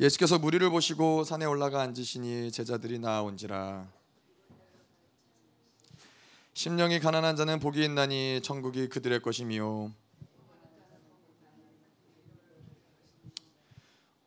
[0.00, 3.86] 예수께서 무리를 보시고 산에 올라가 앉으시니 제자들이 나아온지라.
[6.54, 9.92] 심령이 가난한 자는 복이 있나니 천국이 그들의 것이미요.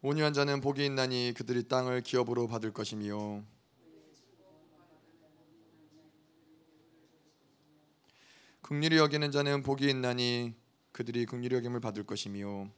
[0.04, 3.44] 온유한 자는 복이 있나니 그들이 땅을 기업으로 받을 것이미요.
[8.62, 10.54] 긍휼히 여기는 자는 복이 있나니
[10.92, 12.72] 그들이 긍휼히 여김을 받을 것이미요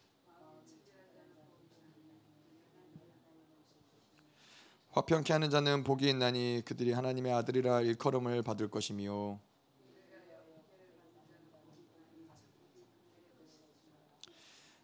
[4.96, 9.40] 화평케 하는 자는 복이 있나니 그들이 하나님의 아들이라 일컬음을 받을 것이미요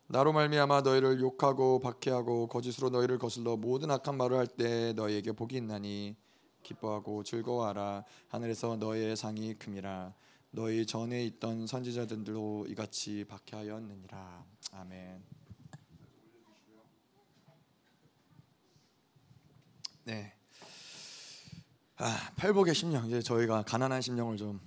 [0.07, 5.55] 나로 말미암아 너희를 욕하고 박해하고 거짓으로 너희를 거슬러 모든 악한 말을 할 때 너희에게 복이
[5.55, 6.17] 있나니
[6.63, 8.03] 기뻐하고 즐거워하라.
[8.27, 10.13] 하늘에서 너희의 상이 큼이라.
[10.51, 14.43] 너희 전에 있던 선지자들도 이같이 박해하였느니라.
[14.73, 15.40] 아멘.
[20.11, 20.33] 네.
[21.95, 24.59] 아, 팔복의 심령 이제 저희가 가난한 심령을 좀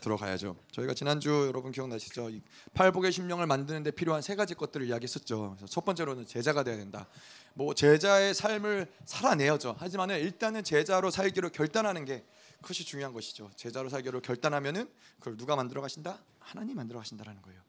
[0.00, 0.54] 들어가야죠.
[0.70, 2.30] 저희가 지난주 여러분 기억나시죠?
[2.30, 2.40] 이
[2.72, 5.56] 팔복의 심령을 만드는데 필요한 세 가지 것들을 이야기했었죠.
[5.68, 7.08] 첫 번째로는 제자가 돼야 된다.
[7.54, 9.74] 뭐 제자의 삶을 살아내야죠.
[9.76, 12.24] 하지만은 일단은 제자로 살기로 결단하는 게
[12.60, 13.50] 그것이 중요한 것이죠.
[13.56, 14.88] 제자로 살기로 결단하면은
[15.18, 16.22] 그걸 누가 만들어 가신다?
[16.38, 17.60] 하나님 만들어 가신다라는 거예요.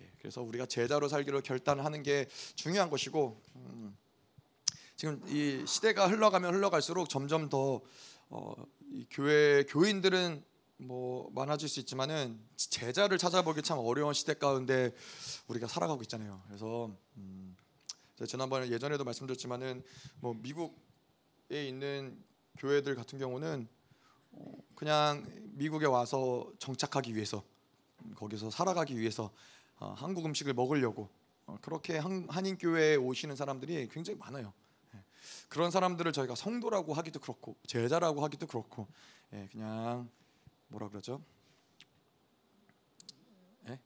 [0.00, 2.26] 예, 그래서 우리가 제자로 살기로 결단하는 게
[2.56, 3.96] 중요한 것이고 음,
[5.00, 7.80] 지금 이 시대가 흘러가면 흘러갈수록 점점 더
[8.28, 8.52] 어,
[9.10, 10.44] 교회 교인들은
[10.76, 14.94] 뭐 많아질 수 있지만은 제자를 찾아보기 참 어려운 시대 가운데
[15.48, 16.42] 우리가 살아가고 있잖아요.
[16.46, 17.56] 그래서 음,
[18.26, 19.82] 지난번에 예전에도 말씀드렸지만은
[20.20, 22.22] 뭐 미국에 있는
[22.58, 23.68] 교회들 같은 경우는
[24.32, 27.42] 어, 그냥 미국에 와서 정착하기 위해서
[28.16, 29.32] 거기서 살아가기 위해서
[29.78, 31.08] 어, 한국 음식을 먹으려고
[31.46, 34.52] 어, 그렇게 한, 한인 교회에 오시는 사람들이 굉장히 많아요.
[35.30, 35.46] 예.
[35.48, 38.86] 그런 사람들을 저희가 성도라고 하기도 그렇고 제자라고 하기도 그렇고
[39.32, 40.10] 예, 그냥
[40.68, 41.22] 뭐라 그러죠?
[43.68, 43.78] 예?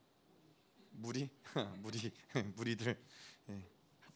[0.91, 1.29] 무리
[1.81, 2.11] 무리
[2.55, 2.97] 무리들
[3.49, 3.63] 예.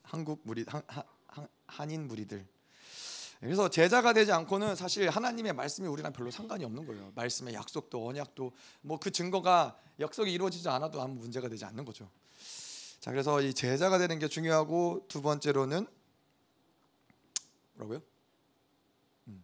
[0.04, 2.48] 한국 무리 한, 한, 한인 무리들
[3.40, 7.14] 그래서 제자가 되지 않고는 사실 하나님의 말씀이 우리랑 별로 상관이 없는 거예요.
[7.16, 8.52] 말씀의 약속도 언약도
[8.82, 12.10] 뭐 그 증거가 약속이 이루어지지 않아도 아무 문제가 되지 않는 거죠.
[13.00, 15.88] 자 그래서 이 제자가 되는 게 중요하고 두 번째로는
[17.80, 18.02] 뭐라고요?
[19.28, 19.44] 음.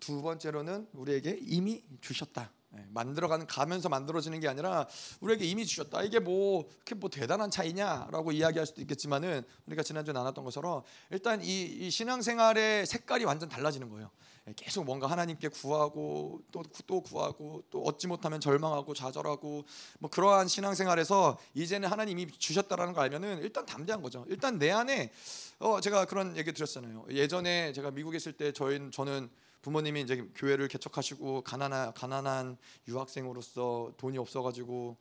[0.00, 2.52] 두 번째로는 우리에게 이미 주셨다.
[2.76, 4.86] 예, 만들어가는 가면서 만들어지는 게 아니라
[5.20, 6.02] 우리에게 이미 주셨다.
[6.02, 11.62] 이게 뭐 그게 뭐 대단한 차이냐라고 이야기할 수도 있겠지만은 우리가 지난주에 나눴던 것처럼 일단 이,
[11.62, 14.10] 이 신앙생활의 색깔이 완전 달라지는 거예요.
[14.48, 19.64] 예, 계속 뭔가 하나님께 구하고 또 또 구하고 또 얻지 못하면 절망하고 좌절하고
[19.98, 24.24] 뭐 그러한 신앙생활에서 이제는 하나님이 주셨다라는 걸 알면은 일단 담대한 거죠.
[24.28, 25.12] 일단 내 안에
[25.58, 27.06] 어 제가 그런 얘기 드렸잖아요.
[27.10, 29.28] 예전에 제가 미국에 있을 때 저희 저는
[29.62, 34.96] 부모님이 이제 교회를 개척하시고 가난한 가난한 유학생으로서 돈이 없어가지고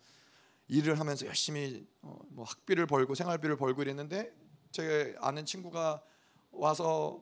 [0.68, 4.34] 일을 하면서 열심히 어, 뭐 학비를 벌고 생활비를 벌고 이랬는데
[4.72, 6.02] 제 아는 친구가
[6.52, 7.22] 와서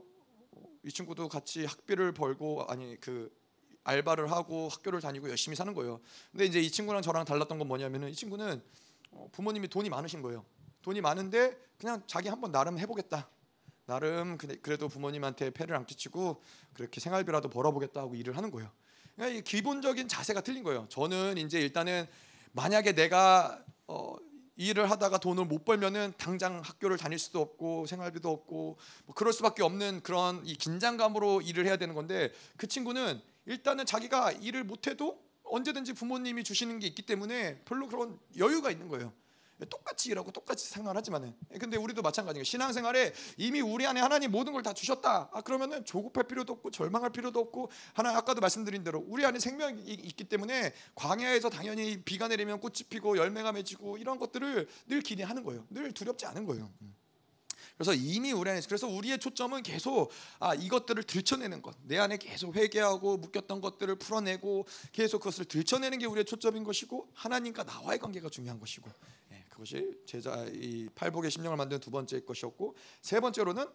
[0.84, 3.32] 이 친구도 같이 학비를 벌고 아니 그
[3.84, 6.02] 알바를 하고 학교를 다니고 열심히 사는 거예요.
[6.32, 8.62] 근데 이제 이 친구랑 저랑 달랐던 건 뭐냐면은 이 친구는
[9.12, 10.44] 어, 부모님이 돈이 많으신 거예요.
[10.82, 13.30] 돈이 많은데 그냥 자기 한번 나름 해보겠다.
[13.86, 16.42] 나름 그래도 부모님한테 폐를 안 끼치고
[16.74, 18.70] 그렇게 생활비라도 벌어보겠다 하고 일을 하는 거예요.
[19.16, 20.88] 그러니까 기본적인 자세가 틀린 거예요.
[20.90, 22.08] 저는 이제 일단은
[22.52, 24.16] 만약에 내가 어,
[24.58, 29.64] 일을 하다가 돈을 못 벌면은 당장 학교를 다닐 수도 없고 생활비도 없고 뭐 그럴 수밖에
[29.64, 35.94] 없는 그런 이 긴장감으로 일을 해야 되는 건데 그 친구는 일단은 자기가 일을 못해도 언제든지
[35.94, 39.14] 부모님이 주시는 게 있기 때문에 별로 그런 여유가 있는 거예요.
[39.70, 42.44] 똑같이 일하고 똑같이 생활하지만은 근데 우리도 마찬가지예요.
[42.44, 45.30] 신앙생활에 이미 우리 안에 하나님 모든 걸 다 주셨다.
[45.32, 49.82] 아 그러면은 조급할 필요도 없고 절망할 필요도 없고 하나 아까도 말씀드린 대로 우리 안에 생명이
[49.84, 55.66] 있기 때문에 광야에서 당연히 비가 내리면 꽃이 피고 열매가 맺히고 이런 것들을 늘 기대하는 거예요.
[55.70, 56.72] 늘 두렵지 않은 거예요.
[56.82, 56.96] 음.
[57.78, 60.10] 그래서 이미 우리 안에 그래서 우리의 초점은 계속
[60.40, 61.76] 아 이것들을 들춰내는 것.
[61.84, 67.64] 내 안에 계속 회개하고 묶였던 것들을 풀어내고 계속 그것을 들춰내는 게 우리의 초점인 것이고 하나님과
[67.64, 68.90] 나와의 관계가 중요한 것이고
[69.56, 73.66] 그것이 제자 이 팔복의 심령을 만드는 두 번째 것이었고 세 번째로는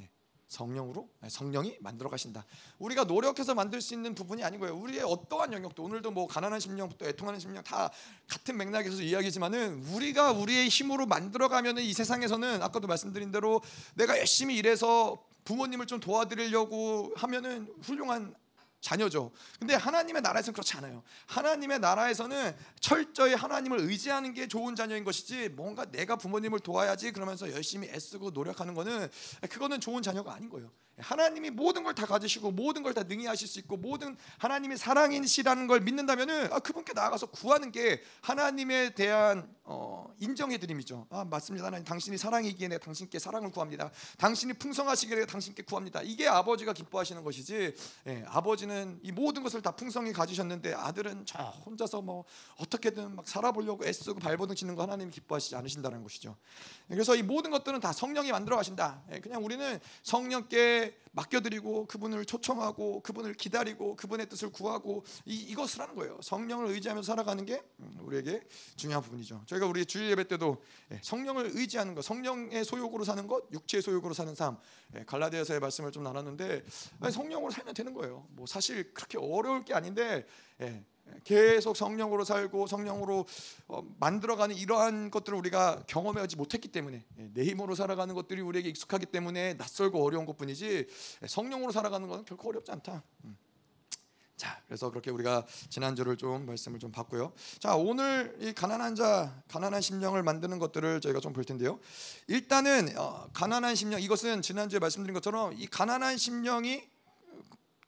[0.00, 0.08] 예,
[0.46, 2.46] 성령으로 예, 성령이 만들어 가신다.
[2.78, 4.76] 우리가 노력해서 만들 수 있는 부분이 아닌 거예요.
[4.76, 7.90] 우리의 어떠한 영역도 오늘도 뭐 가난한 심령부터 애통하는 심령 다
[8.28, 13.60] 같은 맥락에서 이야기지만은 우리가 우리의 힘으로 만들어 가면은 이 세상에서는 아까도 말씀드린 대로
[13.94, 18.36] 내가 열심히 일해서 부모님을 좀 도와드리려고 하면은 훌륭한
[18.84, 19.32] 자녀죠.
[19.58, 21.02] 근데 하나님의 나라에서는 그렇지 않아요.
[21.26, 27.88] 하나님의 나라에서는 철저히 하나님을 의지하는 게 좋은 자녀인 것이지 뭔가 내가 부모님을 도와야지 그러면서 열심히
[27.88, 29.08] 애쓰고 노력하는 거는
[29.48, 30.70] 그거는 좋은 자녀가 아닌 거예요.
[30.98, 35.66] 하나님이 모든 걸 다 가지시고 모든 걸 다 능히 하실 수 있고 모든 하나님이 사랑이시라는
[35.66, 41.06] 걸 믿는다면은 아, 그분께 나아가서 구하는 게 하나님에 대한 어, 인정의 드림이죠.
[41.10, 41.66] 아 맞습니다.
[41.66, 43.90] 하나님 당신이 사랑이기에 내가 당신께 사랑을 구합니다.
[44.18, 46.02] 당신이 풍성하시기에 당신께 구합니다.
[46.02, 47.74] 이게 아버지가 기뻐하시는 것이지.
[48.08, 52.24] 예, 아버지는 이 모든 것을 다 풍성히 가지셨는데 아들은 저 혼자서 뭐
[52.58, 56.36] 어떻게든 막 살아보려고 애쓰고 발버둥 치는 거 하나님이 기뻐하시지 않으신다는 것이죠.
[56.88, 59.02] 그래서 이 모든 것들은 다 성령이 만들어 가신다.
[59.12, 65.94] 예, 그냥 우리는 성령께 맡겨드리고 그분을 초청하고 그분을 기다리고 그분의 뜻을 구하고 이, 이것을 하는
[65.94, 66.18] 거예요.
[66.22, 68.42] 성령을 의지하면서 살아가는 게 음, 우리에게
[68.76, 69.42] 중요한 부분이죠.
[69.46, 74.12] 저희가 우리 주일 예배 때도 예, 성령을 의지하는 것, 성령의 소욕으로 사는 것, 육체의 소욕으로
[74.14, 74.56] 사는 삶.
[74.96, 76.64] 예, 갈라디아서의 말씀을 좀 나눴는데
[77.12, 78.26] 성령으로 살면 되는 거예요.
[78.30, 80.26] 뭐 사실 그렇게 어려울 게 아닌데
[80.60, 80.84] 예,
[81.24, 83.26] 계속 성령으로 살고 성령으로
[83.68, 89.06] 어, 만들어가는 이러한 것들을 우리가 경험하지 못했기 때문에 예, 내 힘으로 살아가는 것들이 우리에게 익숙하기
[89.06, 90.86] 때문에 낯설고 어려운 것뿐이지
[91.22, 93.02] 예, 성령으로 살아가는 것은 결코 어렵지 않다.
[93.24, 93.36] 음.
[94.36, 97.32] 자, 그래서 그렇게 우리가 지난주를 좀 말씀을 좀 봤고요.
[97.60, 101.78] 자, 오늘 이 가난한 자, 가난한 심령을 만드는 것들을 저희가 좀 볼 텐데요.
[102.26, 106.82] 일단은 어, 가난한 심령 이것은 지난주에 말씀드린 것처럼 이 가난한 심령이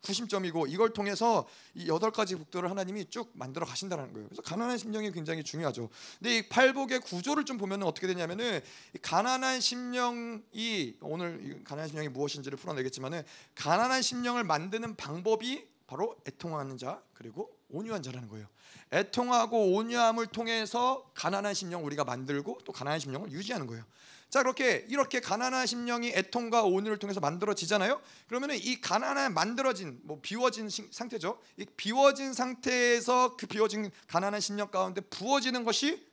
[0.02, 4.28] 구심점이고 이걸 통해서 이 여덟 가지 복들을 하나님이 쭉 만들어 가신다는 거예요.
[4.28, 5.88] 그래서 가난한 심령이 굉장히 중요하죠.
[6.18, 8.60] 근데 이 팔복의 구조를 좀 보면 어떻게 되냐면은
[9.02, 13.22] 가난한 심령이 오늘 가난한 심령이 무엇인지를 풀어내겠지만은
[13.54, 18.46] 가난한 심령을 만드는 방법이 바로 애통하는 자 그리고 온유한 자라는 거예요.
[18.92, 23.84] 애통하고 온유함을 통해서 가난한 심령 우리가 만들고 또 가난한 심령을 유지하는 거예요.
[24.28, 28.00] 자 그렇게 이렇게 가난한 심령이 애통과 온유를 통해서 만들어지잖아요.
[28.26, 31.40] 그러면은 이 가난한 만들어진 뭐 비워진 상태죠.
[31.56, 36.04] 이 비워진 상태에서 그 비워진 가난한 심령 가운데 부어지는 것이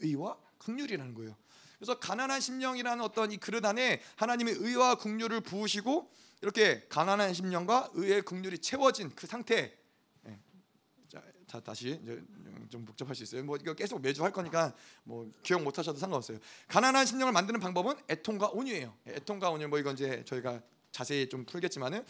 [0.00, 1.36] 의와 긍휼이라는 거예요.
[1.78, 6.10] 그래서 가난한 심령이라는 어떤 이 그릇 안에 하나님의 의와 긍휼을 부으시고
[6.42, 9.74] 이렇게 가난한 심령과 의의 긍휼이 채워진 그 상태.
[11.54, 12.20] 자 다시 이제
[12.68, 13.44] 좀 복잡할 수 있어요.
[13.44, 14.74] 뭐 이거 계속 매주 할 거니까
[15.04, 16.38] 뭐 기억 못 하셔도 상관없어요.
[16.66, 18.92] 가난한 심령을 만드는 방법은 애통과 온유예요.
[19.06, 20.60] 애통과 온유 뭐 이건 이제 저희가
[20.90, 22.04] 자세히 좀 풀겠지만은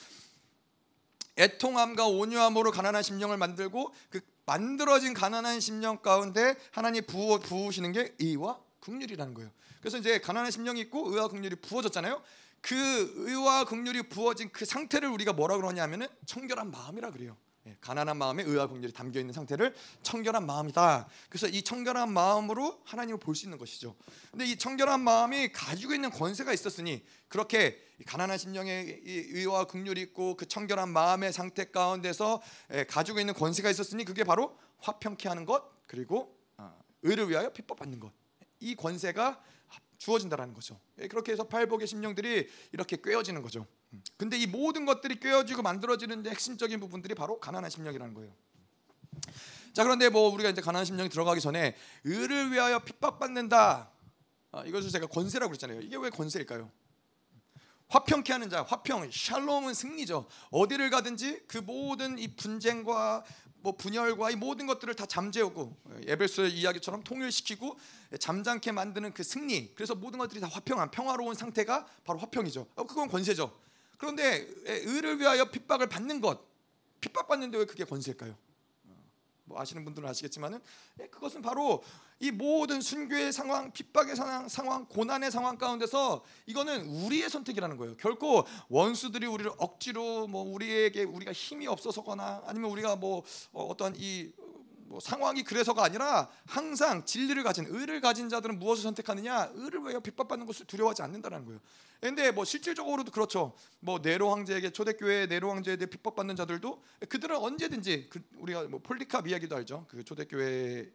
[1.36, 8.58] 애통함과 온유함으로 가난한 심령을 만들고 그 만들어진 가난한 심령 가운데 하나님 부어 부으시는 게 의와
[8.80, 9.50] 긍휼이라는 거예요.
[9.80, 12.22] 그래서 이제 가난한 심령이 있고 의와 긍휼이 부어졌잖아요.
[12.62, 17.36] 그 의와 긍휼이 부어진 그 상태를 우리가 뭐라 그러냐면은 청결한 마음이라 그래요.
[17.66, 21.08] 예, 가난한 마음에 의와 긍휼이 담겨 있는 상태를 청결한 마음이다.
[21.30, 23.96] 그래서 이 청결한 마음으로 하나님을 볼 수 있는 것이죠.
[24.30, 30.46] 근데 이 청결한 마음이 가지고 있는 권세가 있었으니 그렇게 가난한 심령의 의와 긍휼이 있고 그
[30.46, 36.36] 청결한 마음의 상태 가운데서 예, 가지고 있는 권세가 있었으니 그게 바로 화평케 하는 것 그리고
[36.58, 38.12] 아, 의를 위하여 핍박 받는 것.
[38.60, 39.42] 이 권세가
[39.96, 40.78] 주어진다라는 거죠.
[40.98, 43.66] 예, 그렇게 해서 팔복의 심령들이 이렇게 꿰어지는 거죠.
[44.16, 48.32] 근데 이 모든 것들이 꿰어지고 만들어지는데 핵심적인 부분들이 바로 가난한 심령이라는 거예요.
[49.72, 53.90] 자 그런데 뭐 우리가 이제 가난한 심령이 들어가기 전에 의를 위하여 핍박받는다.
[54.52, 55.80] 아, 이것을 제가 권세라고 그랬잖아요.
[55.80, 56.70] 이게 왜 권세일까요?
[57.88, 60.26] 화평케 하는 자, 화평, 샬롬은 승리죠.
[60.50, 63.24] 어디를 가든지 그 모든 이 분쟁과
[63.64, 65.74] 뭐 분열과 이 모든 것들을 다 잠재우고
[66.06, 67.78] 에베소의 이야기처럼 통일시키고
[68.20, 69.74] 잠잠케 만드는 그 승리.
[69.74, 72.66] 그래서 모든 것들이 다 화평한 평화로운 상태가 바로 화평이죠.
[72.74, 73.50] 어, 그건 권세죠.
[73.98, 76.40] 그런데 의를 위하여 핍박을 받는 것,
[77.00, 78.36] 핍박받는데 왜 그게 권세일까요?
[79.46, 80.60] 뭐 아시는 분들은 아시겠지만은
[81.10, 81.82] 그것은 바로
[82.18, 87.96] 이 모든 순교의 상황, 핍박의 상황, 상황, 고난의 상황 가운데서 이거는 우리의 선택이라는 거예요.
[87.96, 93.22] 결코 원수들이 우리를 억지로 뭐 우리에게 우리가 힘이 없어서거나 아니면 우리가 뭐
[93.52, 94.32] 어, 어떤 이
[94.86, 99.50] 뭐 상황이 그래서가 아니라 항상 진리를 가진 의를 가진 자들은 무엇을 선택하느냐?
[99.54, 101.60] 의를 왜 핍박받는 것을 두려워하지 않는다는 거예요.
[102.00, 103.54] 근데 뭐 실질적으로도 그렇죠.
[103.80, 109.26] 뭐 네로 황제에게 초대교회 네로 황제에 대해 핍박받는 자들도 그들은 언제든지 그 우리가 뭐 폴리캅
[109.26, 109.86] 이야기도 알죠.
[109.88, 110.92] 그 초대교회의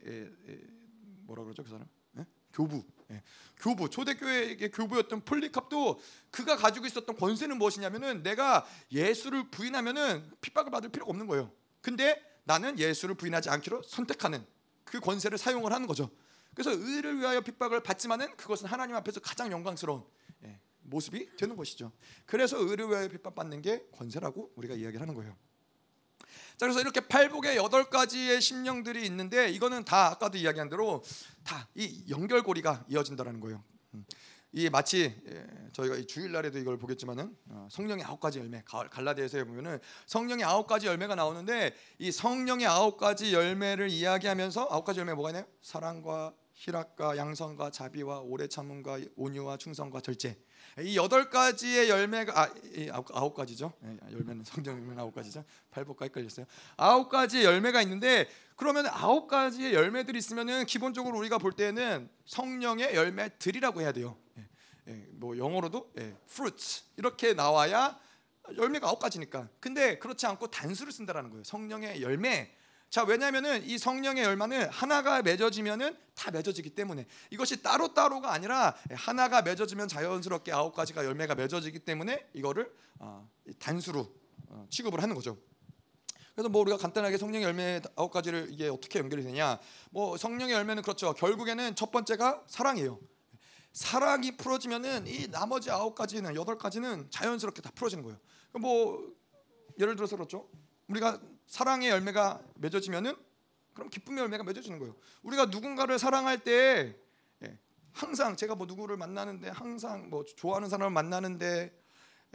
[1.23, 1.87] 뭐라 그러죠 그 사람?
[2.11, 2.25] 네?
[2.53, 2.83] 교부.
[3.07, 3.23] 네.
[3.57, 11.09] 교부 초대교회의 교부였던 폴리캅도 그가 가지고 있었던 권세는 무엇이냐면은 내가 예수를 부인하면은 핍박을 받을 필요가
[11.09, 11.51] 없는 거예요.
[11.81, 14.43] 근데 나는 예수를 부인하지 않기로 선택하는
[14.83, 16.09] 그 권세를 사용을 하는 거죠.
[16.55, 20.03] 그래서 의를 위하여 핍박을 받지만은 그것은 하나님 앞에서 가장 영광스러운
[20.45, 21.91] 예, 모습이 되는 것이죠.
[22.25, 25.37] 그래서 의를 위하여 핍박받는 게 권세라고 우리가 이야기를 하는 거예요.
[26.57, 31.03] 자 그래서 이렇게 팔복의 여덟 가지의 심령들이 있는데 이거는 다 아까도 이야기한 대로
[31.43, 33.63] 다 이 연결고리가 이어진다라는 거예요.
[34.53, 34.57] 음.
[34.57, 39.43] 이 마치 예, 저희가 이 주일날에도 이걸 보겠지만은 어, 성령의 아홉 가지 열매 가- 갈라디아서에
[39.43, 45.13] 보면은 성령의 아홉 가지 열매가 나오는데 이 성령의 아홉 가지 열매를 이야기하면서 아홉 가지 열매
[45.13, 45.45] 뭐가 있나요?
[45.61, 50.37] 사랑과 희락과 양선과 자비와 오래 참음과 온유와 충성과 절제
[50.81, 53.73] 이 여덟 가지의 열매가 아, 이 아홉, 가지죠.
[53.83, 53.97] 예,
[54.43, 55.43] 성경 열매는 아홉 가지죠.
[55.71, 56.45] 팔복과 헷갈렸어요.
[56.77, 63.81] 아홉 가지의 열매가 있는데 그러면 아홉 가지의 열매들이 있으면은 기본적으로 우리가 볼 때는 성령의 열매들이라고
[63.81, 64.17] 해야 돼요.
[64.37, 64.47] 예,
[64.89, 67.99] 예, 뭐 영어로도 예, fruits 이렇게 나와야
[68.55, 69.49] 열매가 아홉 가지니까.
[69.59, 71.43] 근데 그렇지 않고 단수를 쓴다라는 거예요.
[71.43, 72.55] 성령의 열매.
[72.89, 79.43] 자 왜냐하면은 이 성령의 열매는 하나가 맺어지면은 다 맺어지기 때문에 이것이 따로 따로가 아니라 하나가
[79.43, 83.29] 맺어지면 자연스럽게 아홉 가지가 열매가 맺어지기 때문에 이거를 어,
[83.59, 84.11] 단수로
[84.47, 85.37] 어, 취급을 하는 거죠.
[86.33, 89.59] 그래서 뭐 우리가 간단하게 성령의 열매 아홉 가지를 이게 어떻게 연결이 되냐?
[89.91, 91.13] 뭐 성령의 열매는 그렇죠.
[91.13, 92.99] 결국에는 첫 번째가 사랑이에요.
[93.73, 98.17] 사랑이 풀어지면은 이 나머지 아홉 가지는 여덟 가지는 자연스럽게 다 풀어지는 거예요.
[98.53, 99.13] 뭐
[99.79, 100.49] 예를 들어서 그렇죠.
[100.87, 101.19] 우리가
[101.49, 103.15] 사랑의 열매가 맺어지면은
[103.73, 104.95] 그럼 기쁨의 열매가 맺어지는 거예요.
[105.23, 106.95] 우리가 누군가를 사랑할 때
[107.43, 107.57] 예,
[107.91, 111.75] 항상 제가 뭐 누구를 만나는데 항상 뭐 좋아하는 사람을 만나는데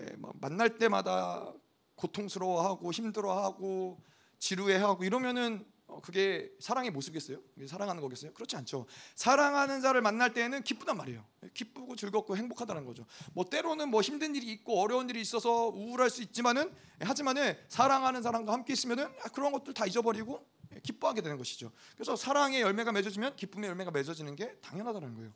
[0.00, 1.52] 예, 뭐 만날 때마다
[1.94, 4.02] 고통스러워하고 힘들어하고
[4.40, 7.38] 지루해하고 이러면은 어, 그게 사랑의 모습이겠어요?
[7.68, 8.32] 사랑하는 거겠어요?
[8.32, 8.86] 그렇지 않죠.
[9.14, 11.24] 사랑하는 자를 만날 때에는 기쁘단 말이에요.
[11.52, 13.04] 기쁘고 즐겁고 행복하다는 거죠.
[13.32, 18.52] 뭐 때로는 뭐 힘든 일이 있고 어려운 일이 있어서 우울할 수 있지만은 하지만은 사랑하는 사람과
[18.52, 20.46] 함께 있으면은 아, 그런 것들 다 잊어버리고
[20.82, 21.70] 기뻐하게 되는 것이죠.
[21.94, 25.32] 그래서 사랑의 열매가 맺어지면 기쁨의 열매가 맺어지는 게 당연하다는 거예요.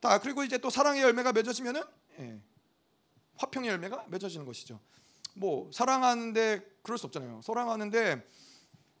[0.00, 1.82] 자 그리고 이제 또 사랑의 열매가 맺어지면은
[2.18, 2.40] 예,
[3.36, 4.80] 화평의 열매가 맺어지는 것이죠.
[5.34, 7.40] 뭐 사랑하는데 그럴 수 없잖아요.
[7.42, 8.26] 사랑하는데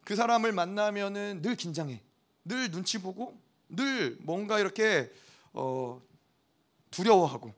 [0.04, 2.02] 그 사람을 만나면은 늘 긴장해,
[2.44, 5.10] 늘 눈치 보고, 늘 뭔가 이렇게
[5.52, 6.00] 어,
[6.90, 7.54] 두려워하고.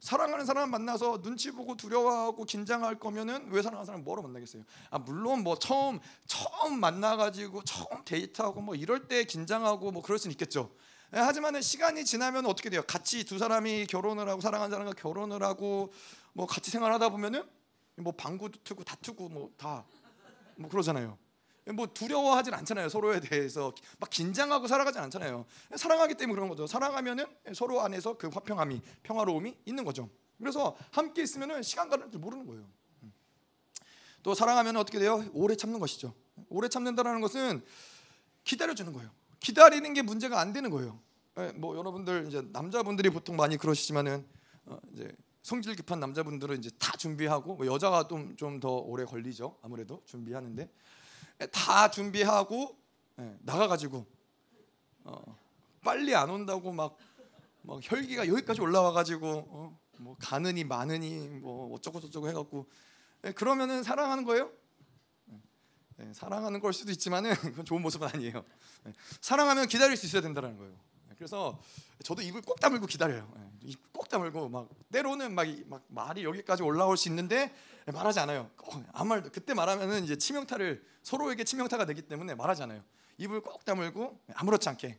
[0.00, 4.62] 사랑하는 사람 만나서 눈치 보고 두려워하고 긴장할 거면은 왜 사랑하는 사람 뭐로 만나겠어요?
[4.90, 10.32] 아 물론 뭐 처음 처음 만나가지고 처음 데이트하고 뭐 이럴 때 긴장하고 뭐 그럴 수는
[10.32, 10.72] 있겠죠.
[11.14, 12.82] 예, 하지만은 시간이 지나면 어떻게 돼요?
[12.86, 15.92] 같이 두 사람이 결혼을 하고 사랑하는 사람과 결혼을 하고
[16.32, 17.42] 뭐 같이 생활하다 보면은
[17.96, 21.18] 뭐 방구도 트고 다투고 뭐 다뭐 그러잖아요.
[21.74, 23.72] 뭐 두려워하진 않잖아요 서로에 대해서.
[23.98, 25.44] 막 긴장하고 살아가진 않잖아요.
[25.76, 26.66] 사랑하기 때문에 그런 거죠.
[26.66, 30.08] 사랑하면은 서로 안에서 그 화평함이 평화로움이 있는 거죠.
[30.38, 32.64] 그래서 함께 있으면은 시간 가는 줄 모르는 거예요.
[34.22, 35.24] 또 사랑하면 어떻게 돼요?
[35.32, 36.14] 오래 참는 것이죠.
[36.48, 37.62] 오래 참는다라는 것은
[38.44, 39.10] 기다려 주는 거예요.
[39.40, 40.98] 기다리는 게 문제가 안 되는 거예요.
[41.38, 44.26] 예, 뭐 여러분들 이제 남자분들이 보통 많이 그러시지만은
[44.66, 45.10] 어, 이제
[45.42, 49.56] 성질 급한 남자분들은 이제 다 준비하고 뭐 여자가 좀 좀 더 오래 걸리죠.
[49.62, 50.68] 아무래도 준비하는데
[51.46, 52.76] 다 준비하고
[53.20, 54.06] 예, 나가가지고
[55.04, 55.38] 어,
[55.82, 56.96] 빨리 안 온다고 막,
[57.62, 62.66] 막 혈기가 여기까지 올라와가지고 어, 뭐 가느니 마느니 뭐 어쩌고 저쩌고 해갖고
[63.24, 64.50] 예, 그러면은 사랑하는 거예요?
[66.00, 68.44] 예, 사랑하는 걸 수도 있지만은 그건 좋은 모습은 아니에요.
[68.86, 70.74] 예, 사랑하면 기다릴 수 있어야 된다는 거예요.
[71.18, 71.60] 예, 그래서
[72.04, 73.30] 저도 입을 꼭 다물고 기다려요.
[73.38, 77.52] 예, 입꼭 다물고 막 때로는 막, 이- 막 말이 여기까지 올라올 수 있는데
[77.88, 78.50] 예, 말하지 않아요.
[78.56, 82.82] 꼭 아무 말도 그때 말하면은 이제 치명타를 서로에게 치명타가 되기 때문에 말하지 않아요.
[83.18, 84.98] 입을 꼭 다물고 아무렇지 않게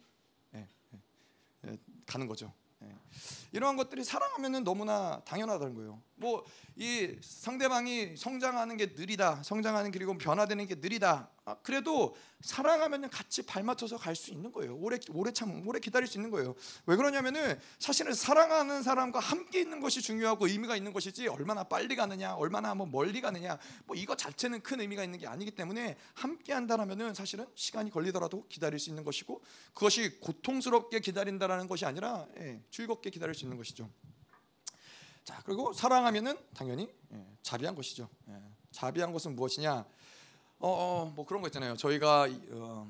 [0.55, 0.67] 예,
[2.05, 2.51] 가는 거죠.
[3.53, 3.57] 예.
[3.57, 6.01] 이러한 것들이 사랑하면은 너무나 당연하다는 거예요.
[6.15, 6.43] 뭐
[6.81, 11.29] 이 상대방이 성장하는 게 느리다, 성장하는 그리고 변화되는 게 느리다.
[11.43, 14.77] 아, 그래도 사랑하면은 같이 발맞춰서 갈 수 있는 거예요.
[14.77, 16.55] 오래 오래 참 오래 기다릴 수 있는 거예요.
[16.85, 22.35] 왜 그러냐면은 사실은 사랑하는 사람과 함께 있는 것이 중요하고 의미가 있는 것이지 얼마나 빨리 가느냐,
[22.35, 27.13] 얼마나 뭐 멀리 가느냐, 뭐 이거 자체는 큰 의미가 있는 게 아니기 때문에 함께 한다라면은
[27.13, 33.35] 사실은 시간이 걸리더라도 기다릴 수 있는 것이고 그것이 고통스럽게 기다린다라는 것이 아니라 예, 즐겁게 기다릴
[33.39, 33.89] 수 있는 것이죠.
[35.23, 38.09] 자 그리고 사랑하면은 당연히 예, 자비한 것이죠.
[38.27, 38.33] 예,
[38.71, 39.85] 자비한 것은 무엇이냐?
[40.59, 41.77] 어뭐 그런 거 있잖아요.
[41.77, 42.89] 저희가 이, 어,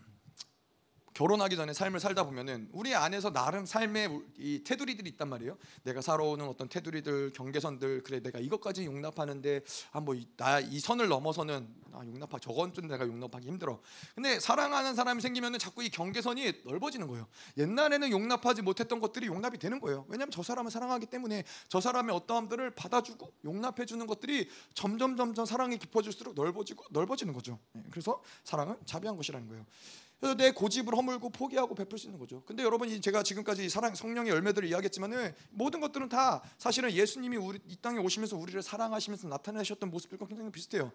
[1.20, 5.58] 결혼하기 전에 삶을 살다 보면은 우리 안에서 나름 삶의 이 테두리들이 있단 말이에요.
[5.84, 9.60] 내가 살아오는 어떤 테두리들, 경계선들, 그래 내가 이것까지 용납하는데
[9.92, 13.82] 아뭐나 이 선을 넘어서는 아 용납하 저건 좀 내가 용납하기 힘들어.
[14.16, 17.28] 근데 사랑하는 사람이 생기면은 자꾸 이 경계선이 넓어지는 거예요.
[17.58, 20.06] 옛날에는 용납하지 못했던 것들이 용납이 되는 거예요.
[20.08, 25.80] 왜냐하면 저 사람을 사랑하기 때문에 저 사람의 어떠함들을 받아주고 용납해 주는 것들이 점점 점점 사랑이
[25.80, 27.60] 깊어질수록 넓어지고 넓어지는 거죠.
[27.76, 29.66] 예, 그래서 사랑은 자비한 것이라는 거예요.
[30.20, 32.44] 그래서 내 고집을 허물고 포기하고 베풀 수 있는 거죠.
[32.46, 37.78] 근데 여러분 제가 지금까지 사랑 성령의 열매들을 이야기했지만은 모든 것들은 다 사실은 예수님이 우리 이
[37.82, 40.92] 땅에 오시면서 우리를 사랑하시면서 나타내셨던 모습들과 굉장히 비슷해요.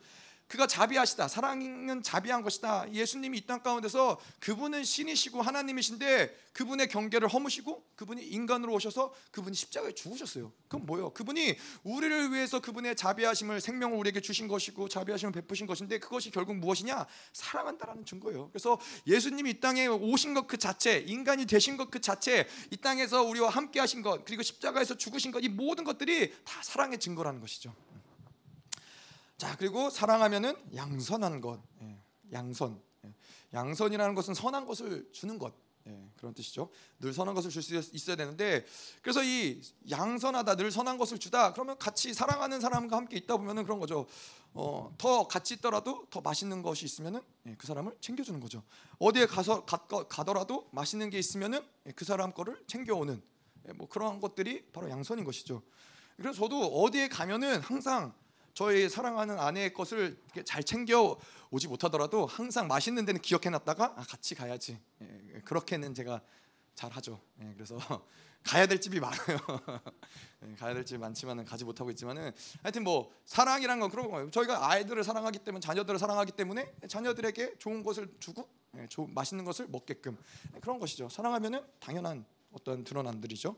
[0.46, 1.26] 그가 자비하시다.
[1.28, 2.92] 사랑은 자비한 것이다.
[2.92, 9.92] 예수님이 이 땅 가운데서 그분은 신이시고 하나님이신데 그분의 경계를 허무시고 그분이 인간으로 오셔서 그분이 십자가에
[9.92, 10.52] 죽으셨어요.
[10.68, 11.10] 그럼 뭐예요?
[11.10, 17.06] 그분이 우리를 위해서 그분의 자비하심을 생명을 우리에게 주신 것이고 자비하심을 베푸신 것인데 그것이 결국 무엇이냐?
[17.32, 18.50] 사랑한다라는 증거예요.
[18.50, 18.78] 그래서
[19.08, 23.22] 예 수님이 이 땅에 오신 것 그 자체, 인간이 되신 것 그 자체, 이 땅에서
[23.22, 27.74] 우리와 함께 하신 것, 그리고 십자가에서 죽으신 것 이 모든 것들이 다 사랑의 증거라는 것이죠.
[29.36, 31.98] 자 그리고 사랑하면은 양선한 것, 예,
[32.32, 32.80] 양선.
[33.04, 33.14] 예,
[33.52, 35.52] 양선이라는 것은 선한 것을 주는 것.
[35.86, 36.70] 예, 그런 뜻이죠.
[36.98, 38.64] 늘 선한 것을 줄 수 있어야 되는데
[39.02, 39.60] 그래서 이
[39.90, 41.52] 양선하다, 늘 선한 것을 주다.
[41.52, 44.06] 그러면 같이 사랑하는 사람과 함께 있다 보면은 그런 거죠.
[44.54, 48.62] 어, 더 같이 있더라도 더 맛있는 것이 있으면은 예, 그 사람을 챙겨주는 거죠.
[48.98, 53.22] 어디에 가서 가, 가더라도 맛있는 게 있으면은 예, 그 사람 거를 챙겨오는
[53.68, 55.62] 예, 뭐 그런 것들이 바로 양선인 것이죠.
[56.16, 58.14] 그래서 저도 어디에 가면은 항상
[58.54, 61.18] 저희 사랑하는 아내의 것을 잘 챙겨
[61.50, 66.20] 오지 못하더라도 항상 맛있는 데는 기억해 놨다가 아, 같이 가야지 예, 그렇게는 제가
[66.74, 67.20] 잘 하죠.
[67.42, 67.76] 예, 그래서
[68.44, 69.38] 가야 될 집이 많아요.
[70.46, 72.32] 예, 가야 될 집이 많지만은 가지 못하고 있지만은
[72.62, 74.30] 하여튼 뭐 사랑이란 건 그런 거예요.
[74.30, 79.66] 저희가 아이들을 사랑하기 때문에 자녀들을 사랑하기 때문에 자녀들에게 좋은 것을 주고 예, 좋은 맛있는 것을
[79.66, 80.16] 먹게끔
[80.54, 81.08] 예, 그런 것이죠.
[81.08, 83.56] 사랑하면은 당연한 어떤 드러난들이죠.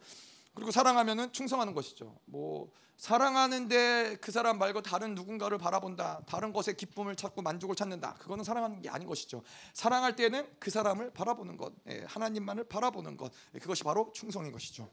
[0.56, 2.18] 그리고 사랑하면은 충성하는 것이죠.
[2.24, 6.22] 뭐 사랑하는데 그 사람 말고 다른 누군가를 바라본다.
[6.26, 8.14] 다른 것에 기쁨을 찾고 만족을 찾는다.
[8.14, 9.42] 그거는 사랑하는 게 아닌 것이죠.
[9.74, 14.88] 사랑할 때는 그 사람을 바라보는 것, 예, 하나님만을 바라보는 것, 예, 그것이 바로 충성인 것이죠.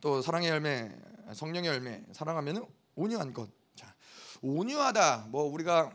[0.00, 0.90] 또 사랑의 열매,
[1.34, 3.50] 성령의 열매, 사랑하면은 온유한 것.
[3.76, 3.94] 자,
[4.40, 5.26] 온유하다.
[5.28, 5.94] 뭐 우리가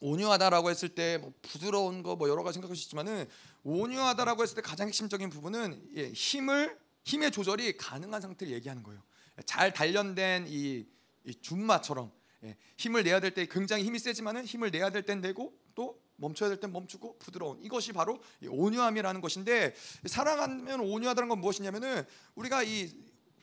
[0.00, 3.26] 온유하다라고 했을 때 뭐 부드러운 거 뭐 여러 가지 있지만은
[3.64, 9.02] 온유하다라고 했을 때 가장 핵심적인 부분은 예, 힘을 힘의 조절이 가능한 상태를 얘기하는 거예요.
[9.46, 10.86] 잘 단련된 이,
[11.24, 12.12] 이 줌마처럼
[12.44, 16.48] 예, 힘을 내야 될 때 굉장히 힘이 세지만은 힘을 내야 될 땐 내고 또 멈춰야
[16.50, 19.74] 될 땐 멈추고 부드러운 이것이 바로 온유함이라는 것인데
[20.06, 22.04] 사랑하면 온유하다는 건 무엇이냐면은
[22.34, 22.92] 우리가 이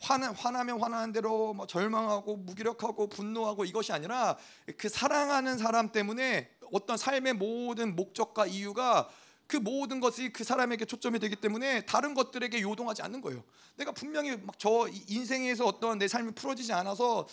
[0.01, 4.37] 화나, 화나면 화나는 대로 뭐 절망하고 무기력하고 분노하고 이것이 아니라
[4.77, 9.09] 그 사랑하는 사람 때문에 어떤 삶의 모든 목적과 이유가
[9.49, 13.43] 그 모든 것이 그 사람에게 초점이 되기 때문에 다른 것들에게 요동하지 않는 거예요.
[13.75, 17.25] 내가 분명히 막 저 인생에서 어떤 내 삶이 풀어지지 않아서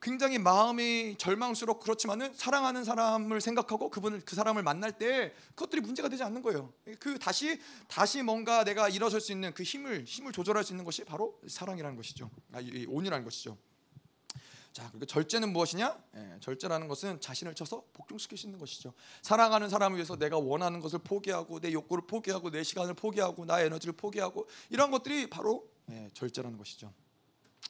[0.00, 6.22] 굉장히 마음이 절망스럽고 그렇지만은 사랑하는 사람을 생각하고 그분을 그 사람을 만날 때 그것들이 문제가 되지
[6.22, 6.72] 않는 거예요.
[7.00, 11.02] 그 다시 다시 뭔가 내가 일어설 수 있는 그 힘을 힘을 조절할 수 있는 것이
[11.02, 12.30] 바로 사랑이라는 것이죠.
[12.52, 13.56] 아, 온유라는 것이죠.
[14.76, 15.98] 자, 그리고 절제는 무엇이냐?
[16.16, 17.82] 예, 절제라는 것은 자신을 쳐서
[18.44, 18.92] 있는 것이죠.
[19.22, 23.94] 사랑하는 사람을 위해서 내가 원하는 것을 포기하고 내 욕구를 포기하고 내 시간을 포기하고 나의 에너지를
[23.94, 26.92] 포기하고 이런 것들이 바로 예, 절제라는 것이죠.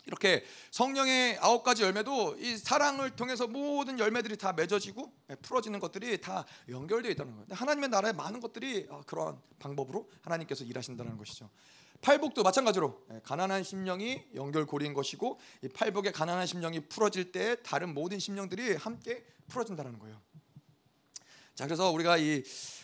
[0.07, 6.21] 이렇게 성령의 아홉 가지 열매도 이 사랑을 통해서 모든 열매들이 다 맺어지고 예, 풀어지는 것들이
[6.21, 7.47] 다 연결되어 있다는 거예요.
[7.51, 11.49] 하나님의 나라의 많은 것들이 아, 그러한 방법으로 하나님께서 일하신다는 것이죠.
[12.01, 18.19] 팔복도 마찬가지로 예, 가난한 심령이 연결고리인 것이고 이 팔복의 가난한 심령이 풀어질 때 다른 모든
[18.19, 20.21] 심령들이 함께 풀어진다는 거예요.
[21.55, 22.43] 자, 그래서 우리가 이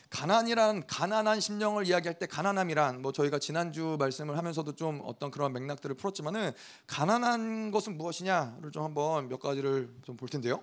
[0.08, 5.96] 가난이란 가난한 심령을 이야기할 때 가난함이란 뭐 저희가 지난주 말씀을 하면서도 좀 어떤 그런 맥락들을
[5.96, 6.52] 풀었지만은
[6.86, 10.62] 가난한 것은 무엇이냐를 좀 한번 몇 가지를 좀 볼 텐데요.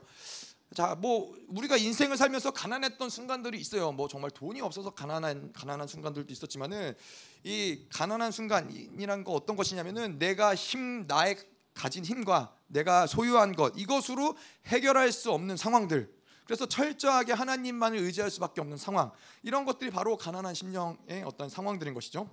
[0.76, 3.92] 자, 뭐 우리가 인생을 살면서 가난했던 순간들이 있어요.
[3.92, 6.94] 뭐 정말 돈이 없어서 가난한 가난한 순간들도 있었지만은
[7.44, 11.38] 이 가난한 순간이란 거 어떤 것이냐면은 내가 힘 나의
[11.74, 16.14] 가진 힘과 내가 소유한 것 이것으로 해결할 수 없는 상황들.
[16.46, 19.12] 그래서 철저하게 하나님만을 의지할 수밖에 없는 상황.
[19.42, 22.30] 이런 것들이 바로 가난한 심령의 어떤 상황들인 것이죠.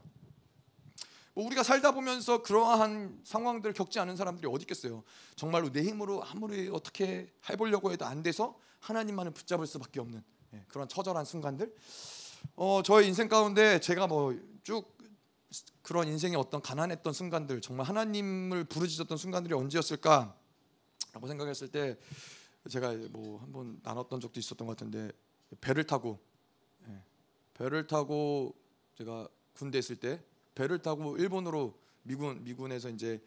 [1.36, 5.04] 뭐 우리가 살다 보면서 그러한 상황들을 겪지 않은 사람들이 어디 있겠어요.
[5.36, 10.88] 정말로 내 힘으로 아무리 어떻게 해보려고 해도 안 돼서 하나님만을 붙잡을 수밖에 없는 예, 그런
[10.88, 11.74] 처절한 순간들.
[12.54, 14.34] 어, 저의 인생 가운데 제가 뭐
[14.66, 14.96] 쭉
[15.82, 20.34] 그런 인생의 어떤 가난했던 순간들, 정말 하나님을 부르짖었던 순간들이 언제였을까라고
[21.28, 21.96] 생각했을 때
[22.68, 25.12] 제가 뭐 한번 나눴던 적도 있었던 것 같은데
[25.60, 26.18] 배를 타고
[26.88, 27.00] 예,
[27.54, 28.56] 배를 타고
[28.96, 30.20] 제가 군대 있을 때
[30.56, 33.22] 배를 타고 일본으로 미군 미군에서 이제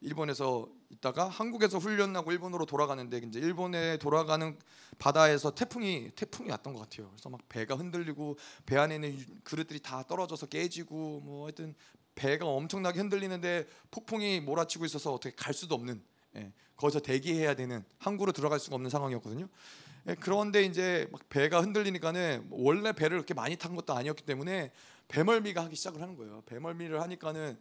[0.00, 4.56] 일본에서 있다가 한국에서 훈련하고 일본으로 돌아가는데 이제 일본에 돌아가는
[4.98, 7.10] 바다에서 태풍이 태풍이 왔던 것 같아요.
[7.10, 11.74] 그래서 막 배가 흔들리고 배 안에 있는 그릇들이 다 떨어져서 깨지고 뭐 하여튼
[12.14, 16.02] 배가 엄청나게 흔들리는데 폭풍이 몰아치고 있어서 어떻게 갈 수도 없는
[16.36, 19.48] 예, 거기서 대기해야 되는 항구로 들어갈 수가 없는 상황이었거든요.
[20.08, 24.70] 예, 그런데 이제 막 배가 흔들리니까는 원래 배를 그렇게 많이 탄 것도 아니었기 때문에
[25.18, 26.42] 배멀미가 하기 시작을 하는 거예요.
[26.46, 27.56] 배멀미를 하니까는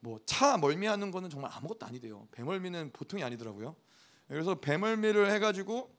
[0.00, 2.28] 뭐 차 멀미하는 거는 정말 아무것도 아니대요.
[2.32, 3.74] 배멀미는 보통이 아니더라고요.
[4.30, 5.90] 예, 그래서 배멀미를 해가지고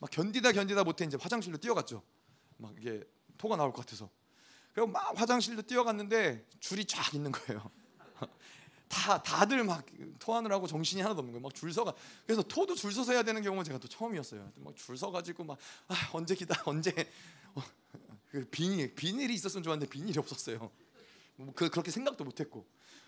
[0.00, 2.02] 막 견디다 견디다 못해 이제 화장실로 뛰어갔죠.
[2.58, 3.02] 막 이게
[3.38, 4.10] 토가 나올 것 같아서.
[4.74, 7.70] 그리고 막 화장실로 뛰어갔는데 줄이 쫙 있는 거예요.
[8.88, 9.84] 다 다들 막
[10.18, 11.42] 토하느라고 정신이 하나도 없는 거예요.
[11.42, 11.94] 막 줄 서가
[12.26, 14.52] 그래서 토도 줄 서서 해야 되는 경우는 제가 또 처음이었어요.
[14.56, 15.56] 막 줄 서 가지고 막
[15.88, 16.92] 아, 언제 기다 언제
[17.54, 17.62] 어,
[18.34, 20.70] 그 비닐 비닐이 있었으면 좋았는데 비닐이 없었어요.
[21.36, 22.66] 뭐그 그렇게 생각도 못 했고.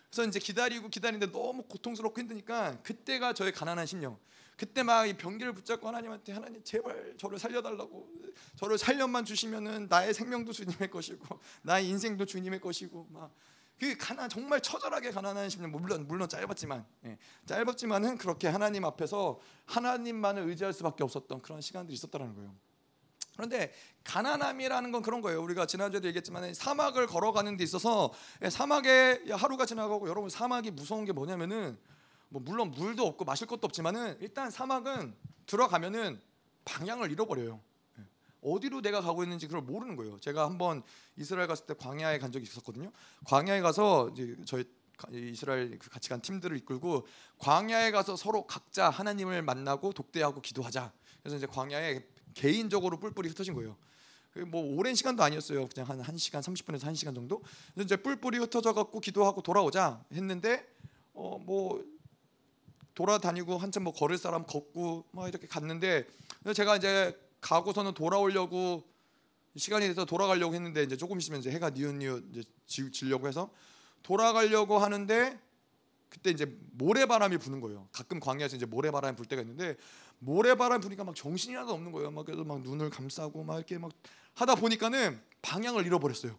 [0.08, 4.18] 그래서 이제 기다리고 기다리는데 너무 고통스럽고 힘드니까 그때가 저의 가난한 심령.
[4.56, 8.08] 그때 막 이 병기를 붙잡고 하나님한테 하나님 제발 저를 살려달라고
[8.56, 13.30] 저를 살려만 주시면은 나의 생명도 주님의 것이고 나의 인생도 주님의 것이고 막
[13.78, 20.48] 그 가난 정말 처절하게 가난한 심령 물론 물론 짧았지만 예, 짧았지만은 그렇게 하나님 앞에서 하나님만을
[20.48, 22.54] 의지할 수밖에 없었던 그런 시간들이 있었다는 거예요.
[23.36, 23.72] 그런데
[24.04, 25.42] 가난함이라는 건 그런 거예요.
[25.42, 31.12] 우리가 지난주에도 얘기했지만 사막을 걸어가는 데 있어서 예, 사막에 하루가 지나가고 여러분 사막이 무서운 게
[31.12, 31.78] 뭐냐면은
[32.28, 35.14] 뭐 물론 물도 없고 마실 것도 없지만은 일단 사막은
[35.46, 36.20] 들어가면은
[36.64, 37.60] 방향을 잃어버려요.
[37.98, 38.02] 예.
[38.40, 40.18] 어디로 내가 가고 있는지 그걸 모르는 거예요.
[40.18, 40.82] 제가 한번
[41.16, 42.90] 이스라엘 갔을 때 광야에 간 적이 있었거든요.
[43.26, 44.64] 광야에 가서 이제 저희
[45.12, 47.06] 이스라엘 그 같이 간 팀들을 이끌고
[47.38, 50.90] 광야에 가서 서로 각자 하나님을 만나고 독대하고 기도하자.
[51.22, 52.02] 그래서 이제 광야에
[52.36, 53.76] 개인적으로 뿔뿔이 흩어진 거예요.
[54.32, 55.66] 그뭐 오랜 시간도 아니었어요.
[55.68, 57.42] 그냥 한 1시간 30분에서 1시간 정도.
[57.80, 60.64] 이제 뿔뿔이 흩어져 갖고 기도하고 돌아오자 했는데
[61.14, 61.82] 어 뭐
[62.96, 66.06] 돌아다니고 한참 뭐 걸을 사람 걷고 막 이렇게 갔는데
[66.54, 68.82] 제가 이제 가고서는 돌아오려고
[69.54, 73.50] 시간이 돼서 돌아가려고 했는데 이제 조금 있으면 이제 해가 니웃니웃 이제 지, 지려고 해서
[74.02, 75.38] 돌아가려고 하는데
[76.16, 77.88] 그때 이제 모래바람이 부는 거예요.
[77.92, 79.76] 가끔 광야에서 이제 모래바람이 불 때가 있는데
[80.18, 82.10] 모래바람 부니까 막 정신이 하나도 없는 거예요.
[82.10, 83.92] 막 그래서 막 눈을 감싸고 막 이렇게 막
[84.34, 86.38] 하다 보니까는 방향을 잃어버렸어요.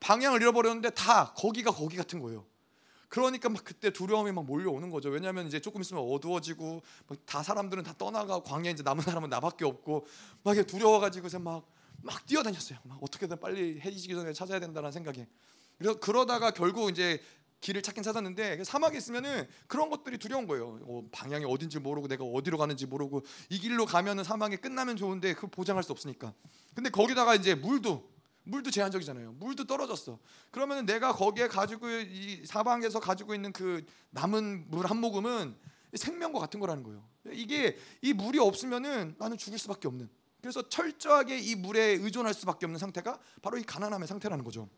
[0.00, 2.44] 방향을 잃어버렸는데 다 거기가 거기 같은 거예요.
[3.08, 5.10] 그러니까 막 그때 두려움이 막 몰려오는 거죠.
[5.10, 6.82] 왜냐하면 이제 조금 있으면 어두워지고
[7.24, 10.06] 다 사람들은 다 떠나가 광야 이제 남은 사람은 나밖에 없고
[10.42, 12.80] 막 두려워가지고서 막막 뛰어다녔어요.
[12.82, 15.28] 막 어떻게든 빨리 해지기 전에 찾아야 된다는 생각에.
[15.78, 17.20] 그래서 그러다가 결국 이제
[17.64, 20.78] 길을 찾긴 찾았는데 사막에 있으면은 그런 것들이 두려운 거예요.
[20.82, 25.46] 어, 방향이 어딘지 모르고 내가 어디로 가는지 모르고 이 길로 가면은 사막이 끝나면 좋은데 그
[25.46, 26.34] 보장할 수 없으니까.
[26.74, 28.12] 근데 거기다가 이제 물도
[28.44, 29.32] 물도 제한적이잖아요.
[29.38, 30.18] 물도 떨어졌어.
[30.50, 35.56] 그러면 내가 거기에 가지고 이 사방에서 가지고 있는 그 남은 물 한 모금은
[35.94, 37.02] 생명과 같은 거라는 거예요.
[37.32, 40.10] 이게 이 물이 없으면은 나는 죽을 수밖에 없는.
[40.42, 44.68] 그래서 철저하게 이 물에 의존할 수밖에 없는 상태가 바로 이 가난함의 상태라는 거죠.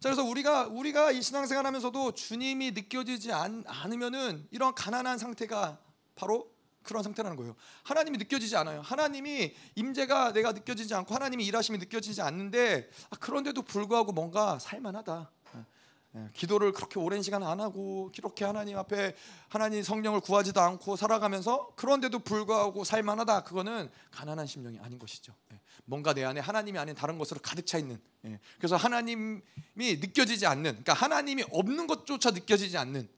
[0.00, 5.78] 자 그래서 우리가 우리가 이 신앙생활하면서도 주님이 느껴지지 않, 않으면은 이런 가난한 상태가
[6.14, 6.52] 바로
[6.84, 7.56] 그런 상태라는 거예요.
[7.82, 8.80] 하나님이 느껴지지 않아요.
[8.80, 15.30] 하나님이 임재가 내가 느껴지지 않고 하나님이 일하심이 느껴지지 않는데 아, 그런데도 불구하고 뭔가 살만하다.
[16.16, 19.14] 예, 기도를 그렇게 오랜 시간 안 하고 그렇게 하나님 앞에
[19.48, 25.34] 하나님 성령을 구하지도 않고 살아가면서 그런데도 불구하고 살만하다 그거는 가난한 심령이 아닌 것이죠.
[25.52, 28.00] 예, 뭔가 내 안에 하나님이 아닌 다른 것으로 가득 차 있는.
[28.24, 29.42] 예, 그래서 하나님이
[29.74, 33.08] 느껴지지 않는, 그러니까 하나님이 없는 것조차 느껴지지 않는.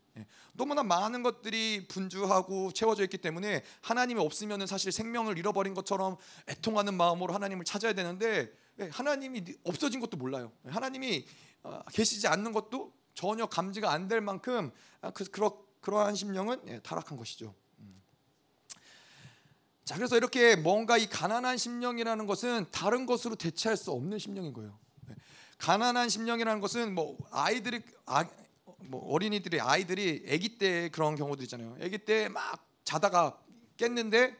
[0.53, 6.16] 너무나 많은 것들이 분주하고 채워져 있기 때문에 하나님이 없으면 사실 생명을 잃어버린 것처럼
[6.48, 8.53] 애통하는 마음으로 하나님을 찾아야 되는데
[8.90, 10.53] 하나님이 없어진 것도 몰라요.
[10.66, 11.49] 하나님이 어,
[11.92, 14.70] 계시지 않는 것도 전혀 감지가 안 될 만큼
[15.01, 17.55] 아, 그 그러, 그러한 심령은 예, 타락한 것이죠.
[17.79, 18.03] 음.
[19.85, 24.79] 자 그래서 이렇게 뭔가 이 가난한 심령이라는 것은 다른 것으로 대체할 수 없는 심령인 거예요.
[25.11, 25.14] 예.
[25.59, 28.25] 가난한 심령이라는 것은 뭐 아이들이 아,
[28.79, 31.77] 뭐 어린이들이 아이들이 아기 때 그런 경우도 있잖아요.
[31.83, 33.38] 아기 때 막 자다가
[33.77, 34.37] 깼는데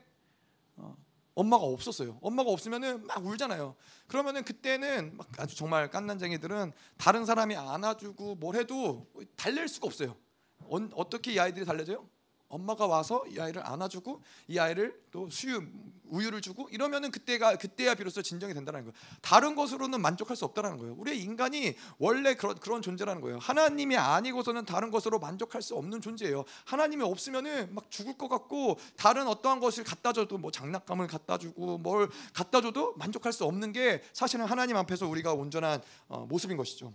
[0.77, 0.97] 어,
[1.35, 2.19] 엄마가 없었어요.
[2.23, 3.77] 엄마가 없으면은 막 울잖아요.
[4.07, 10.17] 그러면은 그때는 막 아주 정말 깐난쟁이들은 다른 사람이 안아주고 뭘 해도 달랠 수가 없어요.
[10.59, 12.09] 어, 떻게이 아이들이 달래져요?
[12.51, 15.63] 엄마가 와서 이 아이를 안아주고 이 아이를 또 수유
[16.11, 18.93] 우유를 주고 이러면은 그때가 그때야 비로소 진정이 된다는 거예요.
[19.23, 20.97] 다른 것으로는 만족할 수 없다라는 거예요.
[20.99, 23.39] 우리 인간이 원래 그런 그런 존재라는 거예요.
[23.39, 26.45] 하나님이 아니고서는 다른 것으로 만족할 수 없는 존재예요.
[26.65, 31.79] 하나님이 없으면은 막 죽을 것 같고 다른 어떠한 것을 갖다 줘도 뭐 장난감을 갖다 주고
[31.79, 36.93] 뭘 갖다 줘도 만족할 수 없는 게 사실은 하나님 앞에서 우리가 온전한 어, 모습인 것이죠.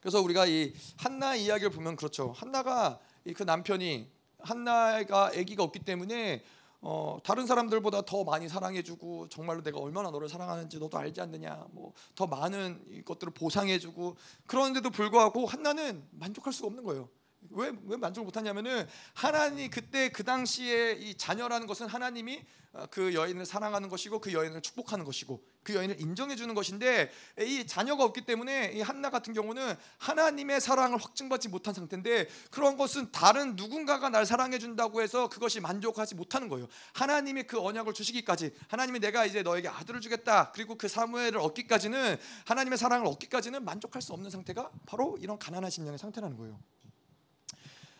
[0.00, 2.32] 그래서 우리가 이 한나 이야기를 보면 그렇죠.
[2.32, 2.98] 한나가
[3.36, 6.42] 그 남편이 한나가 아기가 없기 때문에
[6.80, 11.92] 어, 다른 사람들보다 더 많이 사랑해주고 정말로 내가 얼마나 너를 사랑하는지 너도 알지 않느냐 뭐
[12.14, 17.08] 더 많은 것들을 보상해주고 그런데도 불구하고 한나는 만족할 수가 없는 거예요.
[17.50, 23.46] 왜, 왜 만족을 못하냐면은 하나님 그때 그 당시에 이 자녀라는 것은 하나님이 어, 그 여인을
[23.46, 28.72] 사랑하는 것이고 그 여인을 축복하는 것이고 그 여인을 인정해 주는 것인데 이 자녀가 없기 때문에
[28.74, 34.58] 이 한나 같은 경우는 하나님의 사랑을 확증받지 못한 상태인데 그런 것은 다른 누군가가 날 사랑해
[34.58, 36.68] 준다고 해서 그것이 만족하지 못하는 거예요.
[36.92, 40.52] 하나님이 그 언약을 주시기까지 하나님이 내가 이제 너에게 아들을 주겠다.
[40.52, 45.98] 그리고 그 사무엘을 얻기까지는 하나님의 사랑을 얻기까지는 만족할 수 없는 상태가 바로 이런 가난한 심령의
[45.98, 46.58] 상태라는 거예요.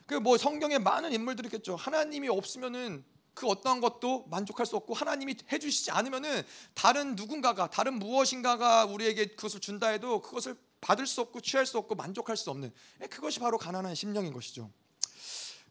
[0.09, 1.77] 그 뭐 성경에 많은 인물들이 있겠죠.
[1.77, 6.42] 하나님이 없으면은 그 어떠한 것도 만족할 수 없고 하나님이 해주시지 않으면은
[6.75, 11.94] 다른 누군가가 다른 무엇인가가 우리에게 그것을 준다 해도 그것을 받을 수 없고 취할 수 없고
[11.94, 14.71] 만족할 수 없는 예, 그것이 바로 가난한 심령인 것이죠.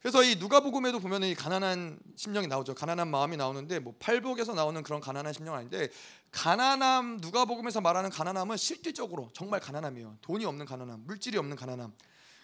[0.01, 2.75] 그래서 이 누가복음에도 보면은 이 가난한 심령이 나오죠.
[2.75, 5.89] 가난한 마음이 나오는데 뭐 팔복에서 나오는 그런 가난한 심령은 아닌데
[6.29, 10.19] 가난함 누가복음에서 말하는 가난함은 실질적으로 정말 가난함이에요.
[10.21, 11.91] 돈이 없는 가난함, 물질이 없는 가난함.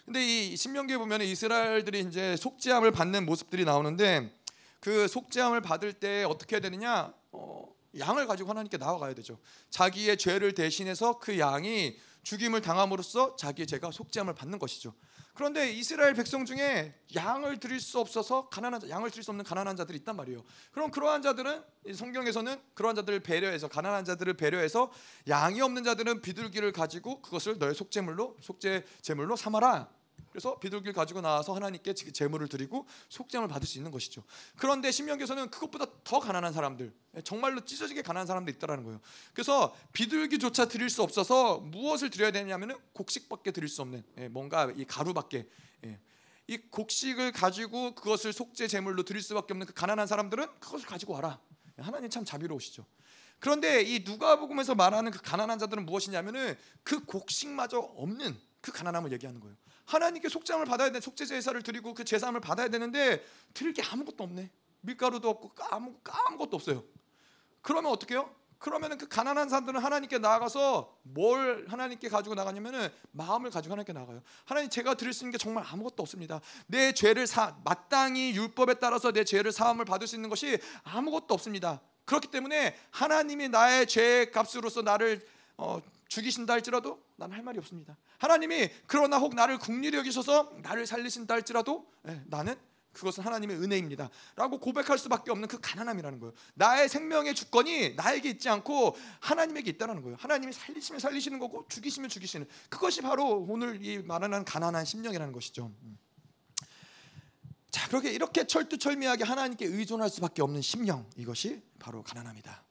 [0.04, 4.38] 근데 이 신명기에 보면 이스라엘들이 이제 속죄함을 받는 모습들이 나오는데
[4.80, 7.14] 그 속죄함을 받을 때 어떻게 해야 되느냐?
[7.32, 9.38] 어, 양을 가지고 하나님께 나아가야 되죠.
[9.70, 14.94] 자기의 죄를 대신해서 그 양이 죽임을 당함으로써 자기의 죄가 속죄함을 받는 것이죠.
[15.34, 19.76] 그런데 이스라엘 백성 중에 양을 드릴 수 없어서 가난한 자, 양을 드릴 수 없는 가난한
[19.76, 20.44] 자들이 있단 말이에요.
[20.70, 21.62] 그럼 그러한 자들은
[21.92, 24.92] 성경에서는 그러한 자들을 배려해서 가난한 자들을 배려해서
[25.28, 29.88] 양이 없는 자들은 비둘기를 가지고 그것을 너의 속죄물로 속죄 제물로 삼아라.
[30.34, 34.24] 그래서 비둘기를 가지고 나와서 하나님께 제물을 드리고 속죄함을 받을 수 있는 것이죠.
[34.56, 36.92] 그런데 신명기에서는 그것보다 더 가난한 사람들,
[37.22, 39.00] 정말로 찢어지게 가난한 사람도 있다라는 거예요.
[39.32, 44.84] 그래서 비둘기조차 드릴 수 없어서 무엇을 드려야 되냐면은 곡식밖에 드릴 수 없는 예, 뭔가 이
[44.84, 45.48] 가루밖에
[45.84, 46.00] 예.
[46.48, 51.38] 이 곡식을 가지고 그것을 속죄 제물로 드릴 수밖에 없는 그 가난한 사람들은 그것을 가지고 와라.
[51.78, 52.84] 예, 하나님 참 자비로우시죠.
[53.38, 59.56] 그런데 이 누가복음에서 말하는 그 가난한 자들은 무엇이냐면은 그 곡식마저 없는 그 가난함을 얘기하는 거예요.
[59.86, 64.50] 하나님께 속죄함을 받아야 되 속죄 제사를 드리고 그 제사함을 받아야 되는데 드릴 게 아무것도 없네.
[64.80, 66.84] 밀가루도 없고 아무 아무것도 없어요.
[67.62, 68.30] 그러면 어떻게 해요?
[68.58, 74.22] 그러면은 그 가난한 사람들은 하나님께 나아가서 뭘 하나님께 가지고 나가냐면은 마음을 가지고 하나님께 나가요.
[74.46, 76.40] 하나님 제가 드릴 수 있는 게 정말 아무것도 없습니다.
[76.66, 81.82] 내 죄를 사 마땅히 율법에 따라서 내 죄를 사함을 받을 수 있는 것이 아무것도 없습니다.
[82.06, 85.26] 그렇기 때문에 하나님이 나의 죄 값으로서 나를
[85.58, 85.82] 어,
[86.14, 87.96] 죽이신다 할지라도 나는 할 말이 없습니다.
[88.18, 92.54] 하나님이 그러나 혹 나를 국리를 여기셔서 나를 살리신다 할지라도 예, 나는
[92.92, 94.08] 그것은 하나님의 은혜입니다.
[94.36, 96.32] 라고 고백할 수밖에 없는 그 가난함이라는 거예요.
[96.54, 100.16] 나의 생명의 주권이 나에게 있지 않고 하나님에게 있다는 거예요.
[100.20, 105.72] 하나님이 살리시면 살리시는 거고 죽이시면 죽이시는 그것이 바로 오늘 이 말하는 가난한 심령이라는 것이죠.
[105.82, 105.98] 음.
[107.72, 112.63] 자, 그렇게 이렇게 철두철미하게 하나님께 의존할 수밖에 없는 심령 이것이 바로 가난함이다.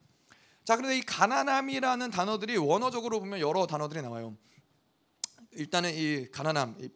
[0.64, 4.38] 자, 그런데 이 가난함이라는 단어들이 원어적으로 보면 여러 단어들이 나와요.
[5.52, 6.90] 일단은 이 가난함, 이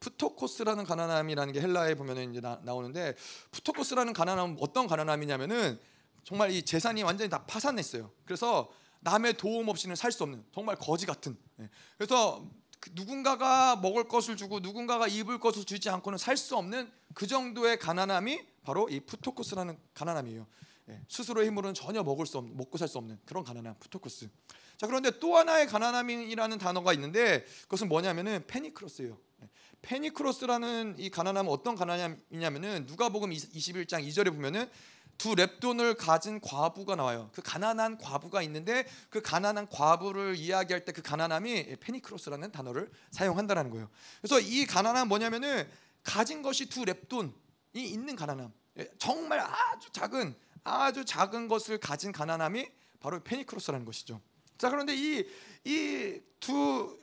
[0.00, 3.14] 푸토코스라는 가난함이라는 게 헬라에 보면은 이제 나, 오는데
[3.50, 5.80] 푸토코스라는 가난함은 어떤 가난함이냐면은
[6.22, 8.10] 정말 이 재산이 완전히 다 파산했어요.
[8.24, 11.36] 그래서 남의 도움 없이는 살 수 없는 정말 거지 같은.
[11.60, 11.70] 예.
[11.96, 12.44] 그래서
[12.78, 17.78] 그 누군가가 먹을 것을 주고 누군가가 입을 것을 주지 않고는 살 수 없는 그 정도의
[17.78, 20.46] 가난함이 바로 이 푸토코스라는 가난함이에요.
[20.88, 24.28] 예, 스스로의 힘으로는 전혀 먹을 수 없는 먹고 살 수 없는 그런 가난함 푸토코스.
[24.76, 29.18] 자 그런데 또 하나의 가난함이라는 단어가 있는데 그것은 뭐냐면은 페니크로스예요.
[29.42, 29.48] 예,
[29.82, 34.70] 페니크로스라는 이 가난함은 어떤 가난함이냐면은 누가복음 21장 2절에 보면은
[35.18, 37.30] 두 랩돈을 가진 과부가 나와요.
[37.32, 43.88] 그 가난한 과부가 있는데 그 가난한 과부를 이야기할 때 그 가난함이 페니크로스라는 단어를 사용한다라는 거예요.
[44.20, 45.68] 그래서 이 가난함 뭐냐면은
[46.02, 47.32] 가진 것이 두 랩돈이
[47.74, 48.52] 있는 가난함.
[48.78, 52.68] 예, 정말 아주 작은 아주 작은 것을 가진 가난함이
[53.00, 54.20] 바로 페니크로스라는 것이죠.
[54.58, 55.24] 자 그런데 이
[55.64, 56.98] 이 두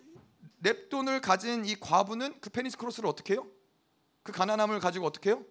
[0.64, 3.48] 랩돈을 가진 이 과부는 그 페니크로스를 어떻게 해요?
[4.24, 5.44] 그 가난함을 가지고 어떻게 해요?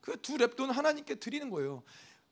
[0.00, 1.82] 그 두 랩돈 하나님께 드리는 거예요.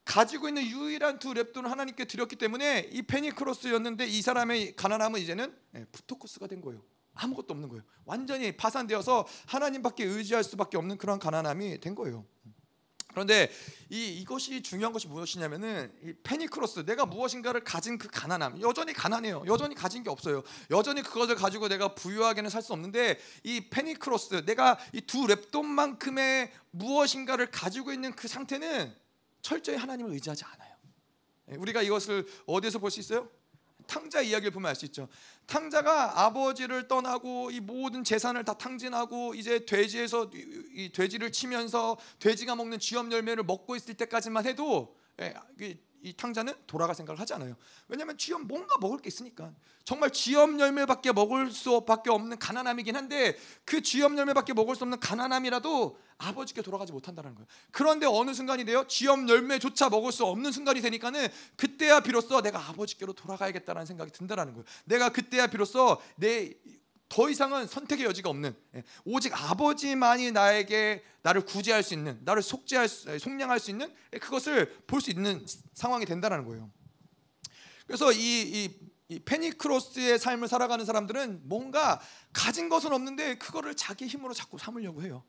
[0.04, 5.84] 가지고 있는 유일한 두 랩돈을 하나님께 드렸기 때문에 이 페니크로스였는데 이 사람의 가난함은 이제는 예,
[5.92, 6.82] 푸토코스가 된 거예요.
[7.14, 7.82] 아무것도 없는 거예요.
[8.04, 12.26] 완전히 파산되어서 하나님밖에 의지할 수밖에 없는 그런 가난함이 된 거예요.
[13.14, 13.50] 그런데
[13.90, 18.60] 이 이것이 중요한 것이 무엇이냐면은 이 페니크로스 내가 무엇인가를 가진 그 가난함.
[18.60, 19.44] 여전히 가난해요.
[19.46, 20.42] 여전히 가진 게 없어요.
[20.70, 27.50] 여전히 그것을 가지고 내가 부유하게는 살 수 없는데 이 페니크로스 내가 이 두 랩돈만큼의 무엇인가를
[27.50, 28.92] 가지고 있는 그 상태는
[29.42, 30.74] 철저히 하나님을 의지하지 않아요.
[31.52, 33.28] 예, 우리가 이것을 어디에서 볼 수 있어요?
[33.86, 35.08] 탕자 이야기를 보면 알 수 있죠.
[35.46, 42.78] 탕자가 아버지를 떠나고 이 모든 재산을 다 탕진하고 이제 돼지에서 이 돼지를 치면서 돼지가 먹는
[42.78, 45.34] 쥐염 열매를 먹고 있을 때까지만 해도 예,
[46.04, 47.56] 이 탕자는 돌아갈 생각을 하지 않아요.
[47.88, 49.54] 왜냐하면 쥐업 뭔가 먹을 게 있으니까.
[49.84, 55.98] 정말 쥐업 열매밖에 먹을 수밖에 없는 가난함이긴 한데 그 쥐업 열매밖에 먹을 수 없는 가난함이라도
[56.18, 57.46] 아버지께 돌아가지 못한다는 거예요.
[57.70, 58.84] 그런데 어느 순간이 돼요?
[58.86, 64.64] 쥐업 열매조차 먹을 수 없는 순간이 되니까는 그때야 비로소 내가 아버지께로 돌아가야겠다는 생각이 든다라는 거예요.
[64.84, 66.52] 내가 그때야 비로소 내
[67.08, 72.88] 더 이상은 선택의 여지가 없는 예, 오직 아버지만이 나에게 나를 구제할 수 있는 나를 속죄할
[72.88, 76.70] 수, 속량할 수 있는 예, 그것을 볼 수 있는 상황이 된다는 거예요.
[77.86, 82.00] 그래서 이, 이, 이 페니크로스의 삶을 살아가는 사람들은 뭔가
[82.32, 85.22] 가진 것은 없는데 그거를 자기 힘으로 자꾸 삼으려고 해요.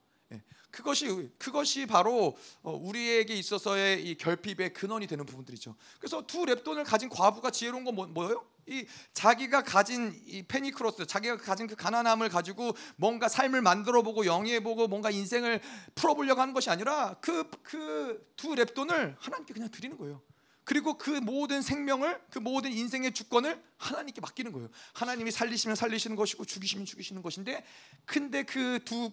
[0.75, 5.75] 예, 그것이 그것이 바로 어, 우리에게 있어서의 이 결핍의 근원이 되는 부분들이죠.
[5.99, 8.45] 그래서 두 랩돈을 가진 과부가 지혜로운 건 뭐, 뭐예요?
[8.67, 14.63] 이 자기가 가진 이 페니크로스, 자기가 가진 그 가난함을 가지고 뭔가 삶을 만들어 보고 영위해
[14.63, 15.61] 보고 뭔가 인생을
[15.93, 20.21] 풀어 보려고 하는 것이 아니라 그 그 두 랩돈을 하나님께 그냥 드리는 거예요.
[20.65, 24.69] 그리고 그 모든 생명을 그 모든 인생의 주권을 하나님께 맡기는 거예요.
[24.93, 27.63] 하나님이 살리시면 살리시는 것이고 죽이시면 죽이시는 것인데
[28.05, 29.11] 근데 그 두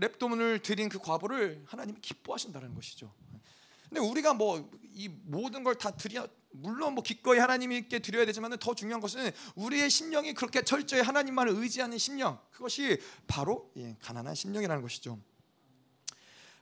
[0.00, 3.12] 랩돈을 드린 그 과부를 하나님이 기뻐하신다는 것이죠.
[3.88, 8.74] 근데 우리가 뭐 이 모든 걸 다 드려 물론 뭐 기꺼이 하나님께 드려야 되지만 더
[8.74, 15.20] 중요한 것은 우리의 심령이 그렇게 철저히 하나님만을 의지하는 심령 그것이 바로 예, 가난한 심령이라는 것이죠.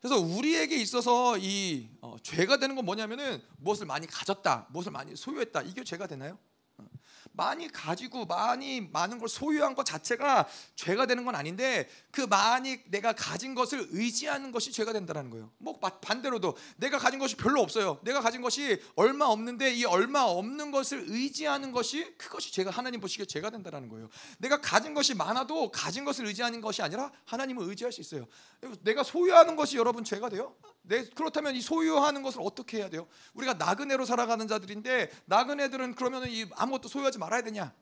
[0.05, 5.63] 그래서 우리에게 있어서 이 어, 죄가 되는 건 뭐냐면은 무엇을 많이 가졌다, 무엇을 많이 소유했다
[5.63, 6.39] 이게 죄가 되나요?
[7.37, 13.13] 많이 가지고 많이 많은 걸 소유한 것 자체가 죄가 되는 건 아닌데 그 많이 내가
[13.13, 15.51] 가진 것을 의지하는 것이 죄가 된다는 거예요.
[15.59, 17.99] 뭐 반대로도 내가 가진 것이 별로 없어요.
[18.03, 23.27] 내가 가진 것이 얼마 없는데 이 얼마 없는 것을 의지하는 것이 그것이 죄가 하나님 보시기에
[23.27, 24.09] 죄가 된다는 거예요.
[24.39, 28.27] 내가 가진 것이 많아도 가진 것을 의지하는 것이 아니라 하나님을 의지할 수 있어요.
[28.83, 30.55] 내가 소유하는 것이 여러분 죄가 돼요?
[30.87, 33.07] 네, 그렇다면 이 소유하는 것을 어떻게 해야 돼요?
[33.33, 37.73] 우리가 나그네로 살아가는 자들인데 나그네들은 그러면 이 아무것도 소유하지 말아야 되냐?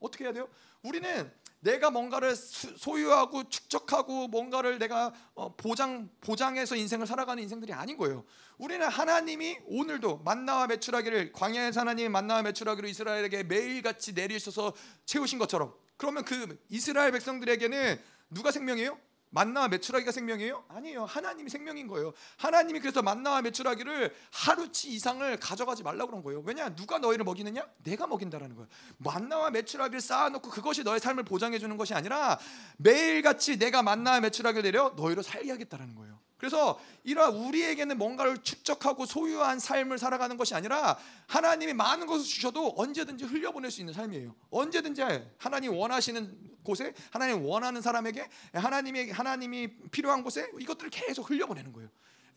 [0.00, 0.48] 어떻게 해야 돼요?
[0.82, 8.24] 우리는 내가 뭔가를 소유하고 축적하고 뭔가를 내가 어, 보장 보장해서 인생을 살아가는 인생들이 아닌 거예요.
[8.58, 14.74] 우리는 하나님이 오늘도 만나와 매출하기를 광야에서 하나님이 만나와 매출하기를 이스라엘에게 매일같이 내리셔서
[15.06, 17.98] 채우신 것처럼 그러면 그 이스라엘 백성들에게는
[18.30, 18.98] 누가 생명이에요?
[19.34, 20.64] 만나와 메추라기가 생명이에요?
[20.68, 21.04] 아니에요.
[21.06, 22.12] 하나님이 생명인 거예요.
[22.36, 26.40] 하나님이 그래서 만나와 메추라기를 하루치 이상을 가져가지 말라고 그런 거예요.
[26.46, 26.68] 왜냐?
[26.76, 27.66] 누가 너희를 먹이느냐?
[27.82, 28.68] 내가 먹인다라는 거예요.
[28.98, 32.38] 만나와 메추라기를 쌓아놓고 그것이 너의 삶을 보장해 주는 것이 아니라
[32.76, 36.23] 매일같이 내가 만나와 메추라기를 내려 너희로 살게 하겠다라는 거예요.
[36.36, 43.24] 그래서 이러 우리에게는 뭔가를 축적하고 소유한 삶을 살아가는 것이 아니라 하나님이 많은 것을 주셔도 언제든지
[43.24, 44.34] 흘려보낼 수 있는 삶이에요.
[44.50, 45.02] 언제든지
[45.38, 51.88] 하나님 원하시는 곳에 하나님 원하는 사람에게 하나님의 하나님이 필요한 곳에 이것들을 계속 흘려보내는 거예요.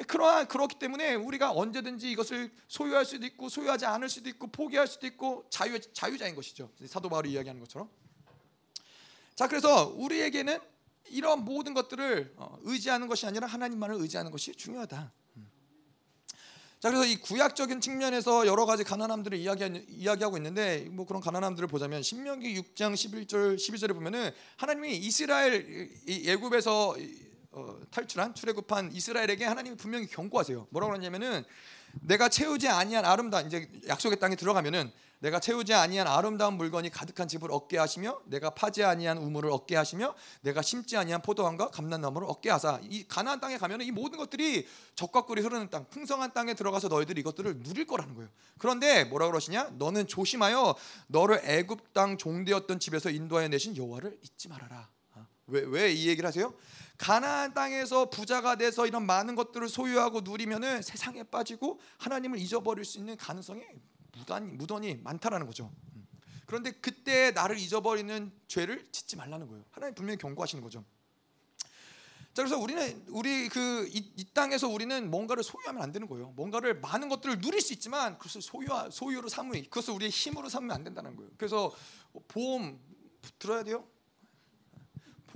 [0.06, 5.08] 그러한 그렇기 때문에 우리가 언제든지 이것을 소유할 수도 있고 소유하지 않을 수도 있고 포기할 수도
[5.08, 6.70] 있고 자유 자유자인 것이죠.
[6.86, 7.90] 사도 바울이 이야기하는 것처럼.
[9.34, 10.60] 자, 그래서 우리에게는
[11.10, 15.12] 이런 모든 것들을 어, 의지하는 것이 아니라 하나님만을 의지하는 것이 중요하다.
[15.38, 15.50] 음.
[16.80, 21.68] 자 그래서 이 구약적인 측면에서 여러 가지 가난함들을 이야기 이야기 하고 있는데 뭐 그런 가난함들을
[21.68, 26.96] 보자면 신명기 6장 11절 12절에 보면은 하나님이 이스라엘 예굽에서
[27.52, 30.68] 어, 탈출한 출애굽한 이스라엘에게 하나님이 분명히 경고하세요.
[30.70, 31.44] 뭐라고 하냐면은
[32.02, 37.52] 내가 채우지 아니한 아름다운 이제 약속의 땅에 들어가면은 내가 채우지 아니한 아름다운 물건이 가득한 집을
[37.52, 42.80] 얻게 하시며 내가 파지 아니한 우물을 얻게 하시며 내가 심지 아니한 포도원과 감람나무를 얻게 하사
[42.84, 47.22] 이 가나안 땅에 가면 이 모든 것들이 적과 꿀이 흐르는 땅 풍성한 땅에 들어가서 너희들이
[47.22, 48.30] 이것들을 누릴 거라는 거예요.
[48.60, 49.72] 그런데 뭐라 그러시냐?
[49.78, 50.76] 너는 조심하여
[51.08, 54.88] 너를 애굽 땅 종되었던 집에서 인도하여 내신 여호와를 잊지 말아라.
[55.48, 56.54] 왜 왜 이 얘기를 하세요?
[56.98, 63.16] 가나안 땅에서 부자가 돼서 이런 많은 것들을 소유하고 누리면은 세상에 빠지고 하나님을 잊어버릴 수 있는
[63.18, 63.64] 가능성이
[64.12, 65.72] 무단히, 무던히 많다라는 거죠.
[65.96, 66.08] 음.
[66.48, 69.64] 그런데 그때 나를 잊어버리는 죄를 짓지 말라는 거예요.
[69.72, 70.84] 하나님 분명히 경고하시는 거죠.
[72.34, 76.30] 자 그래서 우리는 우리 그이 이 땅에서 우리는 뭔가를 소유하면 안 되는 거예요.
[76.36, 80.84] 뭔가를 많은 것들을 누릴 수 있지만 그것을 소유 소유로 삼으 그것을 우리의 힘으로 삼으면 안
[80.84, 81.32] 된다는 거예요.
[81.38, 81.76] 그래서
[82.28, 82.80] 보험
[83.40, 83.88] 들어야 돼요.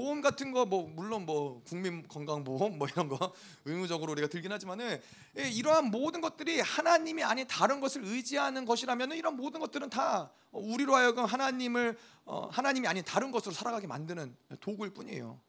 [0.02, 3.18] 보험 같은 거 뭐 물론 뭐 국민 건강 보험 뭐 이런 거
[3.66, 5.02] 의무적으로 우리가 들긴 하지만은
[5.38, 10.96] 예, 이러한 모든 것들이 하나님이 아닌 다른 것을 의지하는 것이라면은 이런 모든 것들은 다 우리로
[10.96, 15.40] 하여금 하나님을 어, 하나님이 아닌 다른 것으로 살아가게 만드는 도구일 뿐이에요.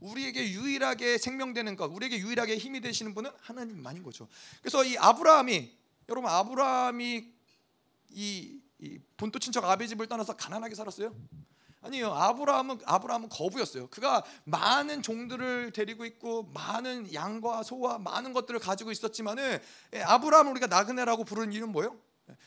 [0.00, 4.28] 우리에게 유일하게 생명되는 것, 우리에게 유일하게 힘이 되시는 분은 하나님만인 거죠.
[4.60, 5.72] 그래서 이 아브라함이
[6.08, 7.32] 여러분 아브라함이
[8.10, 11.14] 이, 이 본토 친척 아비 집을 떠나서 가난하게 살았어요.
[11.84, 12.12] 아니요.
[12.14, 13.88] 아브라함은 아브라함은 거부였어요.
[13.88, 19.58] 그가 많은 종들을 데리고 있고 많은 양과 소와 많은 것들을 가지고 있었지만은
[19.92, 21.94] 예, 아브라함을 우리가 나그네라고 부르는 이유는 뭐예요?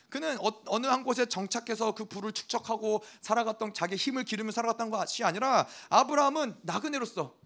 [0.08, 5.68] 그는 어, 느한 곳에 정착해서 그 부를 축적하고 살아갔던 자기 힘을 기르며 살아갔던 것이 아니라
[5.88, 7.37] 아브라함은 나그네로서 예,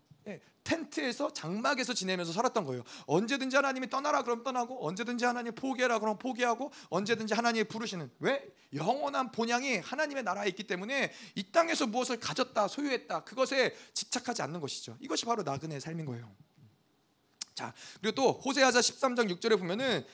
[0.65, 2.85] 텐트에서 장막에서 지내면서 살았던 거예요.
[3.07, 8.45] 언제든지 하나님이 떠나라 그러면 떠나고 언제든지 하나님 포기해라 그러면 포기하고 언제든지 하나님이 부르시는 왜
[8.75, 14.97] 영원한 본향이 하나님의 나라에 있기 때문에 이 땅에서 무엇을 가졌다 소유했다 그것에 집착하지 않는 것이죠.
[15.01, 16.33] 이것이 바로 나그네의 삶인 거예요.
[17.55, 20.07] 자 그리고 또 호세아자 13장 6절에 보면은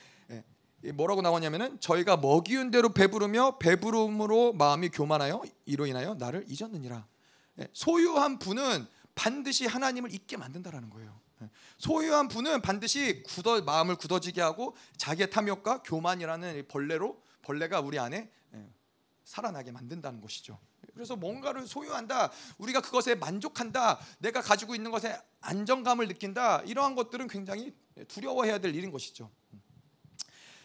[0.85, 7.05] 예, 뭐라고 나오냐면은 저희가 먹이운 대로 배부르며 배부름으로 마음이 교만하여 이로 인하여 나를 잊었느니라.
[7.59, 8.87] 예, 소유한 분은
[9.19, 11.19] 반드시 하나님을 잊게 만든다라는 거예요.
[11.41, 18.31] 예, 소유한 분은 반드시 굳어 마음을 굳어지게 하고 자기의 탐욕과 교만이라는 벌레로 벌레가 우리 안에
[19.25, 20.57] 살아나게 만든다는 것이죠.
[20.93, 27.75] 그래서 뭔가를 소유한다, 우리가 그것에 만족한다, 내가 가지고 있는 것에 안정감을 느낀다 이러한 것들은 굉장히
[28.07, 29.29] 두려워해야 될 일인 것이죠.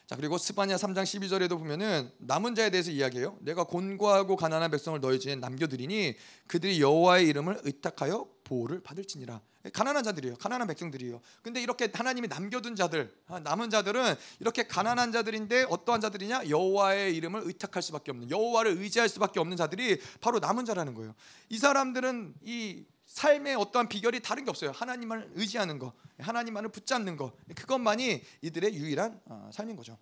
[0.06, 3.38] 자 그리고 스바냐 3장 12절에도 보면은 남은 자에 대해서 이야기해요.
[3.40, 6.14] 내가 곤고하고 가난한 백성을 너희 중에 남겨두리니
[6.46, 9.40] 그들이 여호와의 이름을 의탁하여 보호를 받을지니라.
[9.72, 10.36] 가난한 자들이에요.
[10.36, 11.22] 가난한 백성들이에요.
[11.42, 16.50] 근데 이렇게 하나님이 남겨둔 자들, 아, 남은 자들은 이렇게 가난한 자들인데 어떠한 자들이냐?
[16.50, 21.14] 여호와의 이름을 의탁할 수밖에 없는 여호와를 의지할 수밖에 없는 자들이 바로 남은 자라는 거예요.
[21.48, 22.84] 이 사람들은 이
[23.14, 24.72] 삶의 어떠한 비결이 다른 게 없어요.
[24.72, 29.96] 하나님을 의지하는 거, 하나님만을 붙잡는 거, 그것만이 이들의 유일한 어, 삶인 거죠.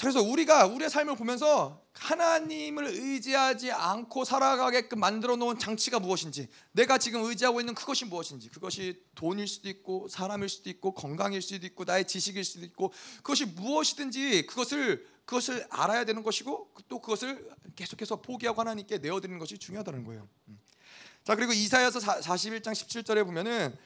[0.00, 7.22] 그래서 우리가 우리의 삶을 보면서 하나님을 의지하지 않고 살아가게끔 만들어 놓은 장치가 무엇인지, 내가 지금
[7.24, 12.08] 의지하고 있는 그것이 무엇인지, 그것이 돈일 수도 있고 사람일 수도 있고 건강일 수도 있고 나의
[12.08, 18.98] 지식일 수도 있고 그것이 무엇이든지 그것을 그것을 알아야 되는 것이고 또 그것을 계속해서 포기하고 하나님께
[18.98, 20.26] 내어드리는 것이 중요하다는 거예요.
[20.48, 20.58] 음.
[21.28, 23.76] 자 그리고 이사야서 41장 17절에 보면은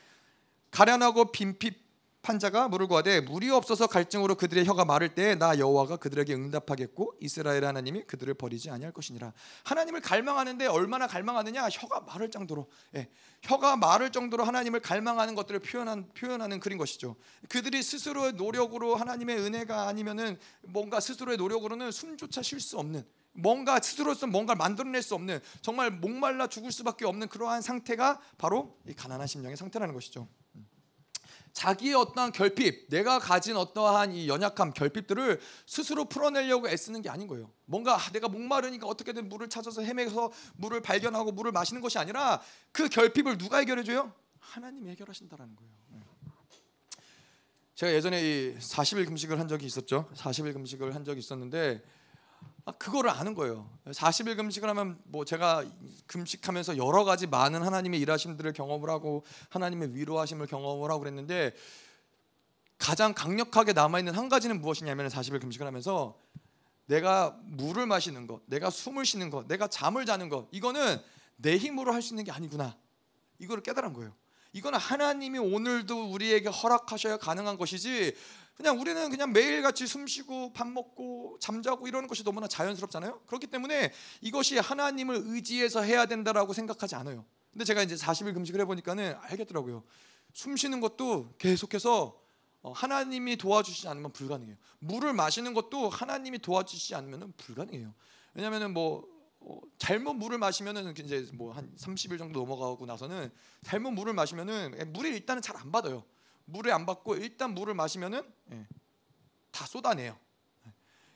[0.70, 7.16] 가련하고 빈핍한 자가 물을 구하되 물이 없어서 갈증으로 그들의 혀가 마를 때나 여호와가 그들에게 응답하겠고
[7.20, 9.32] 이스라엘 하나님이 그들을 버리지 아니할 것이니라.
[9.64, 13.08] 하나님을 갈망하는데 얼마나 갈망하느냐 혀가 마를 정도로 예,
[13.42, 17.16] 혀가 마를 정도로 하나님을 갈망하는 것들을 표현한 표현하는 그린 것이죠.
[17.48, 24.26] 그들이 스스로의 노력으로 하나님의 은혜가 아니면은 뭔가 스스로의 노력으로는 숨조차 쉴 수 없는 뭔가 스스로서
[24.26, 29.56] 뭔가를 만들어낼 수 없는 정말 목말라 죽을 수밖에 없는 그러한 상태가 바로 이 가난한 심령의
[29.56, 30.28] 상태라는 것이죠.
[31.52, 37.50] 자기의 어떠한 결핍, 내가 가진 어떠한 이 연약함, 결핍들을 스스로 풀어내려고 애쓰는 게 아닌 거예요.
[37.66, 42.40] 뭔가 아, 내가 목마르니까 어떻게든 물을 찾아서 헤매서 물을 발견하고 물을 마시는 것이 아니라
[42.72, 44.12] 그 결핍을 누가 해결해 줘요?
[44.38, 45.72] 하나님이 해결하신다라는 거예요.
[45.90, 46.00] 네.
[47.74, 50.08] 제가 예전에 이 40일 금식을 한 적이 있었죠.
[50.14, 52.01] 40일 금식을 한 적이 있었는데 아,
[52.78, 53.68] 그거를 아는 거예요.
[53.86, 55.64] 40일 금식을 하면 뭐 제가
[56.06, 61.54] 금식하면서 여러 가지 많은 하나님의 일하심들을 경험을 하고 하나님의 위로하심을 경험을 하고 그랬는데
[62.78, 66.16] 가장 강력하게 남아 있는 한 가지는 무엇이냐면 40일 금식을 하면서
[66.86, 71.00] 내가 물을 마시는 것, 내가 숨을 쉬는 것, 내가 잠을 자는 것 이거는
[71.36, 72.76] 내 힘으로 할 수 있는 게 아니구나.
[73.38, 74.12] 이거를 깨달은 거예요.
[74.52, 78.14] 이거는 하나님이 오늘도 우리에게 허락하셔야 가능한 것이지
[78.54, 83.20] 그냥 우리는 그냥 매일같이 숨쉬고 밥 먹고 잠자고 이러는 것이 너무나 자연스럽잖아요.
[83.26, 87.24] 그렇기 때문에 이것이 하나님을 의지해서 해야 된다라고 생각하지 않아요.
[87.50, 89.82] 근데 제가 이제 40일 금식을 해보니까는 알겠더라고요.
[90.32, 92.20] 숨 쉬는 것도 계속해서
[92.62, 94.56] 어, 하나님이 도와주시지 않으면 불가능해요.
[94.78, 97.92] 물을 마시는 것도 하나님이 도와주시지 않으면 불가능해요.
[98.34, 99.04] 왜냐하면 뭐
[99.40, 103.30] 어, 잘못 물을 마시면은 이제 뭐 한 30일 정도 넘어가고 나서는
[103.62, 106.04] 잘못 물을 마시면은 물이 일단은 잘 안 받아요.
[106.52, 108.22] 물을 안 받고 일단 물을 마시면은
[108.52, 108.66] 예,
[109.50, 110.18] 다 쏟아내요.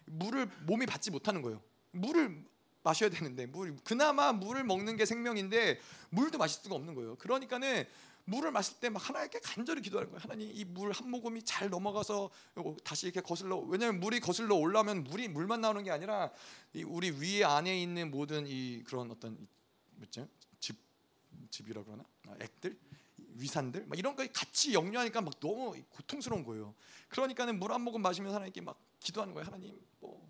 [0.07, 1.61] 물을 몸이 받지 못하는 거예요.
[1.91, 2.45] 물을
[2.83, 5.81] 마셔야 되는데 물 그나마 물을 먹는 게 생명인데
[6.11, 7.17] 물도 마실 수가 없는 거예요.
[7.17, 7.85] 그러니까는
[8.29, 10.21] 물을 마실 때 막 하나님께 간절히 기도하는 거예요.
[10.23, 12.31] 하나님 이 물 한 모금이 잘 넘어가서
[12.85, 16.31] 다시 이렇게 거슬러 왜냐하면 물이 거슬러 올라오면 물이 물만 나오는 게 아니라
[16.87, 19.37] 우리 위에 안에 있는 모든 이 그런 어떤
[19.97, 20.29] 뭐죠?
[20.61, 20.77] 집
[21.51, 22.77] 집이라 그러나 아, 액들
[23.39, 26.75] 위산들 막 이런 거 같이 역류하니까 막 너무 고통스러운 거예요.
[27.09, 29.47] 그러니까는 물 한 모금 마시면 하나님께 막 기도하는 거예요.
[29.47, 30.27] 하나님 뭐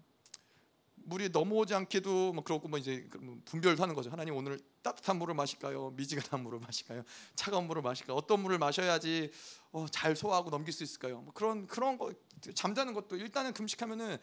[0.95, 3.09] 물이 넘어오지 않게도 뭐 그렇고 뭐 이제
[3.45, 4.11] 분별도 하는 거죠.
[4.11, 5.91] 하나님 오늘 따뜻한 물을 마실까요?
[5.91, 7.03] 미지근한 물을 마실까요?
[7.37, 8.17] 차가운 물을 마실까요?
[8.17, 9.31] 어떤 물을 마셔야지
[9.71, 11.21] 어, 잘 소화하고 넘길 수 있을까요?
[11.21, 12.13] 뭐 그런 그런 거
[12.55, 14.19] 잠자는 것도 일단은 금식하면은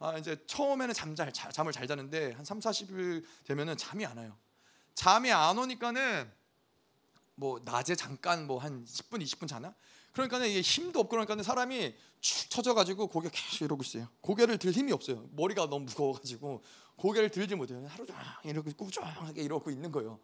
[0.00, 4.36] 아 이제 처음에는 잠잘 잠을 잘 자는데 한 3, 40일 되면은 잠이 안 와요.
[4.94, 6.30] 잠이 안 오니까는
[7.36, 9.74] 뭐 낮에 잠깐 뭐 한 10분 20분 자나?
[10.12, 14.08] 그러니까는 이게 힘도 없고 그러니까는 사람이 축 처져가지고 고개 계속 이러고 있어요.
[14.20, 15.28] 고개를 들 힘이 없어요.
[15.32, 16.62] 머리가 너무 무거워가지고
[16.96, 17.84] 고개를 들지 못해요.
[17.88, 20.20] 하루 종일 이렇게 꾸준하게 이러고 있는 거예요.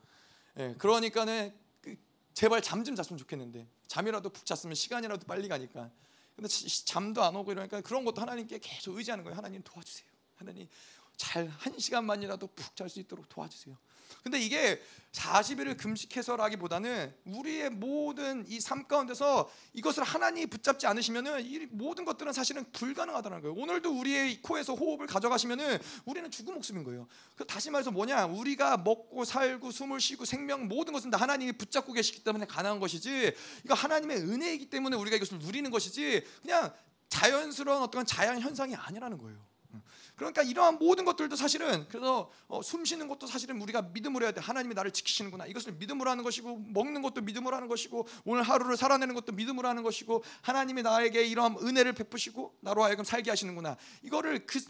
[0.59, 1.97] 예, 그러니까는 그
[2.35, 5.91] 제발 잠 좀 잤으면 좋겠는데 잠이라도 푹 잤으면 시간이라도 빨리 가니까
[6.37, 6.49] 근데
[6.85, 9.37] 잠도 안 오고 이러니까 그런 것도 하나님께 계속 의지하는 거예요.
[9.37, 10.09] 하나님 도와주세요.
[10.37, 10.69] 하나님
[11.17, 13.77] 잘 한 시간만이라도 푹 잘 수 있도록 도와주세요.
[14.23, 14.81] 근데 이게
[15.13, 22.65] 40일을 금식해서라기보다는 우리의 모든 이 삶 가운데서 이것을 하나님이 붙잡지 않으시면은 이 모든 것들은 사실은
[22.73, 23.55] 불가능하다는 거예요.
[23.57, 27.09] 오늘도 우리의 코에서 호흡을 가져가시면은 우리는 죽은 목숨인 거예요.
[27.35, 28.27] 그 다시 말해서 뭐냐?
[28.27, 33.35] 우리가 먹고 살고 숨을 쉬고 생명 모든 것은 다 하나님이 붙잡고 계시기 때문에 가능한 것이지.
[33.65, 36.25] 이거 하나님의 은혜이기 때문에 우리가 이것을 누리는 것이지.
[36.43, 36.73] 그냥
[37.09, 39.50] 자연스러운 어떤 자연 현상이 아니라는 거예요.
[40.17, 44.41] 그러니까 이러한 모든 것들도 사실은 그래서 어, 숨 쉬는 것도 사실은 우리가 믿음으로 해야 돼.
[44.41, 45.47] 하나님이 나를 지키시는구나.
[45.47, 49.83] 이것을 믿음으로 하는 것이고 먹는 것도 믿음으로 하는 것이고 오늘 하루를 살아내는 것도 믿음으로 하는
[49.83, 53.77] 것이고 하나님이 나에게 이러한 은혜를 베푸시고 나로 하여금 살게 하시는구나.
[54.03, 54.61] 이거를 그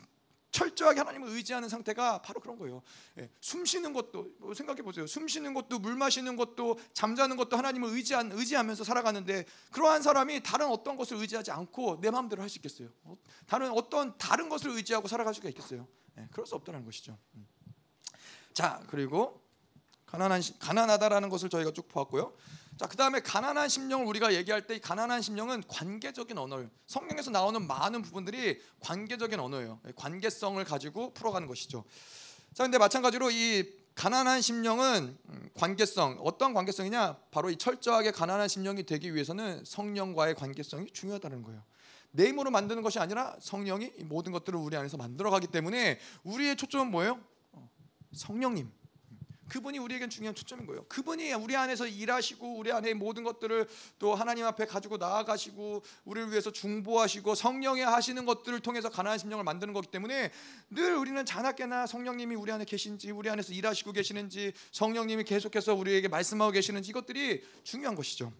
[0.50, 2.82] 철저하게 하나님을 의지하는 상태가 바로 그런 거예요.
[3.18, 5.06] 예, 숨 쉬는 것도 뭐 생각해 보세요.
[5.06, 10.68] 숨 쉬는 것도 물 마시는 것도 잠자는 것도 하나님을 의지한 의지하면서 살아가는데 그러한 사람이 다른
[10.68, 12.88] 어떤 것을 의지하지 않고 내 마음대로 할 수 있겠어요?
[13.04, 15.86] 어, 다른 어떤 다른 것을 의지하고 살아갈 수가 있겠어요?
[16.18, 17.16] 예, 그럴 수 없다는 것이죠.
[17.34, 17.46] 음.
[18.52, 19.40] 자 그리고
[20.06, 22.34] 가난한 가난하다라는 것을 저희가 쭉 보았고요.
[22.80, 26.70] 자, 그다음에 가난한 심령을 우리가 얘기할 때 가난한 심령은 관계적인 언어예요.
[26.86, 29.80] 성경에서 나오는 많은 부분들이 관계적인 언어예요.
[29.86, 31.84] 예, 관계성을 가지고 풀어가는 것이죠.
[32.54, 37.18] 자, 근데 마찬가지로 이 가난한 심령은 음, 관계성 어떤 관계성이냐?
[37.30, 41.62] 바로 이 철저하게 가난한 심령이 되기 위해서는 성령과의 관계성이 중요하다는 거예요.
[42.12, 47.20] 내 힘으로 만드는 것이 아니라 성령이 모든 것들을 우리 안에서 만들어가기 때문에 우리의 초점은 뭐예요?
[47.52, 47.68] 어,
[48.14, 48.72] 성령님.
[49.50, 50.84] 그분이 우리에겐 중요한 초점인 거예요.
[50.88, 56.50] 그분이 우리 안에서 일하시고 우리 안에 모든 것들을 또 하나님 앞에 가지고 나아가시고 우리를 위해서
[56.50, 60.30] 중보하시고 성령에 하시는 것들을 통해서 가난한 심령을 만드는 거기 때문에
[60.70, 66.52] 늘 우리는 자나깨나 성령님이 우리 안에 계신지 우리 안에서 일하시고 계시는지 성령님이 계속해서 우리에게 말씀하고
[66.52, 68.32] 계시는지 이것들이 중요한 것이죠.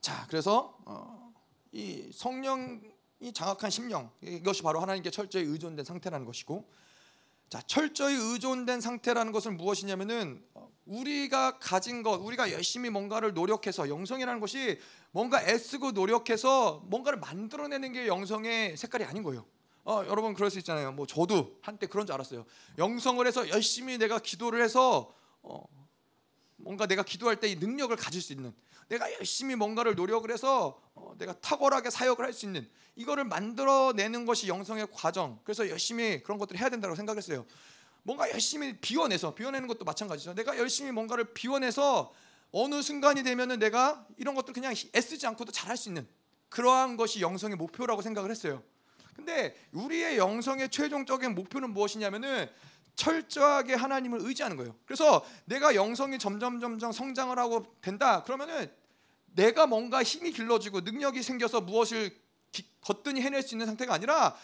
[0.00, 1.32] 자, 그래서 어,
[1.72, 2.80] 이 성령
[3.20, 6.68] 이 장악한 심령 이것이 바로 하나님께 철저히 의존된 상태라는 것이고
[7.48, 14.38] 자, 철저히 의존된 상태라는 것은 무엇이냐면은 어, 우리가 가진 것, 우리가 열심히 뭔가를 노력해서 영성이라는
[14.40, 14.78] 것이
[15.12, 19.46] 뭔가 애쓰고 노력해서 뭔가를 만들어내는 게 영성의 색깔이 아닌 거예요.
[19.84, 20.92] 어, 여러분 그럴 수 있잖아요.
[20.92, 22.44] 뭐 저도 한때 그런 줄 알았어요.
[22.76, 25.64] 영성을 해서 열심히 내가 기도를 해서 어,
[26.56, 28.52] 뭔가 내가 기도할 때 이 능력을 가질 수 있는
[28.88, 34.48] 내가 열심히 뭔가를 노력을 해서 어, 내가 탁월하게 사역을 할 수 있는 이거를 만들어내는 것이
[34.48, 35.38] 영성의 과정.
[35.44, 37.46] 그래서 열심히 그런 것들을 해야 된다고 생각했어요.
[38.02, 40.34] 뭔가 열심히 비워내서 비워내는 것도 마찬가지죠.
[40.34, 42.12] 내가 열심히 뭔가를 비워내서
[42.50, 46.08] 어느 순간이 되면은 내가 이런 것들 그냥 애쓰지 않고도 잘할 수 있는
[46.48, 48.62] 그러한 것이 영성의 목표라고 생각을 했어요.
[49.14, 52.48] 근데 우리의 영성의 최종적인 목표는 무엇이냐면은
[52.94, 54.74] 철저하게 하나님을 의지하는 거예요.
[54.84, 58.24] 그래서 내가 영성이 점점 점점 성장을 하고 된다.
[58.24, 58.70] 그러면은
[59.38, 62.10] 내가 뭔가 힘이 길러지고 능력이 생겨서 무엇을
[62.80, 64.36] 거뜬히 해낼 수 있는 상태가 아니라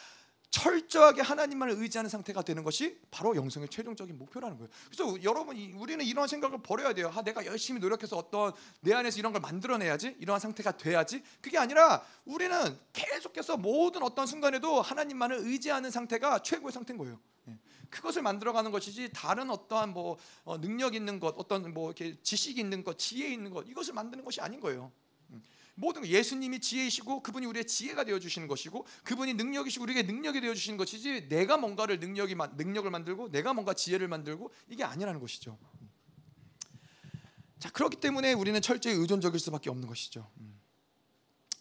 [0.51, 4.71] 철저하게 하나님만을 의지하는 상태가 되는 것이 바로 영성의 최종적인 목표라는 거예요.
[4.89, 7.11] 그래서 여러분 우리는 이런 생각을 버려야 돼요.
[7.13, 11.25] 아, 내가 열심히 노력해서 어떤 내 안에서 이런 걸 만들어내야지, 이러한 상태가 돼야지.
[11.41, 17.19] 그게 아니라 우리는 계속해서 모든 어떤 순간에도 하나님만을 의지하는 상태가 최고의 상태인 거예요.
[17.49, 17.59] 예.
[17.91, 22.85] 그것을 만들어가는 것이지 다른 어떠한 뭐 어, 능력 있는 것, 어떤 뭐 이렇게 지식 있는
[22.85, 24.93] 것, 지혜 있는 것 이것을 만드는 것이 아닌 거예요.
[25.31, 25.43] 음.
[25.75, 30.79] 모든 예수님이 지혜이시고 그분이 우리의 지혜가 되어 주시는 것이고 그분이 능력이시고 우리에게 능력이 되어 주시는
[30.79, 35.59] 것이지 내가 뭔가를 능력이 능력을 만들고 내가 뭔가 지혜를 만들고 이게 아니라는 것이죠.
[35.81, 35.91] 음.
[37.59, 40.31] 자 그렇기 때문에 우리는 철저히 의존적일 수밖에 없는 것이죠.
[40.39, 40.61] 음.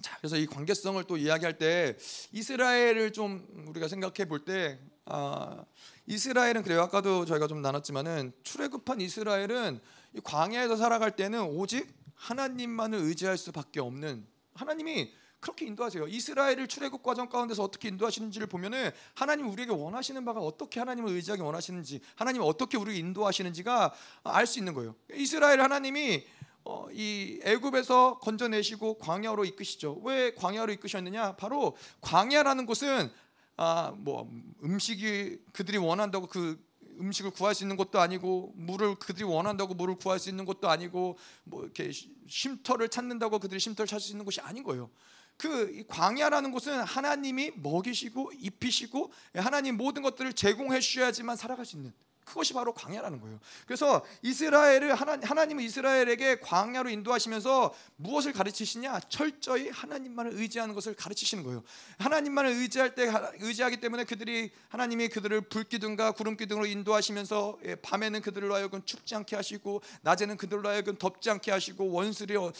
[0.02, 1.98] 자 그래서 이 관계성을 또 이야기할 때
[2.32, 5.66] 이스라엘을 좀 우리가 생각해 볼 때 아,
[6.06, 6.82] 이스라엘은 그래요.
[6.82, 9.80] 아까도 저희가 좀 나눴지만은 출애굽한 이스라엘은
[10.16, 16.08] 이 광야에서 살아갈 때는 오직 하나님만을 의지할 수밖에 없는 하나님이 그렇게 인도하세요.
[16.08, 22.00] 이스라엘을 출애굽 과정 가운데서 어떻게 인도하시는지를 보면은 하나님 우리에게 원하시는 바가 어떻게 하나님을 의지하게 원하시는지,
[22.16, 23.94] 하나님이 어떻게 우리를 인도하시는지가
[24.24, 24.96] 알 수 있는 거예요.
[25.14, 26.26] 이스라엘 하나님이
[26.66, 30.00] 어, 이 애굽에서 건져내시고 광야로 이끄시죠.
[30.06, 31.36] 왜 광야로 이끄셨느냐?
[31.36, 33.12] 바로 광야라는 곳은
[33.58, 34.30] 아 뭐
[34.64, 36.60] 음식이 그들이 원한다고 그
[37.00, 41.18] 음식을 구할 수 있는 것도 아니고 물을 그들이 원한다고 물을 구할 수 있는 것도 아니고
[41.44, 41.92] 뭐 이렇게
[42.28, 44.90] 쉼터를 찾는다고 그들이 쉼터를 찾을 수 있는 것이 아닌 거예요.
[45.38, 51.92] 그 광야라는 곳은 하나님이 먹이시고 입히시고 하나님 모든 것들을 제공해 주셔야지만 살아갈 수 있는
[52.26, 53.40] 그것이 바로 광야라는 거예요.
[53.66, 59.02] 그래서 이스라엘을 하나, 하나님은 이스라엘에게 광야로 인도하시면서 무엇을 가르치시냐?
[59.10, 61.64] 철저히 하나님만을 의지하는 것을 가르치시는 거예요.
[62.00, 68.84] 하나님만을 의지할 때 의지하기 때문에 그들이 하나님이 그들을 불기둥과 구름기둥으로 인도하시면서 예, 밤에는 그들로 하여금
[68.86, 72.52] 춥지 않게 하시고 낮에는 그들로 하여금 덥지 않게 하시고 원수들이 어,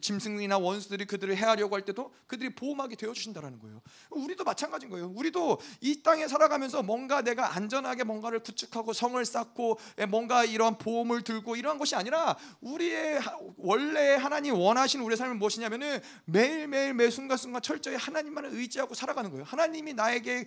[0.00, 3.80] 짐승이나 원수들이 그들을 해하려고 할 때도 그들이 보호막이 되어 주신다라는 거예요.
[4.10, 5.12] 우리도 마찬가지인 거예요.
[5.14, 11.22] 우리도 이 땅에 살아가면서 뭔가 내가 안전하게 뭔가를 구축하고 성을 쌓고 예, 뭔가 이러한 보험을
[11.22, 13.20] 들고 이러한 것이 아니라 우리의
[13.56, 19.44] 원래 하나님 원하시는 우리의 삶은 무엇이냐면은 매일매일 매 순간순간 철저히 하나님만을 의지하고 살아가는 거예요.
[19.44, 20.44] 하나님이 나에게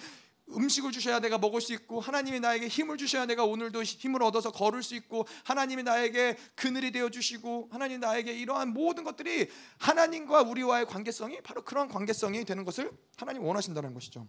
[0.50, 4.84] 음식을 주셔야 내가 먹을 수 있고 하나님이 나에게 힘을 주셔야 내가 오늘도 힘을 얻어서 걸을
[4.84, 9.50] 수 있고 하나님이 나에게 그늘이 되어 주시고 하나님 나에게 이러한 모든 것들이
[9.80, 14.28] 하나님과 우리와의 관계성이 바로 그런 관계성이 되는 것을 하나님 원하신다는 것이죠.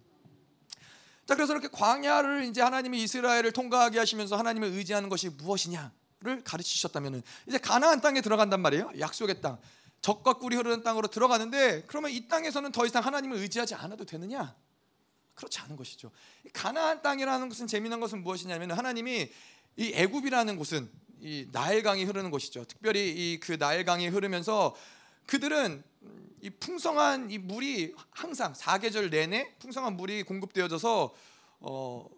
[1.27, 7.59] 자 그래서 이렇게 광야를 이제 하나님이 이스라엘을 통과하게 하시면서 하나님을 의지하는 것이 무엇이냐를 가르치셨다면은 이제
[7.59, 8.91] 가나안 땅에 들어간단 말이에요.
[8.99, 9.59] 약속의 땅.
[10.03, 14.55] 적과 꿀이 흐르는 땅으로 들어가는데 그러면 이 땅에서는 더 이상 하나님을 의지하지 않아도 되느냐?
[15.35, 16.11] 그렇지 않은 것이죠.
[16.53, 19.31] 가나안 땅이라는 것은 재미난 것은 무엇이냐면 하나님이
[19.77, 22.65] 이 애굽이라는 곳은 이 나일강이 흐르는 곳이죠.
[22.67, 24.77] 특별히 이 그 나일강이 흐르면서
[25.27, 25.83] 그들은
[26.41, 31.15] 이 풍성한 이 물이 항상 사계절 내내 풍성한 물이 공급되어져서
[31.61, 32.09] 어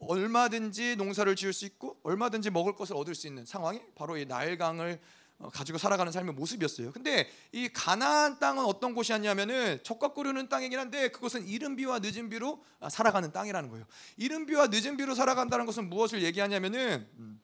[0.00, 5.00] 얼마든지 농사를 지을 수 있고 얼마든지 먹을 것을 얻을 수 있는 상황이 바로 이 나일강을
[5.40, 6.92] 어, 가지고 살아가는 삶의 모습이었어요.
[6.92, 12.64] 근데 이 가나안 땅은 어떤 곳이었냐면은 적과 끓는 땅이긴 한데 그것은 이른 비와 늦은 비로
[12.80, 13.86] 아, 살아가는 땅이라는 거예요.
[14.16, 17.40] 이른 비와 늦은 비로 살아간다는 것은 무엇을 얘기하냐면은 음,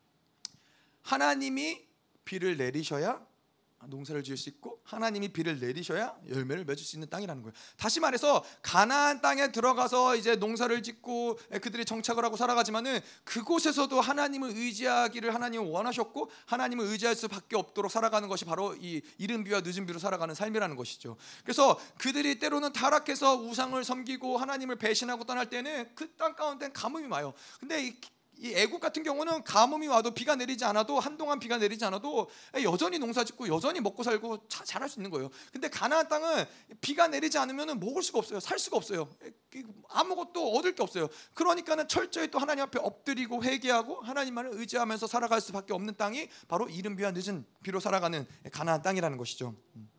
[1.03, 1.82] 하나님이
[2.24, 3.24] 비를 내리셔야
[3.89, 7.53] 농사를 지을 수 있고 하나님이 비를 내리셔야 열매를 맺을 수 있는 땅이라는 거예요.
[7.76, 15.35] 다시 말해서 가나안 땅에 들어가서 이제 농사를 짓고 그들이 정착을 하고 살아가지만은 그곳에서도 하나님을 의지하기를
[15.35, 20.35] 하나님은 원하셨고 하나님을 의지할 수밖에 없도록 살아가는 것이 바로 이 이른 비와 늦은 비로 살아가는
[20.35, 21.16] 삶이라는 것이죠.
[21.43, 27.35] 그래서 그들이 때로는 타락해서 우상을 섬기고 하나님을 배신하고 떠날 때는 그 땅 가운데 가뭄이 와요.
[27.61, 27.93] 근데
[28.37, 32.28] 이 애국 같은 경우는 가뭄이 와도 비가 내리지 않아도 한동안 비가 내리지 않아도
[32.62, 35.30] 여전히 농사짓고 여전히 먹고 살고 잘할 수 있는 거예요.
[35.53, 36.45] 근데 가나안 땅은
[36.80, 38.41] 비가 내리지 않으면 먹을 수가 없어요.
[38.41, 39.09] 살 수가 없어요.
[39.89, 41.09] 아무것도 얻을 게 없어요.
[41.35, 46.97] 그러니까는 철저히 또 하나님 앞에 엎드리고 회개하고 하나님만을 의지하면서 살아갈 수밖에 없는 땅이 바로 이른
[46.97, 49.55] 비와 늦은 비로 살아가는 가나안 땅이라는 것이죠.
[49.76, 49.93] 음.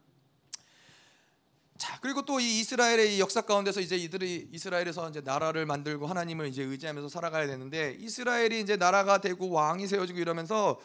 [1.78, 6.48] 자 그리고 또 이 이스라엘의 이 역사 가운데서 이제 이들이 이스라엘에서 이제 나라를 만들고 하나님을
[6.48, 10.80] 이제 의지하면서 살아가야 되는데 이스라엘이 이제 나라가 되고 왕이 세워지고 이러면서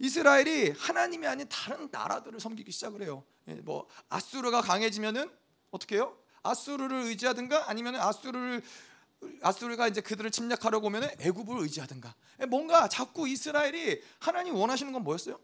[0.00, 3.22] 이스라엘이 하나님이 아닌 다른 나라들을 섬기기 시작을 해요.
[3.48, 5.30] 예, 뭐 아수르가 강해지면은
[5.70, 6.16] 어떻게 해요?
[6.42, 8.62] 아수르를 의지하든가 아니면 아수르를
[9.42, 15.38] 아수르가 이제 그들을 침략하려고 오면 애굽을 의지하든가 예, 뭔가 자꾸 이스라엘이 하나님 원하시는 건 뭐였어요?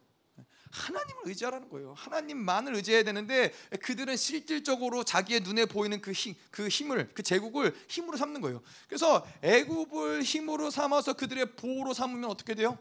[0.70, 1.94] 하나님을 의지하라는 거예요.
[1.96, 3.52] 하나님만을 의지해야 되는데
[3.82, 8.62] 그들은 실질적으로 자기의 눈에 보이는 그, 힘, 그 힘을 그 제국을 힘으로 삼는 거예요.
[8.86, 12.78] 그래서 애굽을 힘으로 삼아서 그들의 보호로 삼으면 어떻게 돼요?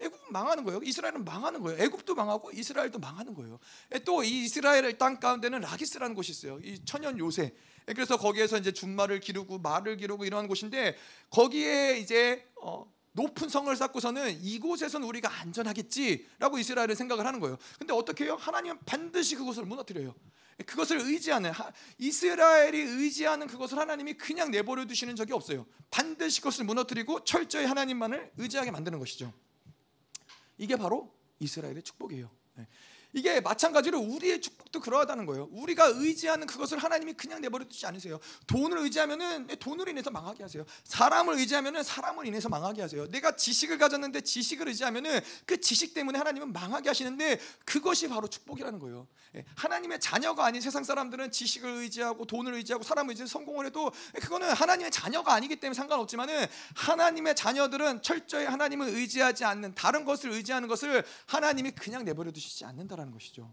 [0.00, 0.80] 애굽은 망하는 거예요.
[0.82, 1.82] 이스라엘은 망하는 거예요.
[1.82, 3.58] 애굽도 망하고 이스라엘도 망하는 거예요.
[4.04, 6.58] 또이 이스라엘 땅 가운데는 라기스라는 곳이 있어요.
[6.62, 7.54] 이 천연 요새.
[7.84, 10.96] 그래서 거기에서 이제 준말을 기르고 말을 기르고 이러한 곳인데
[11.28, 17.58] 거기에 이제 어, 높은 성을 쌓고서는 이곳에선 우리가 안전하겠지라고 이스라엘은 생각을 하는 거예요.
[17.78, 18.36] 근데 어떻게 해요?
[18.36, 20.14] 하나님은 반드시 그것을 무너뜨려요.
[20.66, 21.52] 그것을 의지하는
[21.98, 25.66] 이스라엘이 의지하는 그것을 하나님이 그냥 내버려 두시는 적이 없어요.
[25.90, 29.32] 반드시 그것을 무너뜨리고 철저히 하나님만을 의지하게 만드는 것이죠.
[30.58, 32.30] 이게 바로 이스라엘의 축복이에요.
[33.12, 33.20] 네.
[33.20, 35.48] 이게 마찬가지로 우리의 축복도 그러하다는 거예요.
[35.52, 38.20] 우리가 의지하는 그것을 하나님이 그냥 내버려 두지 않으세요.
[38.46, 40.64] 돈을 의지하면은 돈으로 인해서 망하게 하세요.
[40.84, 43.06] 사람을 의지하면은 사람을 인해서 망하게 하세요.
[43.08, 49.08] 내가 지식을 가졌는데 지식을 의지하면은 그 지식 때문에 하나님은 망하게 하시는데 그것이 바로 축복이라는 거예요.
[49.36, 54.50] 예, 하나님의 자녀가 아닌 세상 사람들은 지식을 의지하고 돈을 의지하고 사람을 의지해서 성공을 해도 그거는
[54.50, 61.04] 하나님의 자녀가 아니기 때문에 상관없지만은 하나님의 자녀들은 철저히 하나님을 의지하지 않는 다른 것을 의지하는 것을
[61.26, 62.99] 하나님이 그냥 내버려 두시지 않는다.
[63.00, 63.52] 있다라는 것이죠.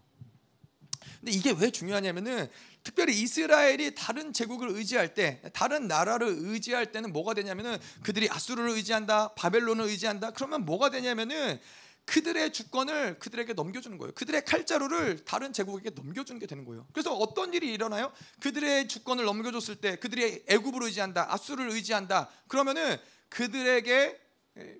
[1.20, 2.48] 근데 이게 왜 중요하냐면은
[2.84, 9.34] 특별히 이스라엘이 다른 제국을 의지할 때, 다른 나라를 의지할 때는 뭐가 되냐면은 그들이 아수르를 의지한다,
[9.34, 10.32] 바벨론을 의지한다.
[10.32, 11.58] 그러면 뭐가 되냐면은
[12.04, 14.14] 그들의 주권을 그들에게 넘겨주는 거예요.
[14.14, 16.86] 그들의 칼자루를 다른 제국에게 넘겨주는 게 되는 거예요.
[16.92, 18.12] 그래서 어떤 일이 일어나요?
[18.40, 22.30] 그들의 주권을 넘겨줬을 때, 그들이 애굽을 의지한다, 아수르를 의지한다.
[22.48, 22.96] 그러면은
[23.28, 24.18] 그들에게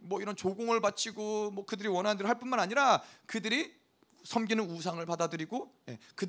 [0.01, 3.77] 뭐 이런 조공을 바치고 뭐 그들이 원하는 대로 할 뿐만 아니라 그들이
[4.29, 6.26] 섬기는 우상을 받아들이고 예, 그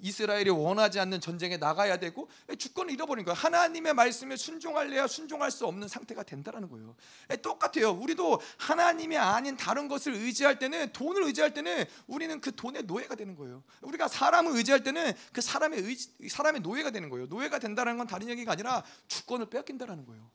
[0.00, 3.34] 이스라엘이 원하지 않는 전쟁에 나가야 되고 예, 주권을 잃어버린 거예요.
[3.34, 6.96] 하나님의 말씀에 순종할래야 순종할 수 없는 상태가 된다라는 거예요.
[7.30, 7.90] 예, 똑같아요.
[7.90, 13.36] 우리도 하나님이 아닌 다른 것을 의지할 때는 돈을 의지할 때는 우리는 그 돈의 노예가 되는
[13.36, 13.62] 거예요.
[13.82, 17.26] 우리가 사람을 의지할 때는 그 사람의 의지, 사람의 노예가 되는 거예요.
[17.26, 20.30] 노예가 된다는 건 다른 얘기가 아니라 주권을 빼앗긴다라는 거예요.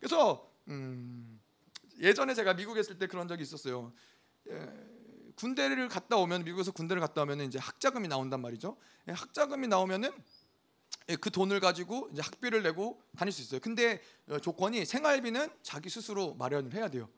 [0.00, 1.38] 그래서 음,
[2.00, 3.92] 예전에 제가 미국에 있을 때 그런 적이 있었어요.
[5.36, 8.76] 군대를 갔다 오면 미국에서 군대를 갔다 오면 이제 학자금이 나온단 말이죠.
[9.08, 10.10] 예, 학자금이 나오면은
[11.08, 13.60] 예, 그 돈을 가지고 이제 학비를 내고 다닐 수 있어요.
[13.60, 17.08] 근데 어, 조건이 생활비는 자기 스스로 마련을 해야 돼요.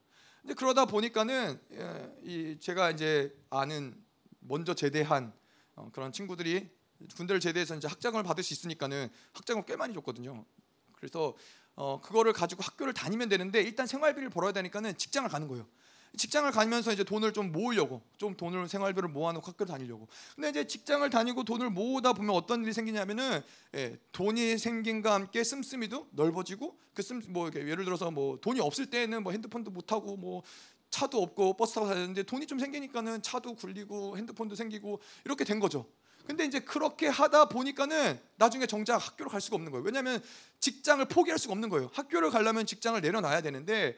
[0.43, 4.03] 근데 그러다 보니까는 예, 이 제가 이제 아는
[4.41, 5.33] 먼저 제대한
[5.75, 6.69] 어, 그런 친구들이
[7.15, 10.45] 군대를 제대해서 이제 학자금을 받을 수 있으니까는 학자금 꽤 많이 줬거든요.
[10.93, 11.37] 그래서
[11.75, 15.69] 어 그거를 가지고 학교를 다니면 되는데 일단 생활비를 벌어야 되니까는 직장을 가는 거예요.
[16.17, 20.09] 직장을 가면서 이제 돈을 좀 모으려고 좀 돈을 생활비를 모아놓고 학교를 다니려고.
[20.35, 23.43] 근데 이제 직장을 다니고 돈을 모으다 보면 어떤 일이 생기냐면은
[23.75, 29.71] 예, 돈이 생긴과 함께 씀씀이도 넓어지고 그씀뭐 예를 들어서 뭐 돈이 없을 때는 뭐 핸드폰도
[29.71, 30.43] 못 하고 뭐
[30.91, 35.61] 차도 없고 버스 타고 다야 되는데 돈이 좀 생기니까는 차도 굴리고 핸드폰도 생기고 이렇게 된
[35.61, 35.87] 거죠.
[36.27, 39.85] 근데 이제 그렇게 하다 보니까는 나중에 정작 학교를 갈 수가 없는 거예요.
[39.85, 40.21] 왜냐하면
[40.59, 41.91] 직장을 포기할 수가 없는 거예요.
[41.93, 43.97] 학교를 가려면 직장을 내려놔야 되는데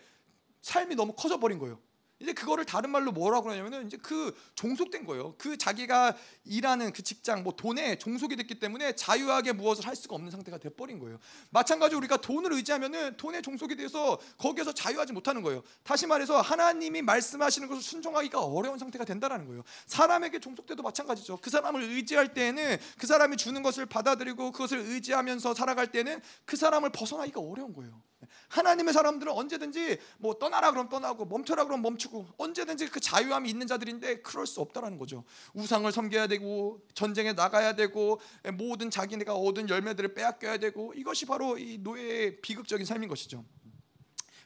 [0.61, 1.81] 삶이 너무 커져 버린 거예요.
[2.21, 5.35] 이제 그거를 다른 말로 뭐라고 그러냐면은 이제 그 종속된 거예요.
[5.39, 10.31] 그 자기가 일하는 그 직장 뭐 돈에 종속이 됐기 때문에 자유하게 무엇을 할 수가 없는
[10.31, 11.19] 상태가 돼 버린 거예요.
[11.51, 15.63] 마찬가지 로 우리가 돈을 의지하면은 돈에 종속이 돼서 거기에서 자유하지 못하는 거예요.
[15.85, 19.63] 다시 말해서 하나님이 말씀하시는 것을 순종하기가 어려운 상태가 된다라는 거예요.
[19.87, 21.39] 사람에게 종속돼도 마찬가지죠.
[21.41, 26.91] 그 사람을 의지할 때는 그 사람이 주는 것을 받아들이고 그것을 의지하면서 살아갈 때는 그 사람을
[26.91, 28.03] 벗어나기가 어려운 거예요.
[28.49, 34.23] 하나님의 사람들은 언제든지 뭐 떠나라 그럼 떠나고 멈춰라 그럼 멈추고 언제든지 그 자유함이 있는 자들인데
[34.23, 35.25] 그럴 수 없다라는 거죠.
[35.55, 38.21] 우상을 섬겨야 되고 전쟁에 나가야 되고
[38.55, 43.45] 모든 자기네가 얻은 열매들을 빼앗겨야 되고 이것이 바로 이 노예의 비극적인 삶인 것이죠.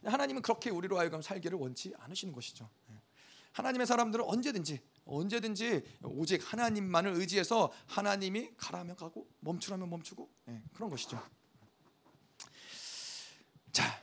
[0.04, 2.68] 하나님은 그렇게 우리로 하여금 살기를 원치 않으시는 것이죠.
[3.52, 11.22] 하나님의 사람들은 언제든지 언제든지 오직 하나님만을 의지해서 하나님이 가라면 가고 멈추라면 멈추고 네, 그런 것이죠.
[13.72, 14.02] 자,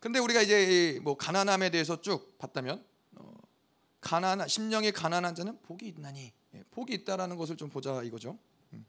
[0.00, 2.84] 근데 우리가 이제 뭐 가난함에 대해서 쭉 봤다면
[3.16, 3.32] 어,
[4.00, 8.38] 가난 심령이 가난한 자는 복이 있나니 예, 복이 있다라는 것을 좀 보자 이거죠.
[8.72, 8.86] 음.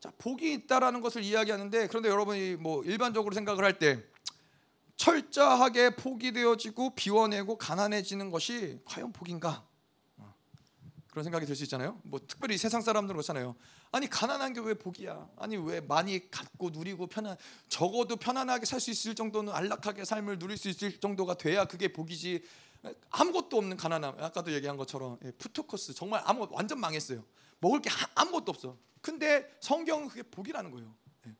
[0.00, 4.02] 자, 복이 있다라는 것을 이야기하는데 그런데 여러분이 뭐 일반적으로 생각을 할 때
[4.98, 9.64] 철저하게 포기 되어지고 비워내고 가난해지는 것이 과연 복인가?
[11.18, 12.00] 그런 생각이 들 수 있잖아요.
[12.04, 13.56] 뭐 특별히 세상 사람들은 그렇잖아요.
[13.90, 15.28] 아니 가난한 게 왜 복이야?
[15.36, 17.36] 아니 왜 많이 갖고 누리고 편한
[17.68, 22.44] 적어도 편안하게 살 수 있을 정도는 안락하게 삶을 누릴 수 있을 정도가 돼야 그게 복이지.
[23.10, 24.14] 아무것도 없는 가난함.
[24.22, 27.24] 아까도 얘기한 것처럼 예, 푸트코스 정말 아무 완전 망했어요.
[27.58, 28.76] 먹을 게 아무것도 없어.
[29.00, 30.94] 근데 성경은 그게 복이라는 거예요.
[31.26, 31.34] 예.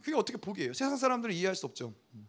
[0.00, 0.72] 그게 어떻게 복이에요?
[0.74, 1.92] 세상 사람들은 이해할 수 없죠.
[2.14, 2.28] 음.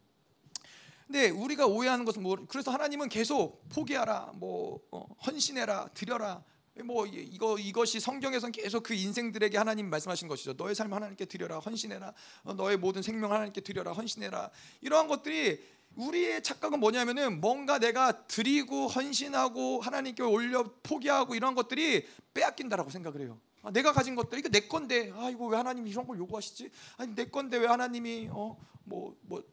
[1.08, 6.44] 근데 우리가 오해하는 것은 뭐 그래서 하나님은 계속 포기하라, 뭐 어, 헌신해라, 드려라.
[6.84, 10.54] 뭐 이거 이것이 성경에선 계속 그 인생들에게 하나님 말씀하신 것이죠.
[10.54, 12.14] 너의 삶 하나님께 드려라, 헌신해라.
[12.44, 14.52] 어, 너의 모든 생명 하나님께 드려라, 헌신해라.
[14.82, 15.64] 이러한 것들이
[15.96, 23.40] 우리의 착각은 뭐냐면은 뭔가 내가 드리고 헌신하고 하나님께 올려 포기하고 이런 것들이 빼앗긴다라고 생각을 해요.
[23.64, 26.70] 아, 내가 가진 것들 이거 내 건데 아 이거 왜 하나님이 이런 걸 요구하시지?
[26.98, 29.44] 아니 내 건데 왜 하나님이 어뭐뭐 뭐,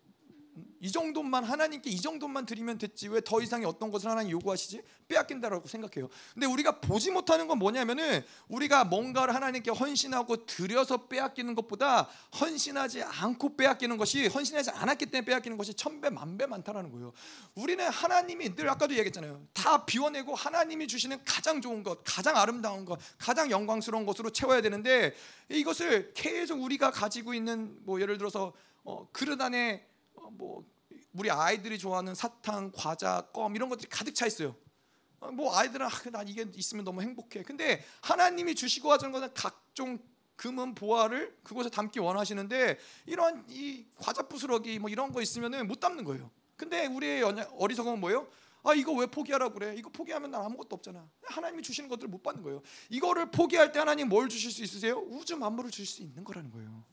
[0.81, 5.67] 이 정도만 하나님께 이 정도만 드리면 됐지 왜 더 이상의 어떤 것을 하나님 요구하시지 빼앗긴다라고
[5.67, 6.09] 생각해요.
[6.35, 13.57] 근데 우리가 보지 못하는 건 뭐냐면은 우리가 뭔가를 하나님께 헌신하고 드려서 빼앗기는 것보다 헌신하지 않고
[13.57, 17.13] 빼앗기는 것이 헌신하지 않았기 때문에 빼앗기는 것이 천배 만배 많다라는 거예요.
[17.55, 19.43] 우리는 하나님이 늘 아까도 얘기했잖아요.
[19.55, 25.15] 다 비워내고 하나님이 주시는 가장 좋은 것, 가장 아름다운 것, 가장 영광스러운 것으로 채워야 되는데
[25.49, 28.53] 이것을 계속 우리가 가지고 있는 뭐 예를 들어서
[28.85, 29.87] 어, 그릇 안에
[30.33, 30.65] 뭐
[31.13, 34.57] 우리 아이들이 좋아하는 사탕, 과자, 껌 이런 것들이 가득 차 있어요.
[35.21, 37.43] 어, 뭐 아이들은 아, 난 이게 있으면 너무 행복해.
[37.43, 39.99] 근데 하나님이 주시고 하자는 것은 각종
[40.37, 46.05] 금은 보화를 그곳에 담기 원하시는데 이런 이 과자 부스러기 뭐 이런 거 있으면은 못 담는
[46.05, 46.31] 거예요.
[46.57, 48.29] 근데 우리의 어리석음은 뭐예요?
[48.65, 49.75] 아 이거 왜 포기하라고 그래?
[49.77, 51.09] 이거 포기하면 난 아무것도 없잖아.
[51.23, 52.63] 하나님이 주시는 것들을 못 받는 거예요.
[52.89, 54.99] 이거를 포기할 때 하나님 뭘 주실 수 있으세요?
[55.11, 56.85] 우주 만물을 주실 수 있는 거라는 거예요.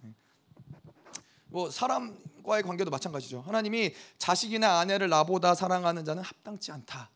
[1.52, 1.58] 네.
[1.58, 3.42] 뭐 사람과의 관계도 마찬가지죠.
[3.42, 7.12] 하나님이 자식이나 아내를 나보다 사랑하는 자는 합당치 않다.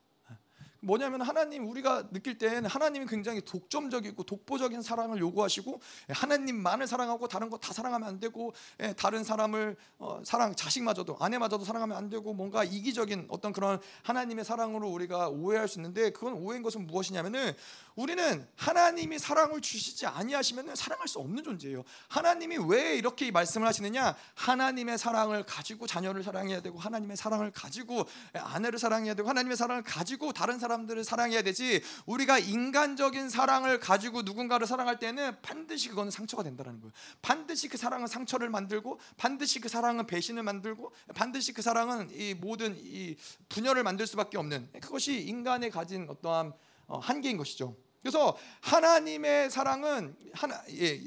[0.82, 7.50] 뭐냐면 하나님 우리가 느낄 때는 하나님이 굉장히 독점적이고 독보적인 사랑을 요구하시고 예, 하나님만을 사랑하고 다른
[7.50, 12.32] 거 다 사랑하면 안 되고 예, 다른 사람을 어, 사랑 자식마저도 아내마저도 사랑하면 안 되고
[12.36, 17.54] 뭔가 이기적인 어떤 그런 하나님의 사랑으로 우리가 오해할 수 있는데 그건 오해인 것은 무엇이냐면은
[17.96, 21.84] 우리는 하나님이 사랑을 주시지 아니하시면 사랑할 수 없는 존재예요.
[22.10, 24.16] 하나님이 왜 이렇게 말씀을 하시느냐?
[24.36, 30.34] 하나님의 사랑을 가지고 자녀를 사랑해야 되고 하나님의 사랑을 가지고 아내를 사랑해야 되고 하나님의 사랑을 가지고
[30.34, 31.82] 다른 사람들을 사랑해야 되지.
[32.06, 36.92] 우리가 인간적인 사랑을 가지고 누군가를 사랑할 때는 반드시 그거는 상처가 된다는 거예요.
[37.22, 42.76] 반드시 그 사랑은 상처를 만들고 반드시 그 사랑은 배신을 만들고 반드시 그 사랑은 이 모든
[42.78, 43.16] 이
[43.48, 46.54] 분열을 만들 수밖에 없는 그것이 인간의 가진 어떠한
[46.88, 47.76] 어, 한계인 것이죠.
[48.06, 51.02] 그래서 하나님의 사랑은 하나 예,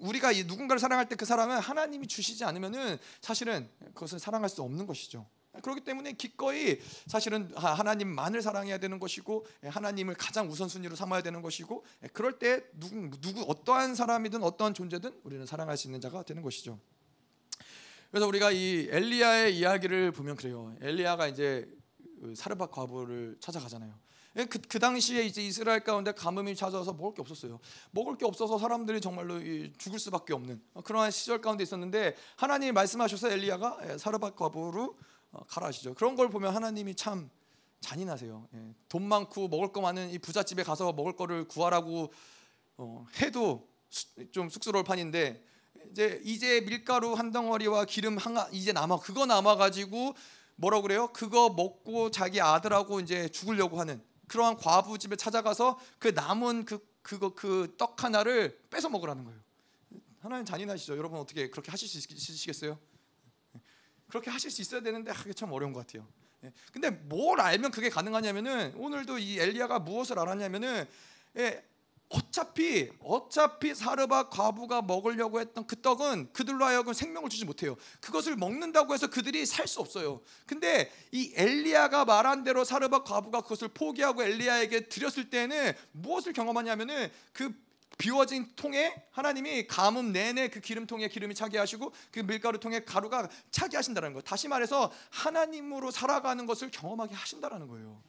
[0.00, 5.26] 우리가 누군가를 사랑할 때 그 사랑은 하나님이 주시지 않으면은 사실은 그것을 사랑할 수 없는 것이죠.
[5.62, 11.84] 그렇기 때문에 기꺼이 사실은 하나님만을 사랑해야 되는 것이고 예, 하나님을 가장 우선순위로 삼아야 되는 것이고
[12.02, 16.42] 예, 그럴 때 누구 누구 어떠한 사람이든 어떠한 존재든 우리는 사랑할 수 있는 자가 되는
[16.42, 16.78] 것이죠.
[18.10, 20.76] 그래서 우리가 이 엘리야의 이야기를 보면 그래요.
[20.82, 21.66] 엘리야가 이제
[22.20, 24.01] 그 사르밧 과부를 찾아가잖아요.
[24.36, 27.60] 예, 그, 그 당시에 이제 이스라엘 가운데 가뭄이 찾아와서 먹을 게 없었어요.
[27.90, 29.40] 먹을 게 없어서 사람들이 정말로
[29.76, 34.96] 죽을 수밖에 없는 그러한 시절 가운데 있었는데 하나님이 말씀하셔서 엘리야가 예, 사르밧 과부로
[35.32, 35.94] 어, 가라 하시죠.
[35.94, 37.30] 그런 걸 보면 하나님이 참
[37.80, 38.48] 잔인하세요.
[38.54, 42.12] 예, 돈 많고 먹을 거 많은 이 부잣집에 가서 먹을 거를 구하라고
[42.78, 43.68] 어, 해도
[44.30, 45.44] 좀 쑥스러울 판인데
[45.90, 50.14] 이제 이제 밀가루 한 덩어리와 기름 한 이제 남아 그거 남아 가지고
[50.56, 51.08] 뭐라 그래요?
[51.12, 57.34] 그거 먹고 자기 아들하고 이제 죽으려고 하는 그러한 과부 집에 찾아가서 그 남은 그 그거
[57.34, 59.40] 그 떡 하나를 뺏어 먹으라는 거예요.
[60.20, 60.96] 하나님 잔인하시죠.
[60.96, 62.78] 여러분 어떻게 그렇게 하실 수 있으시겠어요?
[64.08, 66.06] 그렇게 하실 수 있어야 되는데 하기 참 어려운 것 같아요.
[66.44, 66.52] 예.
[66.72, 70.86] 근데 뭘 알면 그게 가능하냐면은 오늘도 이 엘리야가 무엇을 알았냐면은
[71.38, 71.64] 예,
[72.12, 77.76] 어차피 어차피 사르바 과부가 먹으려고 했던 그 떡은 그들로 하여금 생명을 주지 못해요.
[78.00, 80.20] 그것을 먹는다고 해서 그들이 살 수 없어요.
[80.44, 87.54] 근데 이 엘리야가 말한 대로 사르바 과부가 그것을 포기하고 엘리야에게 드렸을 때는 무엇을 경험하냐면은 그
[87.96, 93.76] 비워진 통에 하나님이 가뭄 내내 그 기름통에 기름이 차게 하시고 그 밀가루 통에 가루가 차게
[93.76, 94.22] 하신다는 거예요.
[94.22, 98.02] 다시 말해서 하나님으로 살아가는 것을 경험하게 하신다라는 거예요.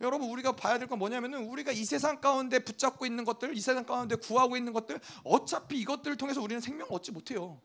[0.00, 3.84] 여러분 우리가 봐야 될 건 뭐냐면은 우리가 이 세상 가운데 붙잡고 있는 것들, 이 세상
[3.84, 7.60] 가운데 구하고 있는 것들 어차피 이것들을 통해서 우리는 생명을 얻지 못해요.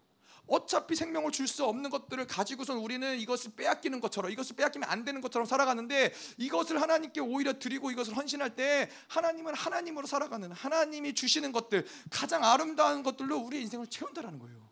[0.45, 5.21] 어차피 생명을 줄 수 없는 것들을 가지고선 우리는 이것을 빼앗기는 것처럼 이것을 빼앗기면 안 되는
[5.21, 11.85] 것처럼 살아가는데 이것을 하나님께 오히려 드리고 이것을 헌신할 때 하나님은 하나님으로 살아가는 하나님이 주시는 것들
[12.09, 14.69] 가장 아름다운 것들로 우리 인생을 채운다라는 거예요.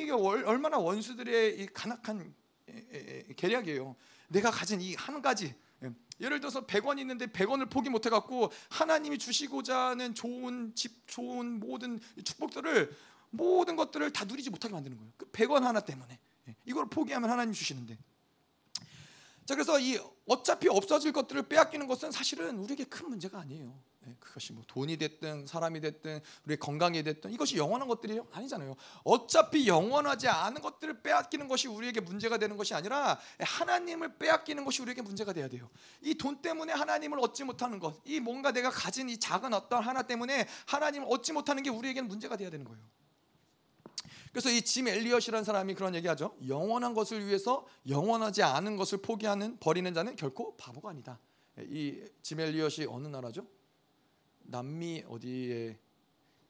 [0.00, 2.34] 이게 얼마나 원수들의 이 간악한
[3.36, 3.96] 계략이에요.
[4.28, 5.54] 내가 가진 이 한 가지
[6.20, 12.00] 예를 들어서 100원 있는데 100원을 포기 못해 갖고 하나님이 주시고자 하는 좋은 집, 좋은 모든
[12.24, 12.96] 축복들을
[13.30, 15.12] 모든 것들을 다 누리지 못하게 만드는 거예요.
[15.16, 17.98] 그 100원 하나 때문에 예, 이걸 포기하면 하나님 주시는데.
[19.44, 23.78] 자 그래서 이 어차피 없어질 것들을 빼앗기는 것은 사실은 우리에게 큰 문제가 아니에요.
[24.08, 28.76] 예, 그것이 뭐 돈이 됐든 사람이 됐든 우리 건강이 됐든 이것이 영원한 것들이 아니잖아요.
[29.04, 35.02] 어차피 영원하지 않은 것들을 빼앗기는 것이 우리에게 문제가 되는 것이 아니라 하나님을 빼앗기는 것이 우리에게
[35.02, 35.68] 문제가 돼야 돼요.
[36.02, 40.02] 이 돈 때문에 하나님을 얻지 못하는 것, 이 뭔가 내가 가진 이 작은 어떤 하나
[40.02, 42.82] 때문에 하나님을 얻지 못하는 게 우리에게는 문제가 돼야 되는 거예요.
[44.32, 46.36] 그래서 이 짐 엘리엇이라는 사람이 그런 얘기하죠.
[46.46, 51.18] 영원한 것을 위해서 영원하지 않은 것을 포기하는 버리는 자는 결코 바보가 아니다.
[51.58, 53.46] 이짐 엘리엇이 어느 나라죠?
[54.48, 55.78] 남미 어디에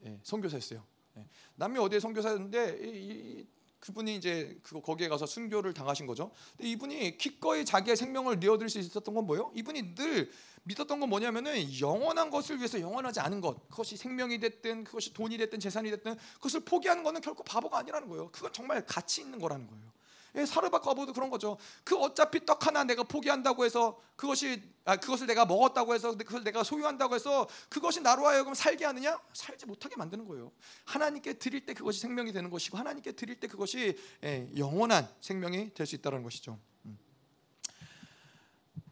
[0.05, 0.85] 예, 선교사였어요.
[1.19, 3.47] 예, 남미 어디에 선교사였는데 이, 이,
[3.81, 6.33] 그분이 이제 그 거기에 가서 순교를 당하신 거죠.
[6.57, 9.53] 근데 이분이 기꺼이 자기의 생명을 내어드릴 수 있었던 건 뭐예요?
[9.55, 10.31] 이분이 늘
[10.65, 15.61] 믿었던 건 뭐냐면은 영원한 것을 위해서 영원하지 않은 것, 그것이 생명이 됐든 그것이 돈이 됐든
[15.61, 18.31] 재산이 됐든 그것을 포기하는 것은 결코 바보가 아니라는 거예요.
[18.33, 19.93] 그건 정말 가치 있는 거라는 거예요.
[20.37, 21.57] 예, 사르밧 과부도 그런 거죠.
[21.83, 26.63] 그 어차피 떡 하나 내가 포기한다고 해서 그것이 아, 그것을 내가 먹었다고 해서 그것을 내가
[26.63, 29.19] 소유한다고 해서 그것이 나로 하여금 살게 하느냐?
[29.33, 30.53] 살지 못하게 만드는 거예요.
[30.85, 35.87] 하나님께 드릴 때 그것이 생명이 되는 것이고 하나님께 드릴 때 그것이 예, 영원한 생명이 될
[35.87, 36.59] 수 있다는 것이죠.
[36.85, 36.99] 음.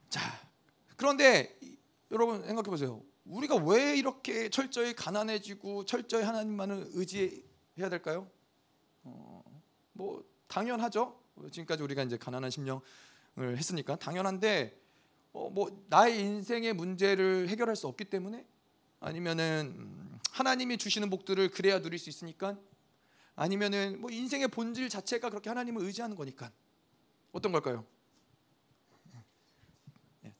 [0.08, 0.20] 자,
[0.96, 1.58] 그런데
[2.10, 3.02] 여러분 생각해 보세요.
[3.24, 8.30] 우리가 왜 이렇게 철저히 가난해지고 철저히 하나님만을 의지해야 될까요?
[9.02, 9.42] 어,
[9.92, 11.23] 뭐 당연하죠.
[11.50, 12.80] 지금까지 우리가 이제 가난한 심령을
[13.56, 14.80] 했으니까 당연한데
[15.32, 18.46] 어, 뭐 나의 인생의 문제를 해결할 수 없기 때문에
[19.00, 22.58] 아니면은 하나님이 주시는 복들을 그래야 누릴 수 있으니까
[23.36, 26.52] 아니면은 뭐 인생의 본질 자체가 그렇게 하나님을 의지하는 거니까
[27.32, 27.84] 어떤 걸까요?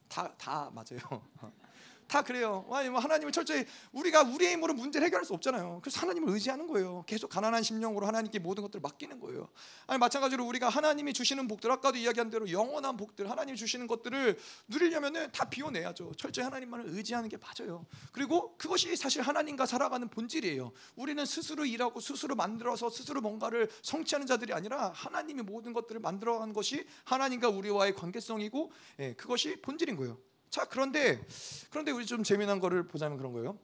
[0.07, 1.55] 다다 예, 다 맞아요.
[2.07, 2.65] 다 그래요.
[2.67, 5.79] 뭐 하나님을 철저히 우리가 우리의 힘으로 문제를 해결할 수 없잖아요.
[5.81, 7.03] 그래서 하나님을 의지하는 거예요.
[7.07, 9.49] 계속 가난한 심령으로 하나님께 모든 것들을 맡기는 거예요.
[9.87, 14.37] 아니 마찬가지로 우리가 하나님이 주시는 복들 아까도 이야기한 대로 영원한 복들 하나님 주시는 것들을
[14.67, 16.13] 누리려면은 다 비워내야죠.
[16.17, 17.85] 철저히 하나님만을 의지하는 게 맞아요.
[18.11, 20.71] 그리고 그것이 사실 하나님과 살아가는 본질이에요.
[20.95, 26.85] 우리는 스스로 일하고 스스로 만들어서 스스로 뭔가를 성취하는 자들이 아니라 하나님이 모든 것들을 만들어간 것이
[27.03, 30.17] 하나님과 우리와의 관계성이고 예, 그것이 본질인 거예요.
[30.55, 31.21] 자 그런데
[31.69, 33.59] 그런데 우리 좀 재미난 거를 보자면 그런 거예요.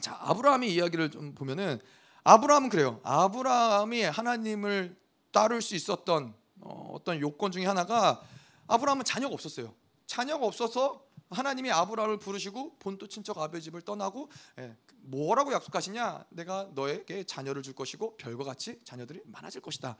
[0.00, 1.80] 자 아브라함의 이야기를 좀 보면은
[2.24, 3.00] 아브라함은 그래요.
[3.04, 4.94] 아브라함이 하나님을
[5.32, 8.20] 따를 수 있었던 어, 어떤 요건 중에 하나가
[8.66, 9.74] 아브라함은 자녀가 없었어요.
[10.04, 16.26] 자녀가 없어서 하나님이 아브라함을 부르시고 본토 친척 아버지 집을 떠나고 예, 뭐라고 약속하시냐?
[16.28, 19.96] 내가 너에게 자녀를 줄 것이고 별과 같이 자녀들이 많아질 것이다.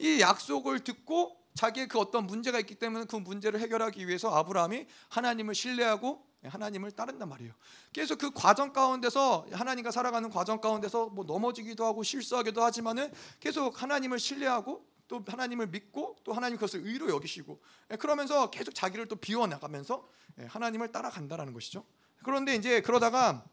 [0.00, 5.54] 이 약속을 듣고 자기의 그 어떤 문제가 있기 때문에 그 문제를 해결하기 위해서 아브라함이 하나님을
[5.54, 7.52] 신뢰하고 하나님을 따른단 말이에요.
[7.94, 14.18] 그래서 그 과정 가운데서 하나님과 살아가는 과정 가운데서 뭐 넘어지기도 하고 실수하기도 하지만은 계속 하나님을
[14.18, 19.46] 신뢰하고 또 하나님을 믿고 또 하나님 그것을 의로 여기시고 예, 그러면서 계속 자기를 또 비워
[19.46, 20.08] 나가면서
[20.40, 21.84] 예, 하나님을 따라간다라는 것이죠.
[22.24, 23.44] 그런데 이제 그러다가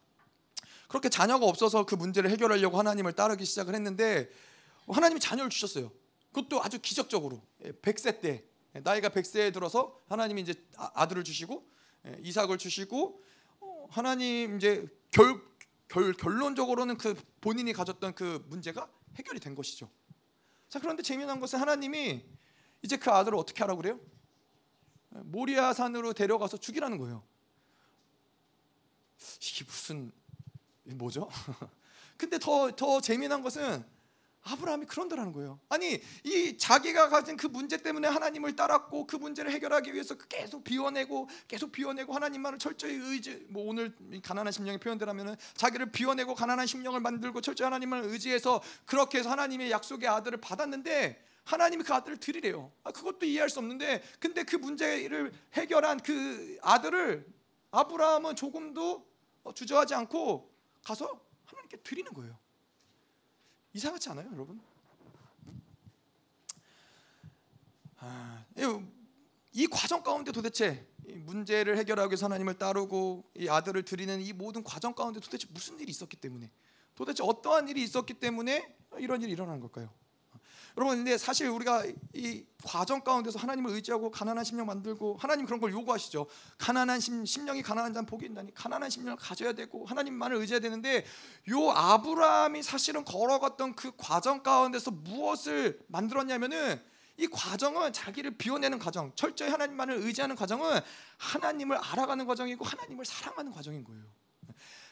[0.88, 4.30] 그렇게 자녀가 없어서 그 문제를 해결하려고 하나님을 따르기 시작을 했는데
[4.88, 5.92] 하나님이 자녀를 주셨어요.
[6.32, 7.42] 그것도 아주 기적적으로
[7.82, 8.46] 100세 예, 때
[8.82, 11.68] 나이가 100세에 들어서 하나님이 이제 아, 아들을 주시고
[12.22, 13.24] 이삭을 주시고
[13.62, 15.42] 어, 하나님 이제 결,
[15.88, 19.90] 결 결론적으로는 그 본인이 가졌던 그 문제가 해결이 된 것이죠.
[20.70, 22.24] 자 그런데 재미난 것은 하나님이
[22.84, 24.00] 이제 그 아들을 어떻게 하라고 그래요?
[25.10, 27.24] 모리아 산으로 데려가서 죽이라는 거예요.
[29.42, 30.12] 이게 무슨
[30.84, 31.28] 뭐죠?
[32.18, 33.84] 근데 더 더 재미난 것은
[34.42, 35.60] 아브라함이 그런다라는 거예요.
[35.70, 41.28] 아니 이 자기가 가진 그 문제 때문에 하나님을 따랐고 그 문제를 해결하기 위해서 계속 비워내고
[41.48, 47.42] 계속 비워내고 하나님만을 철저히 의지 뭐 오늘 가난한 심령의 표현대로하면은 자기를 비워내고 가난한 심령을 만들고
[47.42, 52.72] 철저히 하나님을 의지해서 그렇게 해서 하나님의 약속의 아들을 받았는데 하나님이 그 아들을 드리래요.
[52.84, 57.26] 아, 그것도 이해할 수 없는데 근데 그 문제를 해결한 그 아들을
[57.72, 59.08] 아브라함은 조금도
[59.54, 62.38] 주저하지 않고 가서 하나님께 드리는 거예요.
[63.74, 64.60] 이상하지 않아요, 여러분?
[67.98, 68.46] 아,
[69.52, 74.94] 이 과정 가운데 도대체 문제를 해결하기 위해서 하나님을 따르고 이 아들을 드리는 이 모든 과정
[74.94, 76.52] 가운데 도대체 무슨 일이 있었기 때문에
[76.96, 79.90] 도대체 어떠한 일이 있었기 때문에 이런 일이 일어난 걸까요?
[80.78, 85.72] 여러분 근데 사실 우리가 이 과정 가운데서 하나님을 의지하고 가난한 심령 만들고 하나님 그런 걸
[85.72, 86.28] 요구하시죠.
[86.58, 91.06] 가난한 심, 심령이 가난한 자는 복이 있다니 가난한 심령을 가져야 되고 하나님만을 의지해야 되는데
[91.50, 96.82] 요 아브라함이 사실은 걸어갔던 그 과정 가운데서 무엇을 만들었냐면은
[97.18, 100.80] 이 과정은 자기를 비워내는 과정, 철저히 하나님만을 의지하는 과정은
[101.18, 104.04] 하나님을 알아가는 과정이고 하나님을 사랑하는 과정인 거예요.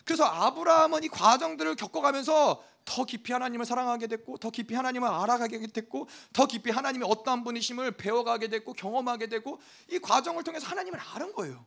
[0.07, 6.07] 그래서 아브라함은 이 과정들을 겪어가면서 더 깊이 하나님을 사랑하게 됐고 더 깊이 하나님을 알아가게 됐고
[6.31, 9.59] 더 깊이 하나님이 어떠한 분이심을 배워가게 됐고 경험하게 되고
[9.91, 11.65] 이 과정을 통해서 하나님을 아는 거예요.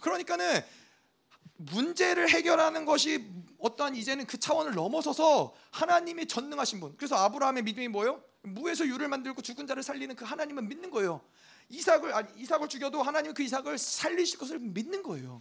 [0.00, 0.64] 그러니까는
[1.58, 3.24] 문제를 해결하는 것이
[3.58, 6.96] 어떠한 이제는 그 차원을 넘어서서 하나님이 전능하신 분.
[6.96, 8.20] 그래서 아브라함의 믿음이 뭐예요?
[8.42, 11.20] 무에서 유를 만들고 죽은 자를 살리는 그 하나님을 믿는 거예요.
[11.68, 15.40] 이삭을 아니, 이삭을 죽여도 하나님 그 이삭을 살리실 것을 믿는 거예요.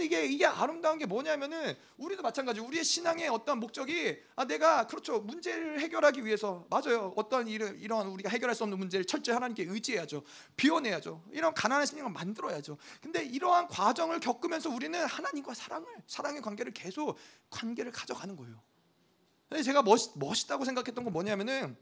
[0.00, 2.60] 이게 이게 아름다운 게 뭐냐면은 우리도 마찬가지.
[2.60, 7.12] 우리의 신앙의 어떤 목적이 아 내가 그렇죠 문제를 해결하기 위해서 맞아요.
[7.16, 10.22] 어떤 일을 이런 우리가 해결할 수 없는 문제를 철저히 하나님께 의지해야죠.
[10.56, 11.22] 비워내야죠.
[11.30, 12.76] 이런 가난한 심령을 만들어야죠.
[13.00, 17.16] 근데 이러한 과정을 겪으면서 우리는 하나님과 사랑을 사랑의 관계를 계속
[17.50, 18.60] 관계를 가져가는 거예요.
[19.48, 21.76] 근데 제가 멋, 멋있다고 생각했던 건 뭐냐면은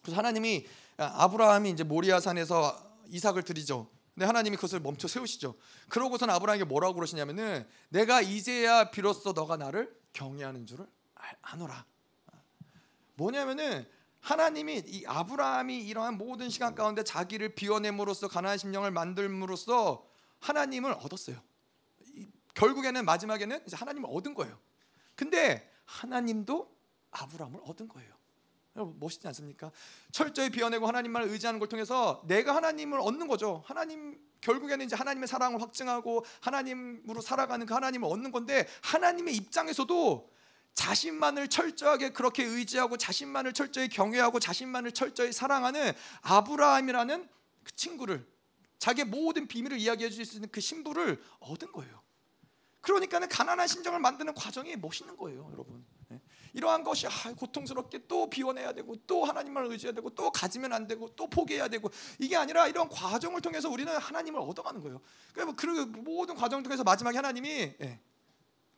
[0.00, 0.66] 그래서 하나님이
[0.96, 3.93] 아브라함이 이제 모리아 산에서 이삭을 드리죠.
[4.14, 5.56] 근데 하나님이 그것을 멈춰 세우시죠.
[5.88, 10.86] 그러고선 아브라함에게 뭐라고 그러시냐면은 내가 이제야 비로소 너가 나를 경외하는 줄을
[11.42, 11.84] 아노라.
[13.16, 13.86] 뭐냐면은
[14.20, 20.06] 하나님이 이 아브라함이 이러한 모든 시간 가운데 자기를 비워냄으로써 가난한 심령을 만들므로써
[20.40, 21.36] 하나님을 얻었어요.
[22.54, 24.58] 결국에는 마지막에는 이제 하나님을 얻은 거예요.
[25.16, 26.74] 근데 하나님도
[27.10, 28.13] 아브라함을 얻은 거예요.
[28.76, 29.70] 여러분 멋있지 않습니까?
[30.10, 33.62] 철저히 비워내고 하나님만을 의지하는 걸 통해서 내가 하나님을 얻는 거죠.
[33.66, 40.30] 하나님 결국에는 이제 하나님의 사랑을 확증하고 하나님으로 살아가는 그 하나님을 얻는 건데 하나님의 입장에서도
[40.74, 47.28] 자신만을 철저하게 그렇게 의지하고 자신만을 철저히 경외하고 자신만을 철저히 사랑하는 아브라함이라는
[47.62, 48.26] 그 친구를
[48.78, 52.02] 자기의 모든 비밀을 이야기해 줄 수 있는 그 신부를 얻은 거예요.
[52.80, 55.86] 그러니까는 가난한 심정을 만드는 과정이 멋있는 거예요, 여러분.
[56.54, 56.58] 네.
[56.58, 61.08] 이러한 것이 아, 고통스럽게 또 비워내야 되고 또 하나님을 의지해야 되고 또 가지면 안 되고
[61.16, 65.00] 또 포기해야 되고 이게 아니라 이런 과정을 통해서 우리는 하나님을 얻어가는 거예요.
[65.32, 65.66] 그러니까 그
[65.98, 67.48] 모든 과정 통해서 마지막에 하나님이
[67.80, 68.00] 예,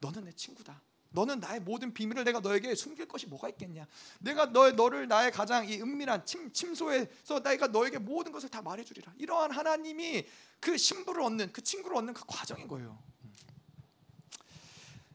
[0.00, 0.80] 너는 내 친구다.
[1.10, 3.86] 너는 나의 모든 비밀을 내가 너에게 숨길 것이 뭐가 있겠냐?
[4.20, 9.14] 내가 너 너를 나의 가장 이 은밀한 침 침소에서 내가 너에게 모든 것을 다 말해주리라.
[9.18, 10.26] 이러한 하나님이
[10.60, 12.98] 그 신부를 얻는 그 친구를 얻는 그 과정인 거예요.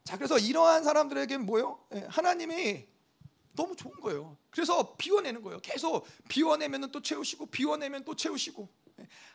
[0.04, 1.80] 자, 그래서 이러한 사람들에게 뭐요?
[1.94, 2.88] 예, 하나님이
[3.54, 4.38] 너무 좋은 거예요.
[4.50, 5.60] 그래서 비워내는 거예요.
[5.60, 8.70] 계속 비워내면 또 채우시고 비워내면 또 채우시고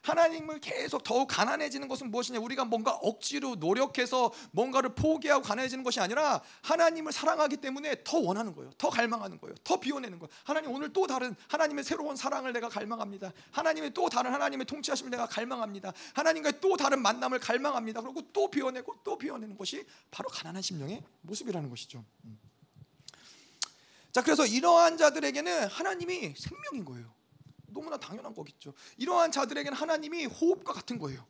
[0.02, 2.38] 하나님을 계속 더욱 가난해지는 것은 무엇이냐?
[2.40, 8.70] 우리가 뭔가 억지로 노력해서 뭔가를 포기하고 가난해지는 것이 아니라 하나님을 사랑하기 때문에 더 원하는 거예요.
[8.78, 9.54] 더 갈망하는 거예요.
[9.64, 10.28] 더 비워내는 거예요.
[10.44, 13.32] 하나님 오늘 또 다른 하나님의 새로운 사랑을 내가 갈망합니다.
[13.50, 15.92] 하나님의 또 다른 하나님의 통치하심을 내가 갈망합니다.
[16.14, 18.00] 하나님과의 또 다른 만남을 갈망합니다.
[18.02, 22.04] 그리고 또 비워내고 또 비워내는 것이 바로 가난한 심령의 모습이라는 것이죠.
[22.24, 22.38] 음.
[24.16, 27.15] 자, 그래서 이러한 자들에게는 하나님이 생명인 거예요.
[27.68, 28.72] 너무나 당연한 거겠죠.
[28.96, 31.26] 이러한 자들에게는 하나님이 호흡과 같은 거예요.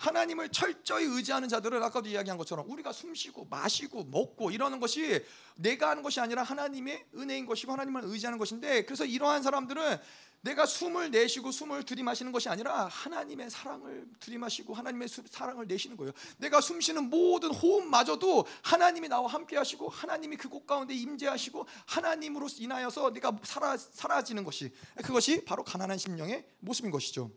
[0.00, 5.22] 하나님을 철저히 의지하는 자들은 아까도 이야기한 것처럼 우리가 숨쉬고 마시고 먹고 이러는 것이
[5.56, 9.98] 내가 하는 것이 아니라 하나님의 은혜인 것이고 하나님을 의지하는 것인데 그래서 이러한 사람들은
[10.42, 16.12] 내가 숨을 내쉬고 숨을 들이마시는 것이 아니라 하나님의 사랑을 들이마시고 하나님의 사랑을 내쉬는 거예요.
[16.38, 23.36] 내가 숨쉬는 모든 호흡마저도 하나님이 나와 함께 하시고 하나님이 그곳 가운데 임재하시고 하나님으로 인하여서 내가
[23.42, 24.72] 사라, 사라지는 것이
[25.04, 27.30] 그것이 바로 가난한 심령의 모습인 것이죠.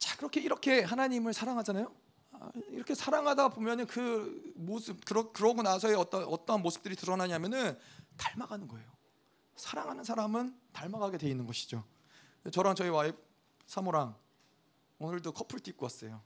[0.00, 0.02] 음.
[0.02, 1.94] 자, 그렇게 이렇게 하나님을 사랑하잖아요.
[2.32, 7.78] 아, 이렇게 사랑하다 보면은 그 모습 그러, 그러고 나서의 어떤 어떤 모습들이 드러나냐면은
[8.16, 8.90] 닮아가는 거예요.
[9.56, 11.84] 사랑하는 사람은 닮아가게 돼 있는 것이죠.
[12.50, 13.18] 저랑 저희 와이프
[13.66, 14.16] 사모랑
[14.98, 16.22] 오늘도 커플티 입고 왔어요.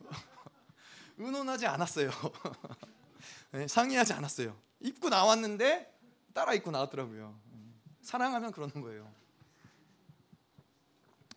[1.16, 2.10] 의논하지 않았어요.
[3.52, 4.54] 네, 상의하지 않았어요.
[4.80, 5.98] 입고 나왔는데
[6.34, 7.38] 따라 입고 나왔더라고요.
[8.02, 9.10] 사랑하면 그러는 거예요.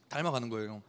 [0.10, 0.84] 닮아가는 거예요.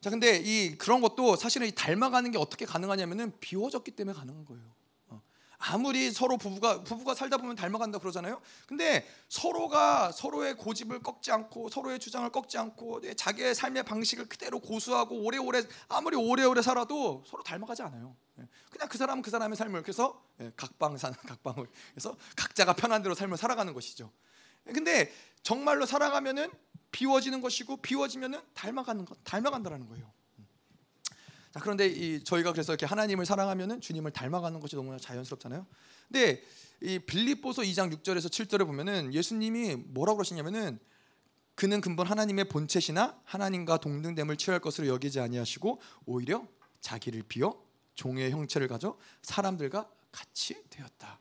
[0.00, 4.78] 자, 근데 이 그런 것도 사실은 이 닮아가는 게 어떻게 가능하냐면은 비워졌기 때문에 가능한 거예요.
[5.58, 8.40] 아무리 서로 부부가 부부가 살다 보면 닮아간다 그러잖아요.
[8.66, 15.20] 근데 서로가 서로의 고집을 꺾지 않고 서로의 주장을 꺾지 않고 자기의 삶의 방식을 그대로 고수하고
[15.24, 18.16] 오래오래 아무리 오래오래 살아도 서로 닮아가지 않아요.
[18.38, 18.46] 예.
[18.70, 23.16] 그냥 그 사람은 그 사람의 삶을 그래서 예, 각방 사는 각방을 그래서 각자가 편한 대로
[23.16, 24.12] 삶을 살아가는 것이죠.
[24.72, 25.12] 근데
[25.42, 26.50] 정말로 살아가면은
[26.90, 30.10] 비워지는 것이고 비워지면은 닮아가는 것 닮아간다라는 거예요.
[31.52, 35.66] 자, 그런데 이 저희가 그래서 이렇게 하나님을 사랑하면은 주님을 닮아가는 것이 너무나 자연스럽잖아요.
[36.08, 36.42] 근데
[36.80, 40.78] 이 빌립보서 2장 6절에서 7절에 보면은 예수님이 뭐라고 그러시냐면은
[41.54, 46.46] 그는 근본 하나님의 본체시나 하나님과 동등됨을 취할 것으로 여기지 아니하시고 오히려
[46.80, 47.66] 자기를 비워
[47.96, 51.20] 종의 형체를 가져 사람들과 같이 되었다.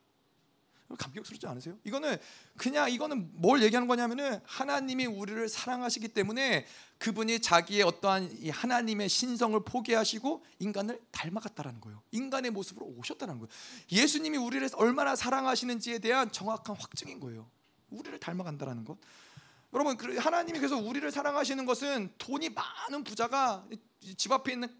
[0.95, 1.77] 감격스럽지 않으세요?
[1.83, 2.17] 이거는
[2.55, 6.65] 그냥 이거는 뭘 얘기하는 거냐면은 하나님이 우리를 사랑하시기 때문에
[6.97, 12.01] 그분이 자기의 어떠한 이 하나님의 신성을 포기하시고 인간을 닮아갔다라는 거예요.
[12.11, 13.49] 인간의 모습으로 오셨다는 거예요.
[13.91, 17.49] 예수님이 우리를 얼마나 사랑하시는지에 대한 정확한 확증인 거예요.
[17.89, 18.97] 우리를 닮아간다라는 것.
[19.73, 23.67] 여러분 하나님이 그래서 우리를 사랑하시는 것은 돈이 많은 부자가
[24.15, 24.73] 집 앞에 있는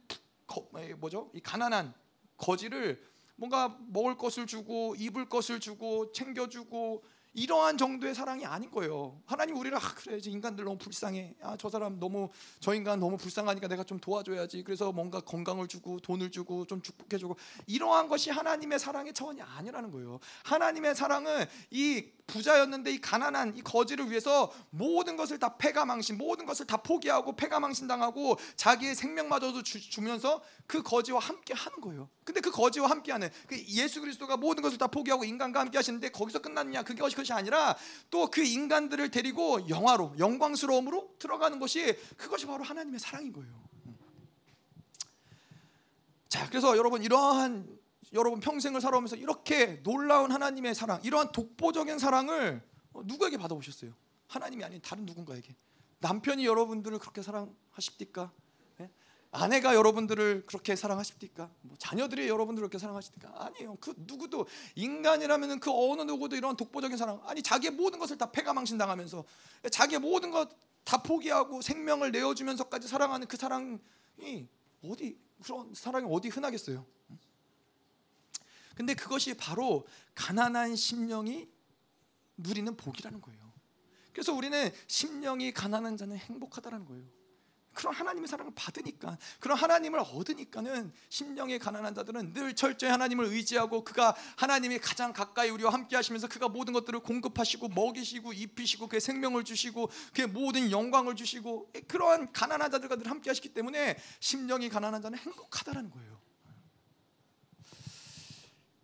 [0.98, 1.30] 뭐죠?
[1.34, 1.94] 이 가난한
[2.38, 3.04] 거지를
[3.38, 7.04] 뭔가 먹을 것을 주고 입을 것을 주고 챙겨주고
[7.38, 9.22] 이러한 정도의 사랑이 아닌 거예요.
[9.28, 11.36] 하나님 우리를 아 그래 인간들 너무 불쌍해.
[11.44, 12.30] 아 저 사람 너무
[12.60, 14.64] 저 인간 너무 불쌍하니까 내가 좀 도와줘야지.
[14.64, 19.92] 그래서 뭔가 건강을 주고 돈을 주고 좀 축복해 주고 이러한 것이 하나님의 사랑의 차원이 아니라는
[19.92, 20.20] 거예요.
[20.46, 26.68] 하나님의 사랑은 이 부자였는데 이 가난한 이 거지를 위해서 모든 것을 다 패가망신, 모든 것을
[26.68, 32.10] 다 포기하고 패가망신 당하고 자기의 생명마저도 주, 면서그 거지와 함께 하는 거예요.
[32.26, 36.40] 근데 그 거지와 함께하는 그 예수 그리스도가 모든 것을 다 포기하고 인간과 함께 하시는데 거기서
[36.40, 36.84] 끝났냐?
[36.84, 37.76] 그게 것이 아니라
[38.10, 43.68] 또 그 인간들을 데리고 영화로 영광스러움으로 들어가는 것이 그것이 바로 하나님의 사랑인 거예요.
[46.30, 47.78] 자, 그래서 여러분 이러한
[48.14, 52.62] 여러분 평생을 살아오면서 이렇게 놀라운 하나님의 사랑, 이러한 독보적인 사랑을
[52.94, 53.94] 누구에게 받아보셨어요?
[54.28, 55.56] 하나님이 아닌 다른 누군가에게.
[56.00, 58.32] 남편이 여러분들을 그렇게 사랑하십니까?
[59.32, 59.40] 네?
[59.40, 61.50] 아내가 여러분들을 그렇게 사랑하십니까?
[61.62, 63.46] 뭐 자녀들이 여러분들을 그렇게 사랑하십니까?
[63.46, 63.78] 아니에요.
[63.80, 68.78] 그 누구도 인간이라면 그 어느 누구도 이런 독보적인 사랑 아니 자기의 모든 것을 다 패가망신
[68.78, 69.24] 당하면서
[69.72, 73.78] 자기의 모든 것 다 포기하고 생명을 내어주면서까지 사랑하는 그 사랑이
[74.82, 76.86] 어디 그런 사랑이 어디 흔하겠어요?
[78.74, 81.50] 근데 그것이 바로 가난한 심령이
[82.38, 83.54] 누리는 복이라는 거예요.
[84.14, 87.04] 그래서 우리는 심령이 가난한 자는 행복하다라는 거예요.
[87.78, 94.16] 그런 하나님의 사랑을 받으니까 그런 하나님을 얻으니까는 심령이 가난한 자들은 늘 철저히 하나님을 의지하고 그가
[94.36, 99.92] 하나님이 가장 가까이 우리와 함께 하시면서 그가 모든 것들을 공급하시고 먹이시고 입히시고 그의 생명을 주시고
[100.16, 105.92] 그의 모든 영광을 주시고 그러한 가난한 자들과 늘 함께 하시기 때문에 심령이 가난한 자는 행복하다라는
[105.92, 106.20] 거예요.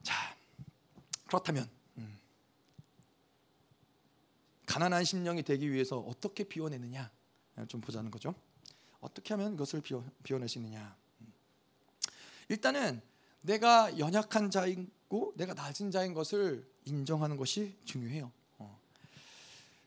[0.03, 0.35] 자
[1.25, 1.67] 그렇다면
[4.67, 7.09] 가난한 심령이 되기 위해서 어떻게 비워내느냐
[7.67, 8.35] 좀 보자는 거죠.
[9.03, 10.95] 어떻게 하면 이것을 비워, 비워낼 수 있느냐.
[12.47, 13.01] 일단은
[13.41, 18.31] 내가 연약한 자이고 내가 낮은 자인 것을 인정하는 것이 중요해요.
[18.59, 18.79] 어.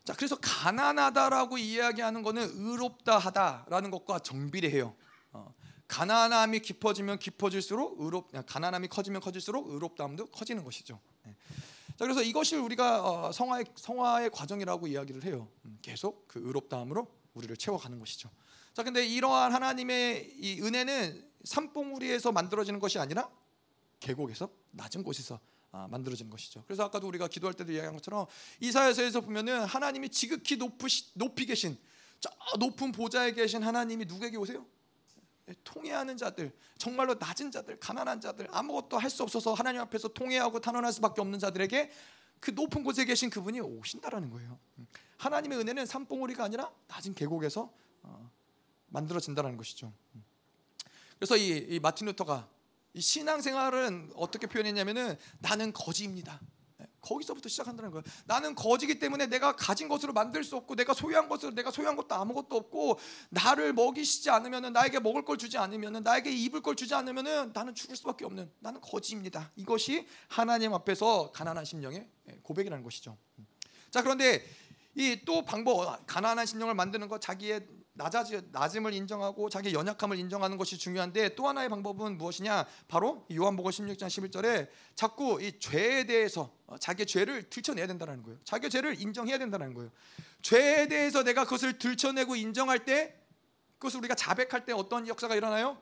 [0.03, 4.95] 자, 그래서 가난하다라고 이야기하는 것은 의롭다 하다라는 것과 정비례해요.
[5.33, 5.53] 어.
[5.87, 10.99] 가난함이 깊어지면 깊어질수록 의롭 가난함이 커지면 커질수록 의롭다함도 커지는 것이죠.
[11.23, 11.33] 네.
[11.97, 15.47] 자 그래서 이것을 우리가 어, 성화의 성화의 과정이라고 이야기를 해요.
[15.63, 18.29] 음, 계속 그 의롭다함으로 우리를 채워가는 것이죠.
[18.77, 23.27] 자 근데 이러한 하나님의 이 은혜는 산봉우리에서 만들어지는 것이 아니라
[23.99, 25.39] 계곡에서 낮은 곳에서
[25.71, 26.63] 아, 만들어지는 것이죠.
[26.67, 28.27] 그래서 아까도 우리가 기도할 때도 이야기한 것처럼
[28.59, 31.75] 이사야서에서 보면은 하나님이 지극히 높으시, 높이 계신
[32.19, 32.29] 저
[32.59, 34.63] 높은 보좌에 계신 하나님이 누구에게 오세요?
[35.49, 40.59] 예, 통해하는 자들, 정말로 낮은 자들, 가난한 자들, 아무것도 할 수 없어서 하나님 앞에서 통해하고
[40.59, 41.89] 탄원할 수밖에 없는 자들에게
[42.39, 44.59] 그 높은 곳에 계신 그분이 오신다라는 거예요.
[45.17, 47.73] 하나님의 은혜는 산봉우리가 아니라 낮은 계곡에서
[48.03, 48.36] 어,
[48.87, 49.93] 만들어진다는 것이죠.
[51.17, 52.47] 그래서 이, 이 마틴 루터가
[52.93, 56.39] 이 신앙생활은 어떻게 표현했냐면은 나는 거지입니다.
[57.01, 58.03] 거기서부터 시작한다는 거예요.
[58.25, 62.13] 나는 거지기 때문에 내가 가진 것으로 만들 수 없고 내가 소유한 것으로 내가 소유한 것도
[62.13, 62.99] 아무것도 없고
[63.29, 67.95] 나를 먹이시지 않으면은 나에게 먹을 걸 주지 않으면은 나에게 입을 걸 주지 않으면은 나는 죽을
[67.95, 69.51] 수밖에 없는 나는 거지입니다.
[69.55, 72.07] 이것이 하나님 앞에서 가난한 심령의
[72.43, 73.17] 고백이라는 것이죠.
[73.89, 74.43] 자 그런데
[74.95, 80.77] 이 또 방법 가난한 심령을 만드는 것 자기의 낮아지, 낮음을 인정하고 자기 연약함을 인정하는 것이
[80.77, 82.65] 중요한데 또 하나의 방법은 무엇이냐?
[82.87, 88.39] 바로 요한복음 16장 11절에 자꾸 이 죄에 대해서 어, 자기 죄를 들춰내야 된다는 거예요.
[88.43, 89.91] 자기 죄를 인정해야 된다는 거예요.
[90.41, 93.15] 죄에 대해서 내가 그것을 들춰내고 인정할 때
[93.79, 95.77] 그것을 우리가 자백할 때 어떤 역사가 일어나요?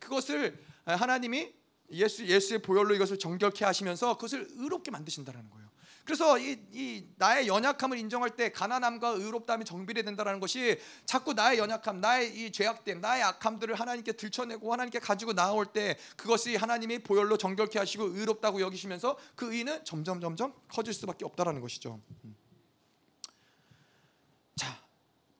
[0.00, 1.52] 그것을 하나님이
[1.92, 5.65] 예수 예수의 보혈로 이것을 정결케 하시면서 그것을 의롭게 만드신다는 거예요.
[6.06, 12.00] 그래서 이, 이, 나의 연약함을 인정할 때 가난함과 의롭다함이 정비례 된다는 것이 자꾸 나의 연약함,
[12.00, 17.80] 나의 이 죄악됨, 나의 악함들을 하나님께 들춰내고 하나님께 가지고 나올 때 그것이 하나님이 보혈로 정결케
[17.80, 22.00] 하시고 의롭다고 여기시면서 그 의는 점점 점점 커질 수밖에 없다라는 것이죠.
[22.24, 22.36] 음.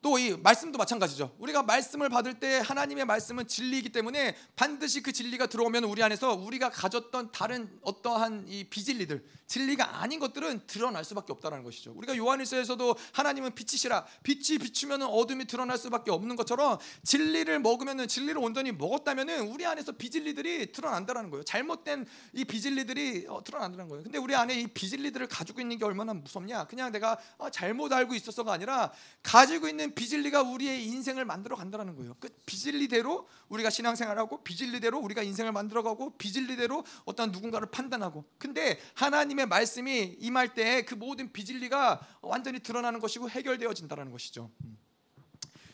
[0.07, 1.35] 또 이 말씀도 마찬가지죠.
[1.39, 6.71] 우리가 말씀을 받을 때 하나님의 말씀은 진리이기 때문에 반드시 그 진리가 들어오면 우리 안에서 우리가
[6.71, 11.93] 가졌던 다른 어떠한 이 비진리들, 진리가 아닌 것들은 드러날 수밖에 없다는 것이죠.
[11.97, 18.73] 우리가 요한일서에서도 하나님은 빛이시라 빛이 비추면 어둠이 드러날 수밖에 없는 것처럼 진리를 먹으면 진리를 온전히
[18.73, 21.45] 먹었다면 우리 안에서 비진리들이 드러난다는 거예요.
[21.45, 24.05] 잘못된 이 비진리들이 어, 드러난다는 거예요.
[24.05, 26.65] 근데 우리 안에 이 비진리들을 가지고 있는 게 얼마나 무섭냐?
[26.67, 28.93] 그냥 내가 어, 잘못 알고 있었어가 아니라
[29.23, 32.15] 가지고 있는 비진리가 우리의 인생을 만들어 간다는 거예요.
[32.21, 38.25] 그 비진리대로 우리가 신앙생활하고 비진리대로 우리가 인생을 만들어가고 비진리대로 어떤 누군가를 판단하고.
[38.39, 44.51] 근데 하나님의 말씀이 임할 때 그 모든 비진리가 완전히 드러나는 것이고 해결되어진다는 것이죠.
[44.65, 44.79] 음.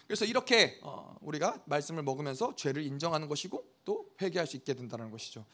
[0.07, 5.45] 그래서 이렇게 어, 우리가 말씀을 먹으면서 죄를 인정하는 것이고 또 회개할 수 있게 된다는 것이죠.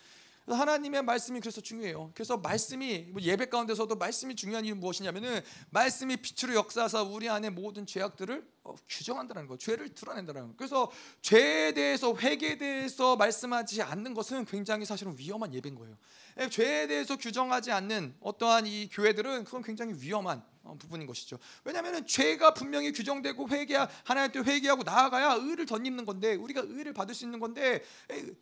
[0.54, 2.10] 하나님의 말씀이 그래서 중요해요.
[2.14, 7.86] 그래서 말씀이 뭐 예배 가운데서도 말씀이 중요한 이유는 무엇이냐면은 말씀이 빛으로 역사하사 우리 안에 모든
[7.86, 10.54] 죄악들을 어, 규정한다는 거, 죄를 드러낸다는 거.
[10.56, 10.90] 그래서
[11.22, 15.96] 죄에 대해서 회개에 대해서 말씀하지 않는 것은 굉장히 사실은 위험한 예배인 거예요.
[16.40, 21.38] 예, 죄에 대해서 규정하지 않는 어떠한 이 교회들은 그건 굉장히 위험한 어, 부분인 것이죠.
[21.64, 27.14] 왜냐하면 죄가 분명히 규정되고 회개 하나님 께 회개하고 나아가야 의를 덧입는 건데 우리가 의를 받을
[27.14, 27.82] 수 있는 건데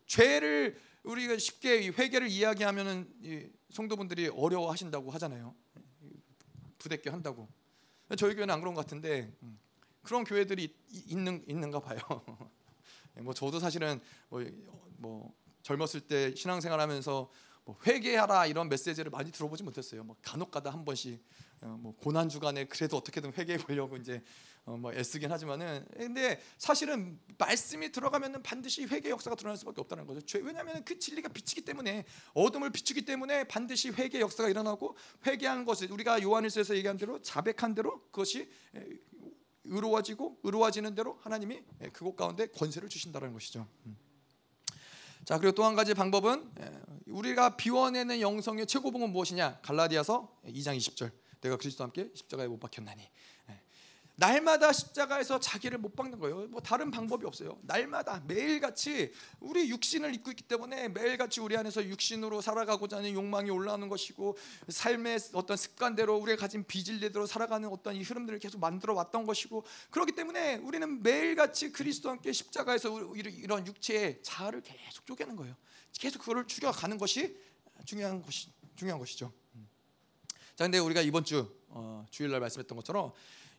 [0.06, 0.76] 죄를
[1.06, 5.54] 우리가 쉽게 회개를 이야기하면은 성도분들이 어려워하신다고 하잖아요.
[6.78, 7.48] 부대껴 한다고.
[8.18, 9.58] 저희 교회는 안 그런 것 같은데 음,
[10.02, 10.74] 그런 교회들이
[11.06, 11.98] 있는 있는가 봐요.
[13.22, 14.44] 뭐 저도 사실은 뭐,
[14.96, 17.30] 뭐 젊었을 때 신앙생활하면서
[17.64, 20.04] 뭐 회개하라 이런 메시지를 많이 들어보지 못했어요.
[20.04, 21.20] 뭐 간혹가다 한 번씩 어,
[21.60, 24.22] 뭐 고난 주간에 그래도 어떻게든 회개해 보려고 이제
[24.66, 30.38] 어, 뭐 애쓰긴 하지만은 근데 사실은 말씀이 들어가면은 반드시 회개 역사가 드러날 수밖에 없다는 거죠.
[30.42, 32.04] 왜냐하면 그 진리가 비치기 때문에
[32.34, 38.02] 어둠을 비추기 때문에 반드시 회개 역사가 일어나고 회개하는 것을 우리가 요한일서에서 얘기한 대로 자백한 대로
[38.06, 38.50] 그것이
[39.64, 41.62] 의로워지고 의로워지는 대로 하나님이
[41.92, 43.68] 그곳 가운데 권세를 주신다는 것이죠.
[43.86, 43.96] 음.
[45.24, 46.52] 자 그리고 또 한 가지 방법은
[47.06, 49.60] 우리가 비워내는 영성의 최고봉은 무엇이냐?
[49.62, 51.12] 갈라디아서 2장 20절.
[51.40, 53.08] 내가 그리스도와 함께 십자가에 못 박혔나니
[54.18, 56.46] 날마다 십자가에서 자기를 못 박는 거예요.
[56.48, 57.58] 뭐 다른 방법이 없어요.
[57.62, 63.88] 날마다 매일같이 우리 육신을 입고 있기 때문에 매일같이 우리 안에서 육신으로 살아가고자 하는 욕망이 올라오는
[63.90, 64.38] 것이고
[64.68, 70.12] 삶의 어떤 습관대로 우리가 가진 비질대로 살아가는 어떤 이 흐름들을 계속 만들어 왔던 것이고 그렇기
[70.12, 75.54] 때문에 우리는 매일같이 그리스도와 함께 십자가에서 이런 육체의 자아를 계속 쪼개는 거예요.
[75.92, 77.36] 계속 그거를 죽여가는 것이
[77.84, 79.30] 중요한 것이 중요한 것이죠.
[80.56, 83.12] 자, 근데 우리가 이번 주 어, 주일날 말씀했던 것처럼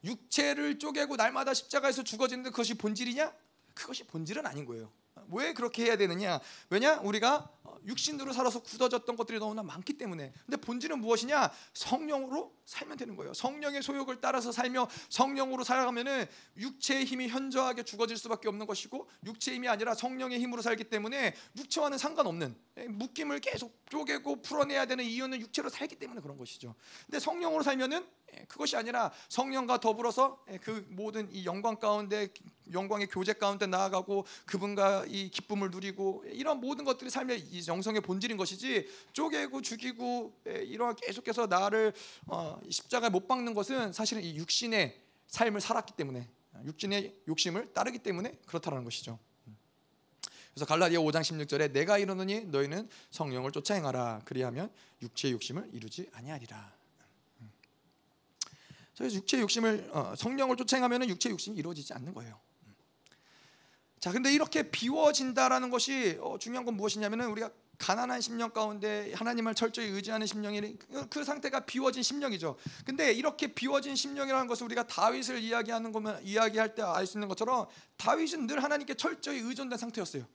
[0.04, 3.32] 육체를 쪼개고 날마다 십자가에서 죽어지는데 그것이 본질이냐?
[3.76, 4.92] 그것이 본질은 아닌 거예요.
[5.32, 6.40] 왜 그렇게 해야 되느냐?
[6.70, 7.00] 왜냐?
[7.02, 7.50] 우리가
[7.86, 10.34] 육신으로 살아서 굳어졌던 것들이 너무나 많기 때문에.
[10.46, 11.52] 근데 본질은 무엇이냐?
[11.74, 13.34] 성령으로 살면 되는 거예요.
[13.34, 16.26] 성령의 소욕을 따라서 살며 성령으로 살아가면은
[16.58, 21.98] 육체의 힘이 현저하게 죽어질 수밖에 없는 것이고 육체의 힘이 아니라 성령의 힘으로 살기 때문에 육체와는
[21.98, 26.76] 상관없는 예, 묶임을 계속 쪼개고 풀어내야 되는 이유는 육체로 살기 때문에 그런 것이죠.
[27.06, 32.28] 근데 성령으로 살면은 예, 그것이 아니라 성령과 더불어서 예, 그 모든 이 영광 가운데
[32.72, 38.38] 영광의 교제 가운데 나아가고 그분과 이 기쁨을 누리고 이런 모든 것들이 삶의 이 영성의 본질인
[38.38, 41.94] 것이지 쪼개고 죽이고 이런 계속해서 나를
[42.28, 46.28] 어, 십자가에 못 박는 것은 사실은 이 육신의 삶을 살았기 때문에
[46.66, 49.20] 육신의 욕심을 따르기 때문에 그렇다는 것이죠.
[50.54, 54.72] 그래서 갈라디아 5장 16절에 내가 이르노니 너희는 성령을 쫓아 행하라 그리하면
[55.04, 56.77] 육체의 욕심을 이루지 아니하리라.
[58.98, 62.40] 그래서 육체의 욕심을 어, 성령을 쫓아 행하면 육체의 욕심이 이루어지지 않는 거예요.
[64.00, 69.88] 자, 근데 이렇게 비워진다라는 것이 어, 중요한 건 무엇이냐면은 우리가 가난한 심령 가운데 하나님을 철저히
[69.90, 70.78] 의지하는 심령이
[71.12, 72.58] 그 상태가 비워진 심령이죠.
[72.86, 77.68] 근데 이렇게 비워진 심령이라는 것을 우리가 다윗을 이야기하는 거면 이야기할 때 알 수 있는 것처럼
[77.98, 80.26] 다윗은 늘 하나님께 철저히 의존된 상태였어요.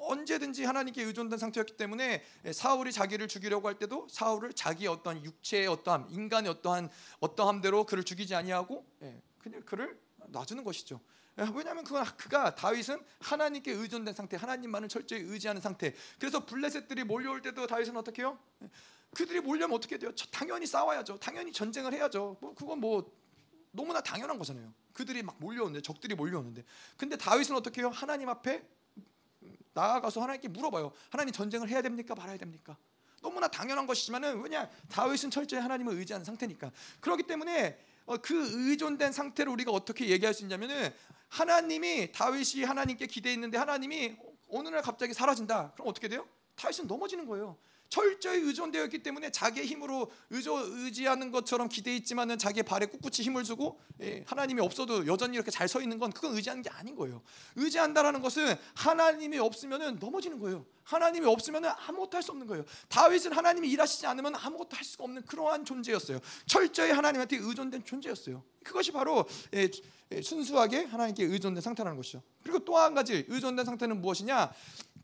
[0.00, 2.22] 언제든지 하나님께 의존된 상태였기 때문에
[2.52, 6.90] 사울이 자기를 죽이려고 할 때도 사울을 자기 어떤 육체의 어떠함, 인간의 어떠한
[7.20, 9.98] 어떠함대로 그를 죽이지 아니하고 예, 그냥 그를
[10.28, 11.00] 놔주는 것이죠.
[11.38, 15.94] 예, 왜냐하면 그가, 그가 다윗은 하나님께 의존된 상태, 하나님만을 철저히 의지하는 상태.
[16.18, 18.38] 그래서 블레셋들이 몰려올 때도 다윗은 어떻게 해요?
[18.62, 18.70] 예,
[19.14, 20.12] 그들이 몰려면 어떻게 돼요?
[20.30, 21.18] 당연히 싸워야죠.
[21.18, 22.36] 당연히 전쟁을 해야죠.
[22.40, 23.12] 뭐 그건 뭐
[23.72, 24.72] 너무나 당연한 거잖아요.
[24.92, 26.64] 그들이 막 몰려오는데 적들이 몰려오는데.
[26.96, 27.90] 근데 다윗은 어떻게 해요?
[27.90, 28.62] 하나님 앞에
[29.72, 30.92] 나아가서 하나님께 물어봐요.
[31.10, 32.14] 하나님 전쟁을 해야 됩니까?
[32.14, 32.76] 말아야 됩니까?
[33.22, 36.70] 너무나 당연한 것이지만은 왜냐 다윗은 철저히 하나님을 의지하는 상태니까.
[37.00, 40.92] 그렇기 때문에 어, 그 의존된 상태를 우리가 어떻게 얘기할 수 있냐면은
[41.28, 44.16] 하나님이 다윗이 하나님께 기대했는데 하나님이
[44.48, 45.72] 어느 날 갑자기 사라진다.
[45.74, 46.26] 그럼 어떻게 돼요?
[46.56, 47.56] 다윗은 넘어지는 거예요.
[47.90, 53.80] 철저히 의존되어 있기 때문에 자기의 힘으로 의조, 의지하는 것처럼 기대했지만은 자기의 발에 꿋꿋이 힘을 주고
[54.00, 57.22] 예, 하나님이 없어도 여전히 이렇게 잘 서 있는 건 그건 의지하는 게 아닌 거예요.
[57.54, 60.66] 의지한다라는 것은 하나님이 없으면은 넘어지는 거예요.
[60.90, 62.64] 하나님이 없으면은 아무것도 할 수 없는 거예요.
[62.88, 66.20] 다윗은 하나님이 일하시지 않으면 아무것도 할 수가 없는 그러한 존재였어요.
[66.46, 68.42] 철저히 하나님한테 의존된 존재였어요.
[68.64, 69.70] 그것이 바로 예,
[70.12, 72.22] 예, 순수하게 하나님께 의존된 상태라는 것이죠.
[72.42, 74.52] 그리고 또 한 가지 의존된 상태는 무엇이냐?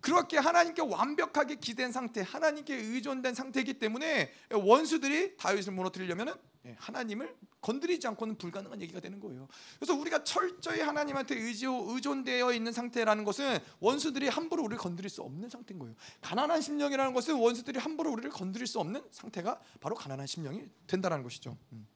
[0.00, 6.36] 그렇게 하나님께 완벽하게 기댄 상태, 하나님께 의존된 상태이기 때문에 원수들이 다윗을 무너뜨리려면은 예,
[6.78, 9.48] 하나님을 건드리지 않고는 불가능한 얘기가 되는 거예요.
[9.78, 15.48] 그래서 우리가 철저히 하나님한테 의지, 의존되어 있는 상태라는 것은 원수들이 함부로 우리를 건드릴 수 없는
[15.48, 15.94] 상태인 거예요.
[16.20, 21.56] 가난한 심령이라는 것은 원수들이 함부로 우리를 건드릴 수 없는 상태가 바로 가난한 심령이 된다는 것이죠.
[21.72, 21.86] 음.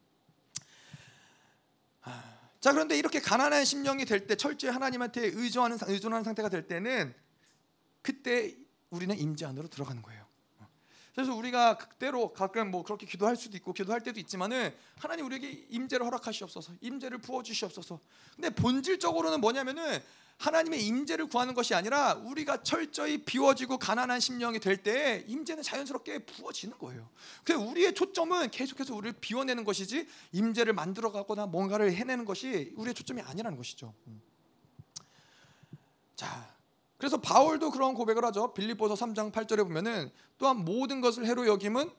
[2.02, 7.14] 아, 자 그런데 이렇게 가난한 심령이 될 때 철저히 하나님한테 의존하는 의존하는 상태가 될 때는
[8.02, 8.56] 그때
[8.90, 10.19] 우리는 임재 안으로 들어가는 거예요.
[11.14, 16.06] 그래서 우리가 그대로 가끔 뭐 그렇게 기도할 수도 있고 기도할 때도 있지만은 하나님 우리에게 임재를
[16.06, 18.00] 허락하시옵소서, 임재를 부어 주시옵소서.
[18.36, 20.00] 근데 본질적으로는 뭐냐면은
[20.40, 27.10] 하나님의 임재를 구하는 것이 아니라 우리가 철저히 비워지고 가난한 심령이 될때 임재는 자연스럽게 부어지는 거예요.
[27.44, 33.58] 그 우리의 초점은 계속해서 우리를 비워내는 것이지 임재를 만들어가거나 뭔가를 해내는 것이 우리의 초점이 아니라는
[33.58, 33.92] 것이죠.
[34.06, 34.22] 음.
[36.16, 36.49] 자,
[37.00, 38.52] 그래서 바울도 그런 고백을 하죠.
[38.52, 41.90] 빌립보서 3장 8절에 보면은 또한 모든 것을 해로 여김은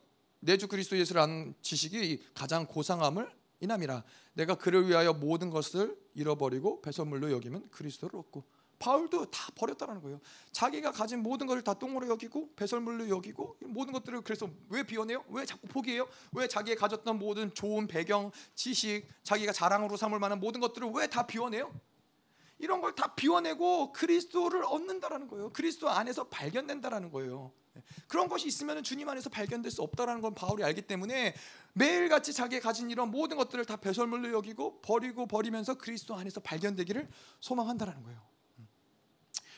[0.42, 3.30] 내 주 그리스도 예수를 아는 지식이 가장 고상함을
[3.62, 4.04] 이남이라.
[4.34, 8.44] 내가 그를 위하여 모든 것을 잃어버리고 배설물로 여기면 그리스도를 얻고.
[8.78, 10.20] 바울도 다 버렸다는 거예요.
[10.52, 15.24] 자기가 가진 모든 것을 다 똥으로 여기고 배설물로 여기고 모든 것들을 그래서 왜 비워내요?
[15.30, 16.08] 왜 자꾸 포기해요?
[16.32, 21.26] 왜 자기가 가졌던 모든 좋은 배경, 지식, 자기가 자랑으로 삼을 만한 모든 것들을 왜 다
[21.28, 21.72] 비워내요?
[22.62, 25.52] 이런 걸 다 비워내고 그리스도를 얻는다라는 거예요.
[25.52, 27.52] 그리스도 안에서 발견된다라는 거예요.
[28.08, 31.34] 그런 것이 있으면 주님 안에서 발견될 수 없다라는 건 바울이 알기 때문에
[31.74, 37.08] 매일같이 자기가 가진 이런 모든 것들을 다 배설물로 여기고 버리고 버리면서 그리스도 안에서 발견되기를
[37.40, 38.20] 소망한다라는 거예요.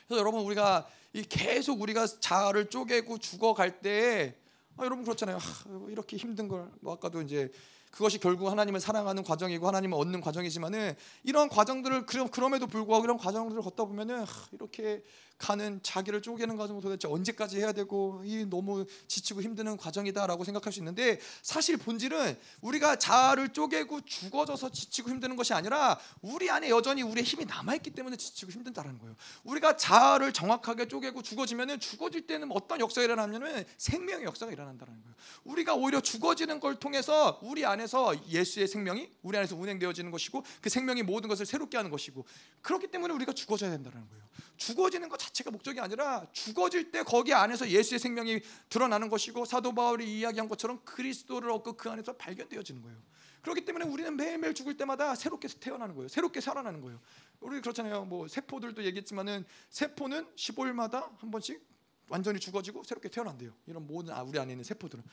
[0.07, 0.87] 그래서 여러분 우리가
[1.29, 4.37] 계속 우리가 자아를 쪼개고 죽어갈 때
[4.77, 5.37] 아, 여러분 그렇잖아요.
[5.37, 7.51] 아, 이렇게 힘든 걸 뭐 아까도 이제
[7.93, 13.85] 그것이 결국 하나님을 사랑하는 과정이고 하나님을 얻는 과정이지만은 이런 과정들을 그럼에도 불구하고 이런 과정들을 걷다
[13.85, 15.03] 보면은 이렇게
[15.43, 20.79] 가는 자기를 쪼개는 과정을 도대체 언제까지 해야 되고 이 너무 지치고 힘드는 과정이다라고 생각할 수
[20.79, 27.25] 있는데 사실 본질은 우리가 자아를 쪼개고 죽어져서 지치고 힘드는 것이 아니라 우리 안에 여전히 우리의
[27.25, 29.17] 힘이 남아 있기 때문에 지치고 힘든다는 거예요.
[29.43, 35.15] 우리가 자아를 정확하게 쪼개고 죽어지면은 죽어질 때는 어떤 역사가 일어나냐면 생명의 역사가 일어난다는 거예요.
[35.43, 41.03] 우리가 오히려 죽어지는 걸 통해서 우리 안에서 예수의 생명이 우리 안에서 운행되어지는 것이고 그 생명이
[41.03, 42.25] 모든 것을 새롭게 하는 것이고
[42.61, 44.23] 그렇기 때문에 우리가 죽어져야 된다는 거예요.
[44.57, 49.73] 죽어지는 것 자체 가 목적이 아니라 죽어질 때 거기 안에서 예수의 생명이 드러나는 것이고 사도
[49.73, 52.97] 바울이 이야기한 것처럼 그리스도를 얻고 그 안에서 발견되어지는 거예요.
[53.41, 56.07] 그렇기 때문에 우리는 매일매일 죽을 때마다 새롭게 태어나는 거예요.
[56.07, 56.99] 새롭게 살아나는 거예요.
[57.39, 58.05] 우리 그렇잖아요.
[58.05, 61.65] 뭐 세포들도 얘기했지만은 세포는 15일마다 한 번씩
[62.09, 63.51] 완전히 죽어지고 새롭게 태어난대요.
[63.65, 65.03] 이런 모든 아, 우리 안에 있는 세포들은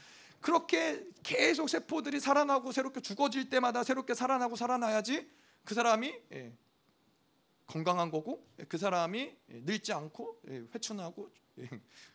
[0.40, 5.28] 그렇게 계속 세포들이 살아나고 새롭게 죽어질 때마다 새롭게 살아나고 살아나야지
[5.64, 6.52] 그 사람이 예,
[7.70, 10.42] 건강한 거고 그 사람이 늙지 않고
[10.74, 11.30] 회춘하고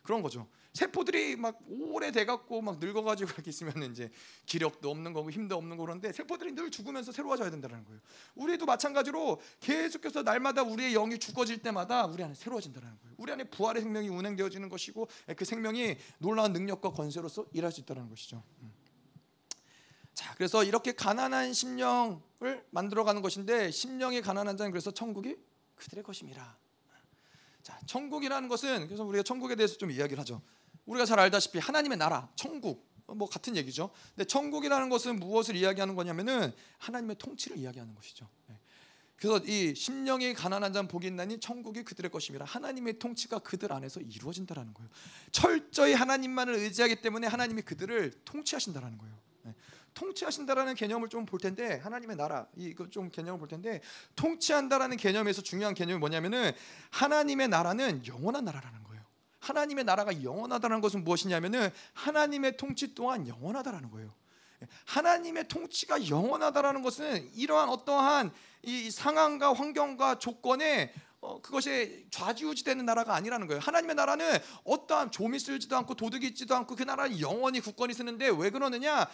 [0.02, 0.46] 그런 거죠.
[0.74, 4.10] 세포들이 막 오래 돼 갖고 막 늙어 가지고 이렇게 있으면 이제
[4.44, 8.00] 기력도 없는 거고 힘도 없는 거 그런데 세포들이 늘 죽으면서 새로워져야 된다는 거예요.
[8.34, 13.14] 우리도 마찬가지로 계속해서 날마다 우리의 영이 죽어질 때마다 우리 안에 새로워진다는 거예요.
[13.16, 18.42] 우리 안에 부활의 생명이 운행되어지는 것이고 그 생명이 놀라운 능력과 권세로서 일할 수 있다는 것이죠.
[18.60, 18.72] 음.
[20.12, 25.36] 자, 그래서 이렇게 가난한 심령을 만들어가는 것인데 심령이 가난한 자는 그래서 천국이
[25.76, 26.56] 그들의 것임이라.
[27.62, 30.42] 자, 천국이라는 것은 그래서 우리가 천국에 대해서 좀 이야기를 하죠.
[30.84, 33.90] 우리가 잘 알다시피 하나님의 나라, 천국 뭐 같은 얘기죠.
[34.14, 38.28] 근데 천국이라는 것은 무엇을 이야기하는 거냐면은 하나님의 통치를 이야기하는 것이죠.
[38.48, 38.58] 네.
[39.16, 44.74] 그래서 이 심령이 가난한 자는 복이 있나니 천국이 그들의 것임이라 하나님의 통치가 그들 안에서 이루어진다라는
[44.74, 44.90] 거예요.
[45.32, 49.16] 철저히 하나님만을 의지하기 때문에 하나님이 그들을 통치하신다라는 거예요.
[49.96, 50.00] 네.
[50.00, 53.80] 통치하신다라는 개념을 좀 볼 텐데 하나님의 나라 이거 좀 개념을 볼 텐데
[54.14, 56.52] 통치한다라는 개념에서 중요한 개념이 뭐냐면은
[56.90, 59.02] 하나님의 나라는 영원한 나라라는 거예요.
[59.40, 64.14] 하나님의 나라가 영원하다는 것은 무엇이냐면은 하나님의 통치 또한 영원하다라는 거예요.
[64.84, 68.32] 하나님의 통치가 영원하다라는 것은 이러한 어떠한
[68.62, 73.60] 이 상황과 환경과 조건에 어, 그것이 좌지우지되는 나라가 아니라는 거예요.
[73.60, 78.50] 하나님의 나라는 어떠한 조미 쓸지도 않고 도둑이 있지도 않고 그 나라는 영원히 국권이 쓰는데 왜
[78.50, 79.08] 그러느냐?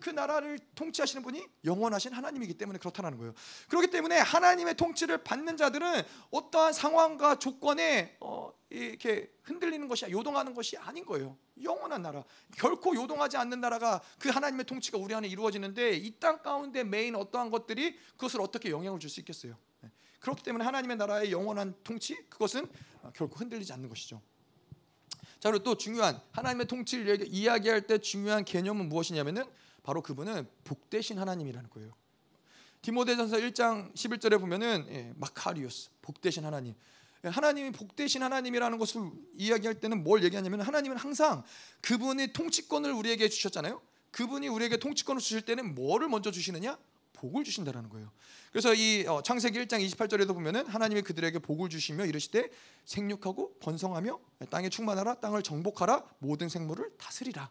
[0.00, 3.34] 그 나라를 통치하시는 분이 영원하신 하나님이기 때문에 그렇다는 거예요.
[3.68, 10.76] 그렇기 때문에 하나님의 통치를 받는 자들은 어떠한 상황과 조건에 어, 이렇게 흔들리는 것이 요동하는 것이
[10.78, 11.36] 아닌 거예요.
[11.62, 12.24] 영원한 나라.
[12.56, 17.50] 결코 요동하지 않는 나라가 그 하나님의 통치가 우리 안에 이루어지는데 이 땅 가운데 메인 어떠한
[17.50, 19.56] 것들이 그것을 어떻게 영향을 줄 수 있겠어요?
[20.20, 22.68] 그렇기 때문에 하나님의 나라의 영원한 통치 그것은
[23.14, 24.20] 결코 흔들리지 않는 것이죠.
[25.40, 29.44] 자 그리고 또 중요한 하나님의 통치를 이야기할 때 중요한 개념은 무엇이냐면은
[29.82, 31.94] 바로 그분은 복되신 하나님이라는 거예요.
[32.82, 36.74] 디모데전서 1장 11절에 보면은 예, 마카리오스 복되신 하나님.
[37.24, 41.42] 예, 하나님이 복되신 하나님이라는 것을 이야기할 때는 뭘 얘기하냐면 하나님은 항상
[41.82, 43.80] 그분이 통치권을 우리에게 주셨잖아요.
[44.10, 46.78] 그분이 우리에게 통치권을 주실 때는 뭐를 먼저 주시느냐?
[47.20, 48.10] 복을 주신다라는 거예요.
[48.50, 52.48] 그래서 이 어, 창세기 1장 28절에도 보면은 하나님이 그들에게 복을 주시며 이르시되
[52.86, 54.18] 생육하고 번성하며
[54.48, 57.50] 땅에 충만하라 땅을 정복하라 모든 생물을 다스리라.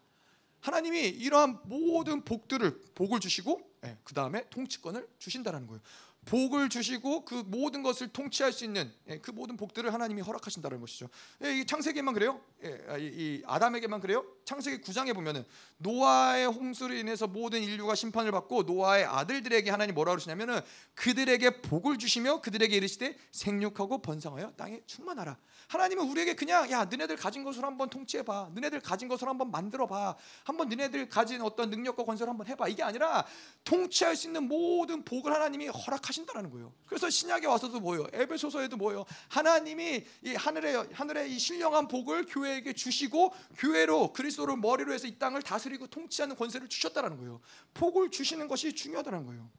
[0.61, 5.81] 하나님이 이러한 모든 복들을 복을 주시고 예, 그 다음에 통치권을 주신다라는 거예요.
[6.25, 11.09] 복을 주시고 그 모든 것을 통치할 수 있는 예, 그 모든 복들을 하나님이 허락하신다는 것이죠.
[11.43, 12.41] 예, 이 창세기만 그래요?
[12.63, 14.25] 예, 아, 이 아담에게만 그래요?
[14.45, 15.45] 창세기 9장에 보면은
[15.77, 20.59] 노아의 홍수로 인해서 모든 인류가 심판을 받고 노아의 아들들에게 하나님 뭐라 그러시냐면은
[20.95, 25.37] 그들에게 복을 주시며 그들에게 이르시되 생육하고 번성하여 땅에 충만하라.
[25.69, 28.49] 하나님은 우리에게 그냥 야 너네들 가진 것을 한번 통치해 봐.
[28.53, 30.15] 너네들 가진 것을 한번 만들어 봐.
[30.43, 32.67] 한번 너네들 가진 어떤 능력과 권세를 한번 해 봐.
[32.67, 33.25] 이게 아니라
[33.63, 36.73] 통치할 수 있는 모든 복을 하나님이 허락 하신다는 거예요.
[36.86, 38.07] 그래서 신약에 와서도 뭐예요?
[38.11, 39.06] 에베소서에도 뭐예요?
[39.30, 45.41] 하나님이 이 하늘의 하늘의 이 신령한 복을 교회에게 주시고 교회로 그리스도를 머리로 해서 이 땅을
[45.41, 47.41] 다스리고 통치하는 권세를 주셨다는 거예요.
[47.73, 49.49] 복을 주시는 것이 중요하다는 거예요.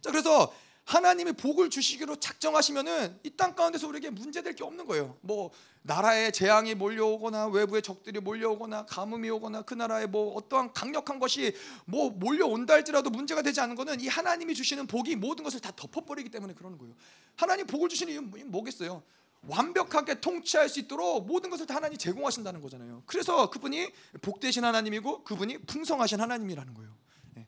[0.00, 0.52] 자 그래서
[0.88, 5.18] 하나님이 복을 주시기로 작정하시면은 이 땅 가운데서 우리에게 문제될 게 없는 거예요.
[5.20, 5.50] 뭐
[5.82, 11.54] 나라에 재앙이 몰려오거나 외부의 적들이 몰려오거나 가뭄이 오거나 그 나라에 뭐 어떠한 강력한 것이
[11.84, 16.30] 뭐 몰려온다 할지라도 문제가 되지 않는 것은 이 하나님이 주시는 복이 모든 것을 다 덮어버리기
[16.30, 16.94] 때문에 그러는 거예요.
[17.36, 19.02] 하나님 복을 주시는 이유는 뭐겠어요?
[19.42, 23.02] 완벽하게 통치할 수 있도록 모든 것을 다 하나님 제공하신다는 거잖아요.
[23.06, 23.92] 그래서 그분이
[24.22, 26.90] 복되신 하나님이고 그분이 풍성하신 하나님이라는 거예요.
[27.34, 27.46] 네.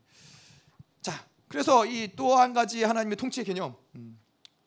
[1.00, 3.74] 자, 그래서 이 또 한 가지 하나님의 통치의 개념.
[3.96, 4.16] 음.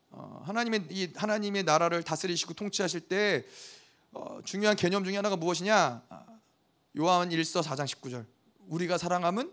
[0.09, 3.45] 어, 하나님의 이 하나님의 나라를 다스리시고 통치하실 때
[4.11, 6.03] 어, 중요한 개념 중에 하나가 무엇이냐?
[6.09, 6.25] 아,
[6.97, 8.25] 요한 1서 4장 19절.
[8.67, 9.49] 우리가 사랑함은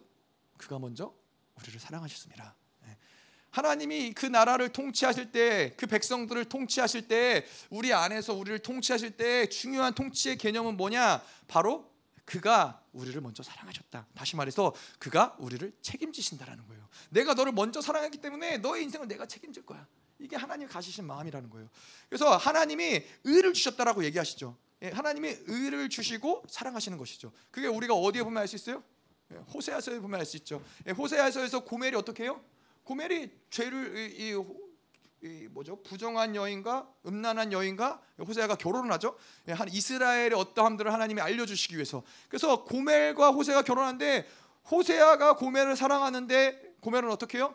[0.57, 1.15] 그가 먼저
[1.61, 2.57] 우리를 사랑하셨습니다.
[2.89, 2.97] 예.
[3.51, 9.95] 하나님이 그 나라를 통치하실 때, 그 백성들을 통치하실 때, 우리 안에서 우리를 통치하실 때 중요한
[9.95, 11.23] 통치의 개념은 뭐냐?
[11.47, 11.90] 바로
[12.31, 14.07] 그가 우리를 먼저 사랑하셨다.
[14.15, 16.89] 다시 말해서 그가 우리를 책임지신다라는 거예요.
[17.09, 19.85] 내가 너를 먼저 사랑했기 때문에 너의 인생을 내가 책임질 거야.
[20.21, 21.69] 이게 하나님 가지신 마음이라는 거예요.
[22.09, 24.57] 그래서 하나님이 의를 주셨다라고 얘기하시죠.
[24.83, 27.33] 예, 하나님이 의를 주시고 사랑하시는 것이죠.
[27.51, 28.85] 그게 우리가 어디에 보면 알 수 있어요?
[29.33, 30.65] 예, 호세아서에 보면 알 수 있죠.
[30.87, 32.41] 예, 호세아서에서 고멜이 어떻게 해요?
[32.85, 34.45] 고멜이 죄를 이, 이,
[35.23, 35.83] 이 뭐죠?
[35.83, 39.17] 부정한 여인과 음란한 여인과 호세아가 결혼을 하죠.
[39.49, 42.03] 한 이스라엘의 어떠함들을 하나님이 알려주시기 위해서.
[42.29, 44.27] 그래서 고멜과 호세가 결혼하는데
[44.71, 47.55] 호세아가 고멜을 사랑하는데 고멜은 어떻게 해요?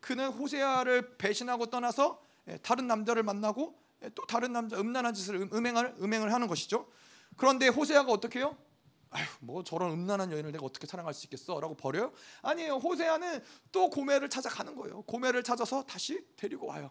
[0.00, 2.22] 그는 호세아를 배신하고 떠나서
[2.62, 3.78] 다른 남자를 만나고
[4.14, 6.86] 또 다른 남자 음란한 짓을 음, 음행을 음행을 하는 것이죠.
[7.36, 8.56] 그런데 호세아가 어떻게 해요?
[9.14, 12.12] 아휴 뭐 저런 음란한 여인을 내가 어떻게 사랑할 수 있겠어라고 버려요?
[12.42, 12.74] 아니에요.
[12.74, 15.02] 호세아는 또 고멜을 찾아가는 거예요.
[15.02, 16.90] 고멜을 찾아서 다시 데리고 와요.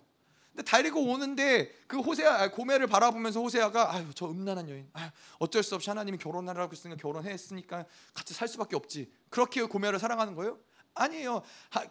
[0.55, 5.09] 근데 데리고 오는데 그 호세아 고멜을 바라보면서 호세아가 아유 저 음란한 여인 아유,
[5.39, 10.59] 어쩔 수 없이 하나님이 결혼하라고 했으니까 결혼했으니까 같이 살 수밖에 없지 그렇게 고멜을 사랑하는 거예요?
[10.95, 11.41] 아니에요.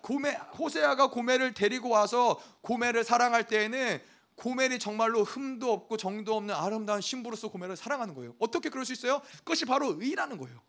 [0.01, 4.01] 고멜 호세아가 고멜을 데리고 와서 고멜을 사랑할 때에는
[4.43, 8.35] 고멜이 정말로 흠도 없고 정도 없는 아름다운 신부로서 고멜을 사랑하는 거예요.
[8.41, 9.23] 어떻게 그럴 수 있어요?
[9.39, 10.61] 그것이 바로 의라는 거예요.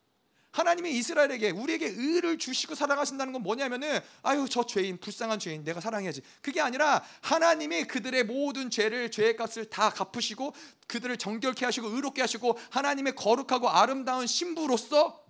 [0.51, 6.21] 하나님이 이스라엘에게 우리에게 의를 주시고 사랑하신다는 건 뭐냐면은 아유 저 죄인 불쌍한 죄인 내가 사랑해야지
[6.43, 10.53] 그게 아니라 하나님이 그들의 모든 죄를 죄의 값을 다 갚으시고
[10.85, 15.25] 그들을 정결케 하시고 의롭게 하시고 하나님의 거룩하고 아름다운 신부로서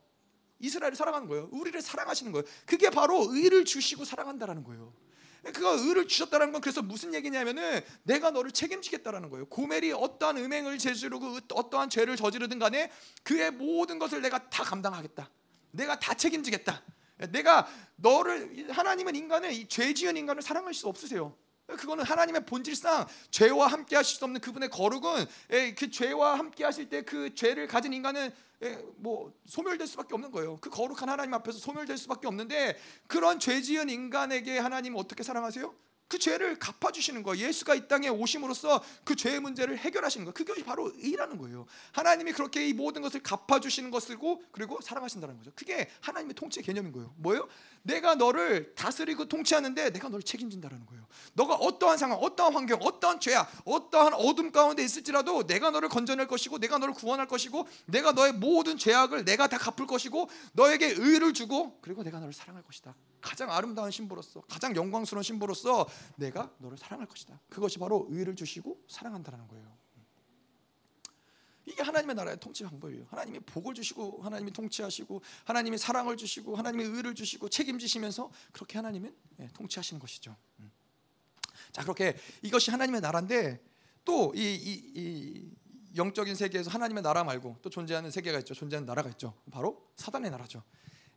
[0.60, 1.48] 이스라엘을 사랑하는 거예요.
[1.54, 2.44] 우리를 사랑하시는 거예요.
[2.66, 4.94] 그게 바로 의를 주시고 사랑한다라는 거예요.
[5.52, 9.46] 그가 의를 주셨다는 건 그래서 무슨 얘기냐면은 내가 너를 책임지겠다라는 거예요.
[9.48, 12.92] 고멜이 어떠한 음행을 저지르고 어떠한 죄를 저지르든 간에
[13.24, 15.30] 그의 모든 것을 내가 다 감당하겠다.
[15.72, 16.82] 내가 다 책임지겠다.
[17.32, 17.68] 내가
[17.98, 21.36] 너를 하나님은 인간을 이 죄지은 인간을 사랑할 수 없으세요.
[21.78, 25.26] 그거는 하나님의 본질상 죄와 함께 하실 수 없는 그분의 거룩은
[25.78, 28.32] 그 죄와 함께 하실 때 그 죄를 가진 인간은
[28.96, 30.58] 뭐 소멸될 수밖에 없는 거예요.
[30.62, 32.78] 그 거룩한 하나님 앞에서 소멸될 수밖에 없는데
[33.08, 35.74] 그런 죄 지은 인간에게 하나님 어떻게 사랑하세요?
[36.14, 37.48] 그 죄를 갚아주시는 거예요.
[37.48, 40.34] 예수가 이 땅에 오심으로써 그 죄의 문제를 해결하시는 거예요.
[40.36, 41.66] 그것이 바로 의라는 거예요.
[41.92, 45.52] 하나님이 그렇게 이 모든 것을 갚아주시는 것이고 그리고 사랑하신다는 거죠.
[45.56, 47.16] 그게 하나님의 통치 개념인 거예요.
[47.18, 47.48] 뭐예요?
[47.82, 51.04] 내가 너를 다스리고 통치하는데 내가 너를 책임진다는 거예요.
[51.34, 56.60] 너가 어떠한 상황, 어떠한 환경, 어떠한 죄야, 어떠한 어둠 가운데 있을지라도 내가 너를 건져낼 것이고
[56.60, 61.80] 내가 너를 구원할 것이고 내가 너의 모든 죄악을 내가 다 갚을 것이고 너에게 의를 주고
[61.82, 62.94] 그리고 내가 너를 사랑할 것이다.
[63.24, 65.88] 가장 아름다운 신부로서 가장 영광스러운 신부로서
[66.18, 67.40] 내가 너를 사랑할 것이다.
[67.50, 69.84] 그것이 바로 의를 주시고 사랑한다는 거예요.
[71.66, 73.06] 이게 하나님의 나라의 통치 방법이에요.
[73.10, 79.48] 하나님이 복을 주시고 하나님이 통치하시고 하나님이 사랑을 주시고 하나님이 의를 주시고 책임지시면서 그렇게 하나님은 예,
[79.54, 80.36] 통치하시는 것이죠.
[80.60, 80.70] 음.
[81.72, 83.64] 자 그렇게 이것이 하나님의 나라인데
[84.04, 85.52] 또 이 이, 이
[85.96, 88.54] 영적인 세계에서 하나님의 나라 말고 또 존재하는 세계가 있죠.
[88.54, 89.34] 존재하는 나라가 있죠.
[89.50, 90.64] 바로 사단의 나라죠.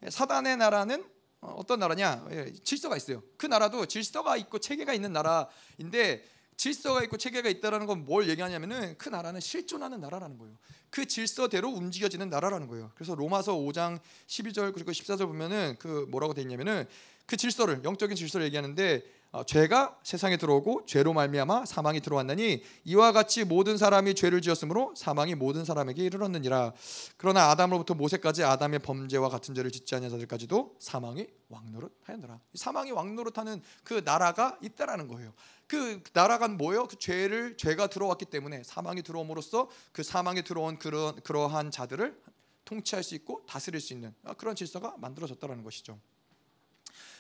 [0.04, 2.26] 예, 사단의 나라는 어, 어떤 나라냐?
[2.32, 3.22] 예, 질서가 있어요.
[3.36, 6.24] 그 나라도 질서가 있고 체계가 있는 나라인데
[6.56, 10.56] 질서가 있고 체계가 있다라는 건 뭘 얘기하냐면은 그 나라는 실존하는 나라라는 거예요.
[10.90, 12.90] 그 질서대로 움직여지는 나라라는 거예요.
[12.94, 16.86] 그래서 로마서 5장 12절 그리고 14절 보면은 그 뭐라고 돼 있냐면은
[17.26, 23.44] 그 질서를 영적인 질서를 얘기하는데 어, 죄가 세상에 들어오고 죄로 말미암아 사망이 들어왔나니 이와 같이
[23.44, 26.72] 모든 사람이 죄를 지었으므로 사망이 모든 사람에게 이르렀느니라.
[27.16, 32.40] 그러나 아담으로부터 모세까지 아담의 범죄와 같은 죄를 짓지 않은 자들까지도 사망이 왕노릇하였노라.
[32.54, 35.32] 사망이 왕노릇하는 그 나라가 있다라는 거예요.
[35.66, 36.86] 그 나라가 뭐예요?
[36.86, 42.16] 그 죄를 죄가 들어왔기 때문에 사망이 들어옴으로써 그 사망에 들어온 그런 그러한 자들을
[42.64, 45.98] 통치할 수 있고 다스릴 수 있는 그런 질서가 만들어졌다라는 것이죠.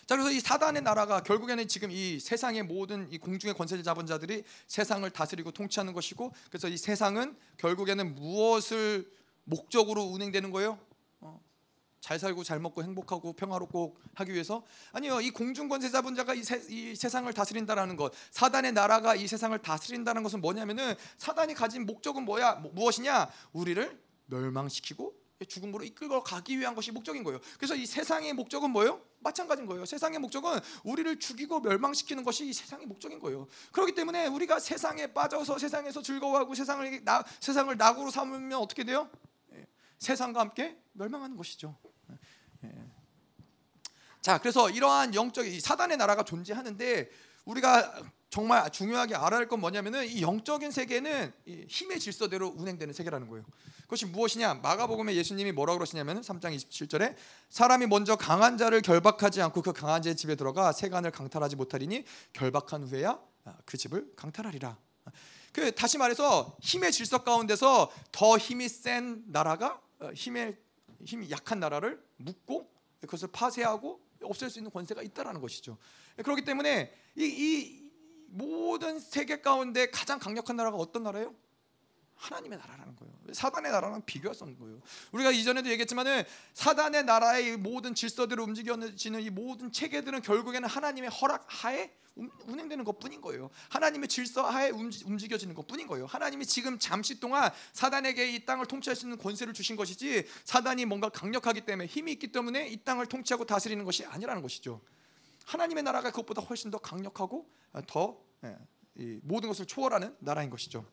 [0.06, 4.44] 자 그래서 이 사단의 나라가 결국에는 지금 이 세상의 모든 이 공중의 권세를 잡은 자들이
[4.68, 9.10] 세상을 다스리고 통치하는 것이고 그래서 이 세상은 결국에는 무엇을
[9.42, 10.78] 목적으로 운행되는 거예요?
[11.20, 11.40] 어,
[12.00, 14.64] 잘 살고 잘 먹고 행복하고 평화롭고 하기 위해서?
[14.92, 18.12] 아니요 이 공중 권세 잡은 자가 이, 세, 이 세상을 다스린다라는 것.
[18.30, 22.54] 사단의 나라가 이 세상을 다스린다는 것은 뭐냐면은 사단이 가진 목적은 뭐야?
[22.54, 23.28] 뭐, 무엇이냐?
[23.52, 27.40] 우리를 멸망시키고 죽음으로 이끌고 가기 위한 것이 목적인 거예요.
[27.58, 29.02] 그래서 이 세상의 목적은 뭐예요?
[29.20, 29.84] 마찬가지인 거예요.
[29.84, 33.46] 세상의 목적은 우리를 죽이고 멸망시키는 것이 이 세상의 목적인 거예요.
[33.72, 39.10] 그렇기 때문에 우리가 세상에 빠져서 세상에서 즐거워하고 세상을 나, 세상을 낙으로 삼으면 어떻게 돼요?
[39.52, 39.66] 예,
[39.98, 41.76] 세상과 함께 멸망하는 것이죠.
[42.64, 42.70] 예.
[44.22, 47.10] 자, 그래서 이러한 영적 사단의 나라가 존재하는데
[47.44, 51.32] 우리가 정말 중요하게 알아야 할 건 뭐냐면은 이 영적인 세계는
[51.68, 53.44] 힘의 질서대로 운행되는 세계라는 거예요.
[53.86, 54.54] 그것이 무엇이냐?
[54.54, 57.14] 마가복음에 예수님이 뭐라고 그러시냐면 3장 27절에
[57.50, 62.84] 사람이 먼저 강한 자를 결박하지 않고 그 강한 자의 집에 들어가 세간을 강탈하지 못하리니 결박한
[62.84, 63.20] 후에야
[63.64, 64.76] 그 집을 강탈하리라.
[65.52, 70.58] 그 다시 말해서 힘의 질서 가운데서 더 힘이 센 나라가 어, 힘의
[71.04, 75.78] 힘이 약한 나라를 묶고 그것을 파쇄하고 없앨 수 있는 권세가 있다라는 것이죠.
[76.16, 77.90] 그렇기 때문에 이, 이
[78.28, 81.34] 모든 세계 가운데 가장 강력한 나라가 어떤 나라예요?
[82.16, 83.14] 하나님의 나라라는 거예요.
[83.32, 84.80] 사단의 나라랑 비교할 수 없는 거예요.
[85.12, 86.24] 우리가 이전에도 얘기했지만은
[86.54, 93.50] 사단의 나라의 모든 질서대로 움직여지는 이 모든 체계들은 결국에는 하나님의 허락 하에 운행되는 것뿐인 거예요.
[93.68, 96.06] 하나님의 질서 하에 움직여지는 것뿐인 거예요.
[96.06, 101.10] 하나님이 지금 잠시 동안 사단에게 이 땅을 통치할 수 있는 권세를 주신 것이지 사단이 뭔가
[101.10, 104.80] 강력하기 때문에 힘이 있기 때문에 이 땅을 통치하고 다스리는 것이 아니라는 것이죠.
[105.44, 107.50] 하나님의 나라가 그것보다 훨씬 더 강력하고
[107.86, 110.86] 더 예, 모든 것을 초월하는 나라인 것이죠.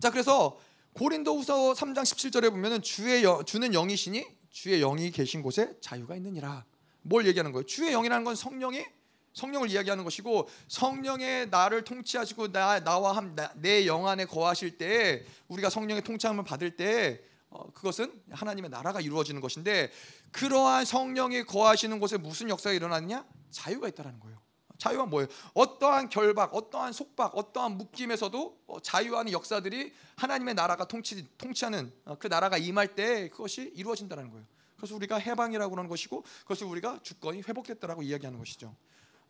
[0.00, 0.58] 자, 그래서
[0.92, 6.64] 고린도후서 3장 17절에 보면은 주의 여, 주는 영이시니 주의 영이 계신 곳에 자유가 있느니라.
[7.02, 7.64] 뭘 얘기하는 거예요?
[7.64, 8.86] 주의 영이라는 건 성령의
[9.32, 13.22] 성령을 이야기하는 것이고 성령의 나를 통치하시고 나 나와
[13.56, 17.20] 내 영 안에 거하실 때 우리가 성령의 통치함을 받을 때
[17.50, 19.90] 어, 그것은 하나님의 나라가 이루어지는 것인데
[20.32, 23.26] 그러한 성령이 거하시는 곳에 무슨 역사가 일어났냐?
[23.50, 24.38] 자유가 있다라는 거예요.
[24.78, 25.28] 자유가 뭐예요?
[25.54, 32.26] 어떠한 결박, 어떠한 속박, 어떠한 묶임에서도 어, 자유하는 역사들이 하나님의 나라가 통치 통치하는 어, 그
[32.26, 34.44] 나라가 임할 때 그것이 이루어진다는 거예요.
[34.76, 38.74] 그래서 우리가 해방이라고 하는 것이고 그것을 우리가 주권이 회복됐다라고 이야기하는 것이죠.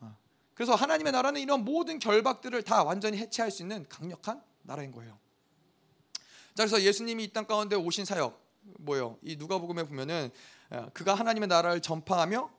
[0.00, 0.16] 어.
[0.54, 5.18] 그래서 하나님의 나라는 이런 모든 결박들을 다 완전히 해체할 수 있는 강력한 나라인 거예요.
[6.54, 8.44] 자, 그래서 예수님이 이 땅 가운데 오신 사역
[8.80, 9.18] 뭐요?
[9.22, 10.30] 이 누가복음에 보면은
[10.92, 12.50] 그가 하나님의 나라를 전파하며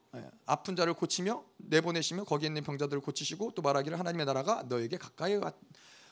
[0.46, 5.40] 아픈 자를 고치며 내보내시며 거기 있는 병자들을 고치시고 또 말하기를 하나님의 나라가 너에게 가까이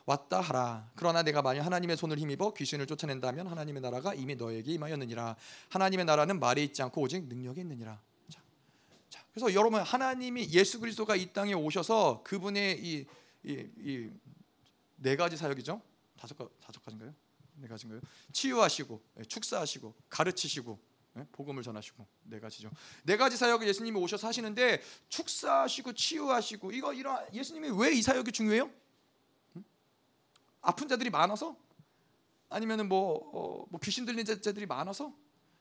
[0.06, 0.91] 왔다 하라.
[0.95, 5.36] 그러나 내가 만일 하나님의 손을 힘입어 귀신을 쫓아낸다면 하나님의 나라가 이미 너에게 임하였느니라.
[5.69, 7.99] 하나님의 나라는 말에 있지 않고 오직 능력에 있느니라.
[8.30, 8.40] 자,
[9.10, 13.06] 자 그래서 여러분 하나님이 예수 그리스도가 이 땅에 오셔서 그분의 이
[13.45, 14.10] 이
[14.98, 15.82] 네 가지 사역이죠.
[16.18, 17.14] 다섯 가 다섯 가지인가요?
[17.56, 18.02] 네 가지인가요?
[18.32, 20.95] 치유하시고 예, 축사하시고 가르치시고 예,
[21.32, 22.70] 복음을 전하시고 네 가지죠.
[23.04, 28.70] 네 가지 사역을 예수님이 오셔서 하시는데 축사하시고 치유하시고 이거 이런 예수님이 왜 이 사역이 중요해요?
[30.62, 31.56] 아픈 자들이 많아서
[32.50, 35.14] 아니면은 뭐, 어, 뭐 귀신 들린 자들이 많아서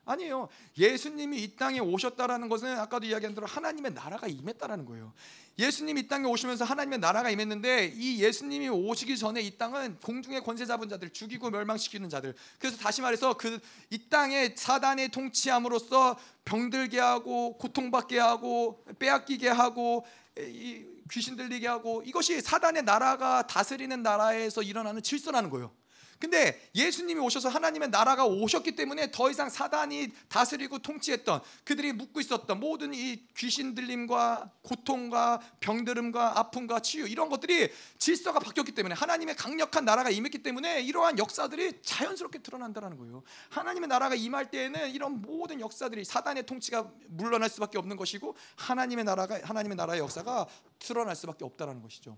[0.05, 0.49] 아니에요.
[0.79, 5.13] 예수님이 이 땅에 오셨다라는 것은 아까도 이야기한 대로 하나님의 나라가 임했다라는 거예요.
[5.57, 10.67] 예수님이 이 땅에 오시면서 하나님의 나라가 임했는데 이 예수님이 오시기 전에 이 땅은 공중의 권세
[10.67, 12.35] 잡은 자들 죽이고 멸망시키는 자들.
[12.59, 13.61] 그래서 다시 말해서 그
[13.91, 20.05] 이 땅에 사단의 통치함으로써 병들게 하고 고통받게 하고 빼앗기게 하고
[20.37, 25.73] 이 귀신 들리게 하고 이것이 사단의 나라가 다스리는 나라에서 일어나는 질서라는 거예요.
[26.19, 32.61] 근데 예수님이 오셔서 하나님의 나라가 오셨기 때문에 더 이상 사단이 다스리고 통치했던 그들이 묻고 있었던
[32.61, 39.85] 모든 이 귀신 들림과 고통과 병들음과 아픔과 치유 이런 것들이 질서가 바뀌었기 때문에 하나님의 강력한
[39.85, 43.23] 나라가 임했기 때문에 이러한 역사들이 자연스럽게 드러난다는 거예요.
[43.51, 49.41] 하나님의 나라가 임할 때에는 이런 모든 역사들이 사단의 통치가 물러날 수밖에 없는 것이고 하나님의 나라가
[49.43, 50.47] 하나님의 나라의 역사가
[50.79, 52.17] 드러날 수밖에 없다는 것이죠.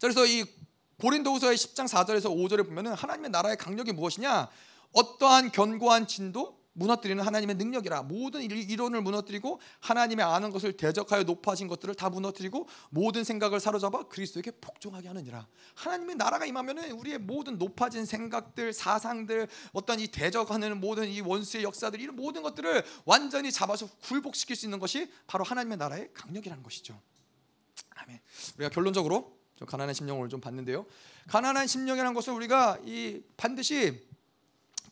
[0.00, 0.44] 그래서 이
[1.02, 4.48] 고린도후서의 10장 4절에서 5절에 보면은 하나님의 나라의 강력이 무엇이냐?
[4.92, 6.62] 어떠한 견고한 진도?
[6.74, 8.04] 무너뜨리는 하나님의 능력이라.
[8.04, 14.52] 모든 이론을 무너뜨리고 하나님의 아는 것을 대적하여 높아진 것들을 다 무너뜨리고 모든 생각을 사로잡아 그리스도에게
[14.52, 15.48] 복종하게 하느니라.
[15.74, 22.00] 하나님의 나라가 임하면은 우리의 모든 높아진 생각들 사상들 어떤 이 대적하는 모든 이 원수의 역사들
[22.00, 26.98] 이런 모든 것들을 완전히 잡아서 굴복시킬 수 있는 것이 바로 하나님의 나라의 강력이라는 것이죠.
[27.96, 28.20] 아멘.
[28.56, 30.86] 우리가 결론적으로 좀 가난한 심령을 좀 봤는데요.
[31.28, 34.02] 가난한 심령이라는 것은 우리가 이 반드시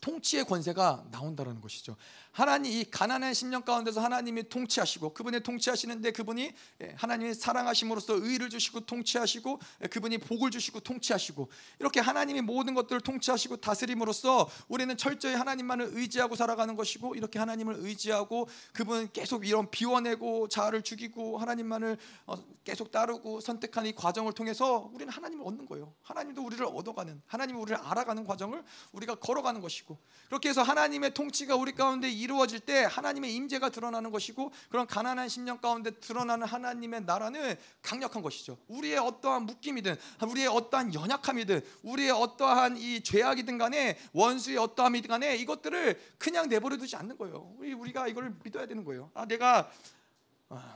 [0.01, 1.97] 통치의 권세가 나온다라는 것이죠.
[2.33, 6.53] 하나님 이 가난한 심령 가운데서 하나님이 통치하시고 그분이 통치하시는데 그분이
[6.83, 11.49] 예, 하나님의 사랑하심으로써 의를 주시고 통치하시고 예, 그분이 복을 주시고 통치하시고
[11.81, 18.49] 이렇게 하나님이 모든 것들을 통치하시고 다스림으로써 우리는 철저히 하나님만을 의지하고 살아가는 것이고 이렇게 하나님을 의지하고
[18.73, 25.13] 그분 계속 이런 비워내고 자아를 죽이고 하나님만을 어, 계속 따르고 선택한 이 과정을 통해서 우리는
[25.13, 25.93] 하나님을 얻는 거예요.
[26.03, 28.63] 하나님도 우리를 얻어가는 하나님이 우리를 알아가는 과정을
[28.93, 29.90] 우리가 걸어가는 것이고
[30.29, 35.59] 그렇게 해서 하나님의 통치가 우리 가운데 이루어질 때 하나님의 임재가 드러나는 것이고 그런 가난한 심령
[35.59, 38.57] 가운데 드러나는 하나님의 나라는 강력한 것이죠.
[38.69, 39.97] 우리의 어떠한 묶임이든
[40.29, 46.95] 우리의 어떠한 연약함이든 우리의 어떠한 이 죄악이든 간에 원수의 어떠함이든 간에 이것들을 그냥 내버려 두지
[46.95, 47.53] 않는 거예요.
[47.59, 49.11] 우리 우리가 이걸 믿어야 되는 거예요.
[49.15, 49.69] 아 내가 아,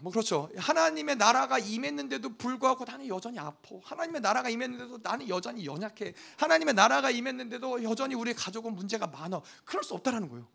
[0.01, 0.49] 뭐 그렇죠.
[0.57, 3.77] 하나님의 나라가 임했는데도 불구하고 나는 여전히 아파.
[3.83, 6.15] 하나님의 나라가 임했는데도 나는 여전히 연약해.
[6.37, 9.41] 하나님의 나라가 임했는데도 여전히 우리 가족은 문제가 많아.
[9.65, 10.47] 그럴 수 없다라는 거예요.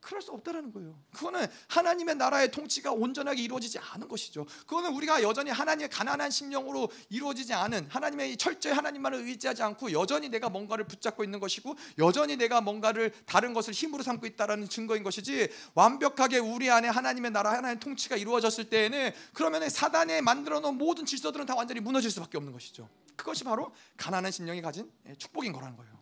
[0.00, 0.96] 그럴 수 없다라는 거예요.
[1.12, 4.46] 그거는 하나님의 나라의 통치가 온전하게 이루어지지 않은 것이죠.
[4.66, 10.48] 그거는 우리가 여전히 하나님의 가난한 심령으로 이루어지지 않은 하나님의 철저히 하나님만을 의지하지 않고 여전히 내가
[10.48, 16.38] 뭔가를 붙잡고 있는 것이고 여전히 내가 뭔가를 다른 것을 힘으로 삼고 있다라는 증거인 것이지 완벽하게
[16.38, 21.54] 우리 안에 하나님의 나라 하나님의 통치가 이루어졌을 때에는 그러면 사단에 만들어 놓은 모든 질서들은 다
[21.56, 22.88] 완전히 무너질 수밖에 없는 것이죠.
[23.16, 25.96] 그것이 바로 가난한 심령이 가진 축복인 거라는 거예요.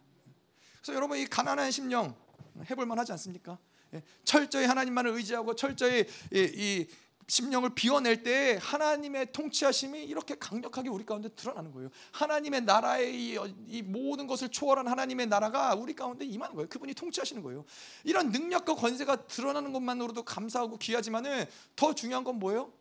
[0.82, 2.14] 그래서 여러분 이 가난한 심령
[2.68, 3.58] 해볼 만하지 않습니까?
[3.94, 6.86] 예, 철저히 하나님만을 의지하고 철저히 이, 이
[7.26, 11.90] 심령을 비워낼 때 하나님의 통치하심이 이렇게 강력하게 우리 가운데 드러나는 거예요.
[12.12, 13.38] 하나님의 나라의 이,
[13.68, 16.68] 이, 모든 것을 초월한 하나님의 나라가 우리 가운데 임하는 거예요.
[16.68, 17.64] 그분이 통치하시는 거예요.
[18.04, 21.46] 이런 능력과 권세가 드러나는 것만으로도 감사하고 귀하지만은
[21.76, 22.72] 더 중요한 건 뭐예요?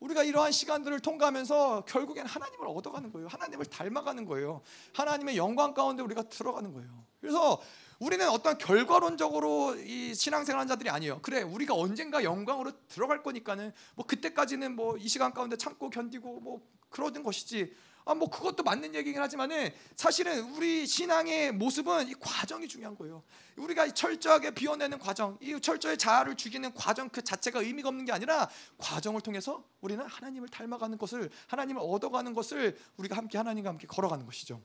[0.00, 3.28] 우리가 이러한 시간들을 통과하면서 결국엔 하나님을 얻어가는 거예요.
[3.28, 4.62] 하나님을 닮아가는 거예요.
[4.94, 7.04] 하나님의 영광 가운데 우리가 들어가는 거예요.
[7.20, 7.60] 그래서
[7.98, 11.20] 우리는 어떤 결과론적으로 이 신앙생활한 자들이 아니에요.
[11.20, 16.60] 그래, 우리가 언젠가 영광으로 들어갈 거니까는 뭐 그때까지는 뭐 이 시간 가운데 참고 견디고 뭐
[16.90, 17.74] 그러는 것이지.
[18.04, 23.22] 아, 뭐 그것도 맞는 얘기긴 하지만은 사실은 우리 신앙의 모습은 이 과정이 중요한 거예요.
[23.56, 28.48] 우리가 철저하게 비워내는 과정, 이 철저히 자아를 죽이는 과정 그 자체가 의미가 없는 게 아니라
[28.78, 34.62] 과정을 통해서 우리는 하나님을 닮아가는 것을 하나님을 얻어가는 것을 우리가 함께 하나님과 함께 걸어가는 것이죠.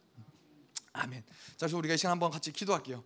[0.93, 1.23] 아멘.
[1.57, 3.03] 자, 그래서 우리가 이 시간 한번 같이 기도할게요.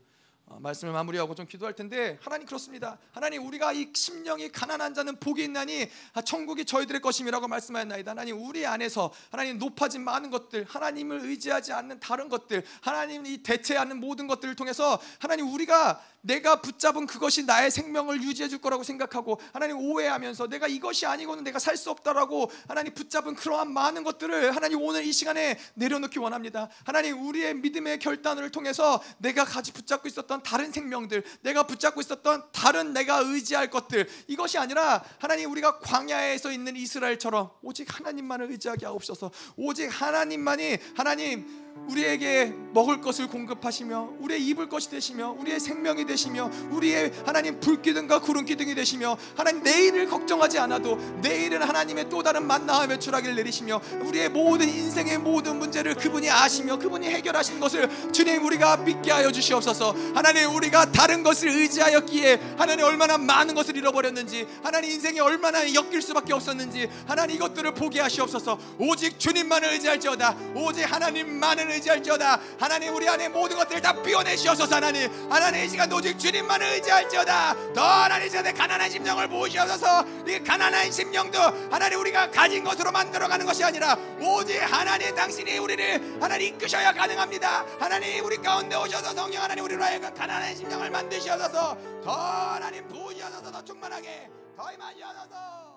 [0.49, 2.97] 어, 말씀을 마무리하고 좀 기도할 텐데 하나님 그렇습니다.
[3.11, 8.11] 하나님 우리가 이 심령이 가난한 자는 복이 있나니 아, 천국이 저희들의 것임이라고 말씀하였나이다.
[8.11, 14.27] 하나님 우리 안에서 하나님 높아진 많은 것들, 하나님을 의지하지 않는 다른 것들, 하나님이 대체하는 모든
[14.27, 20.47] 것들을 통해서 하나님 우리가 내가 붙잡은 그것이 나의 생명을 유지해 줄 거라고 생각하고 하나님 오해하면서
[20.47, 25.13] 내가 이것이 아니고는 내가 살 수 없다라고 하나님 붙잡은 그러한 많은 것들을 하나님 오늘 이
[25.13, 26.69] 시간에 내려놓기 원합니다.
[26.85, 32.93] 하나님 우리의 믿음의 결단을 통해서 내가 가지 붙잡고 있었던 다른 생명들, 내가 붙잡고 있었던 다른
[32.93, 39.31] 내가 의지할 것들 이것이 아니라 하나님 우리가 광야에서 있는 이스라엘처럼 오직 하나님만을 의지하게 하옵소서.
[39.57, 47.13] 오직 하나님만이 하나님 우리에게 먹을 것을 공급하시며 우리의 입을 것이 되시며 우리의 생명이 되시며 우리의
[47.25, 53.81] 하나님 불기둥과 구름기둥이 되시며 하나님 내일을 걱정하지 않아도 내일은 하나님의 또 다른 만나와 매출하기를 내리시며
[54.03, 59.95] 우리의 모든 인생의 모든 문제를 그분이 아시며 그분이 해결하시는 것을 주님 우리가 믿게 하여 주시옵소서
[60.13, 66.33] 하나님 우리가 다른 것을 의지하였기에 하나님 얼마나 많은 것을 잃어버렸는지 하나님 인생이 얼마나 엮일 수밖에
[66.33, 68.59] 없었는지 하나님 이것들을 보게 하시옵소서.
[68.77, 70.35] 오직 주님만을 의지할지어다.
[70.55, 72.39] 오직 하나님만을 의지할지어다.
[72.59, 75.09] 하나님 우리 안에 모든 것들을 다 비워내시옵소서 하나님.
[75.31, 77.73] 하나님 이 시간 오직 주님만을 의지할지어다.
[77.73, 80.05] 더 하나님 이제 가난한 심령을 모으시옵소서.
[80.27, 81.39] 이 가난한 심령도
[81.71, 87.65] 하나님 우리가 가진 것으로 만들어가는 것이 아니라 오직 하나님 당신이 우리를 하나님 이끄셔야 가능합니다.
[87.79, 91.77] 하나님 우리 가운데 오셔서 성령 하나님 우리로 하여금 가난한 심령을 만드시옵소서.
[92.03, 93.51] 더 하나님 부으시옵소서.
[93.51, 94.29] 더 충만하게.
[94.55, 95.67] 더 임하시옵소서.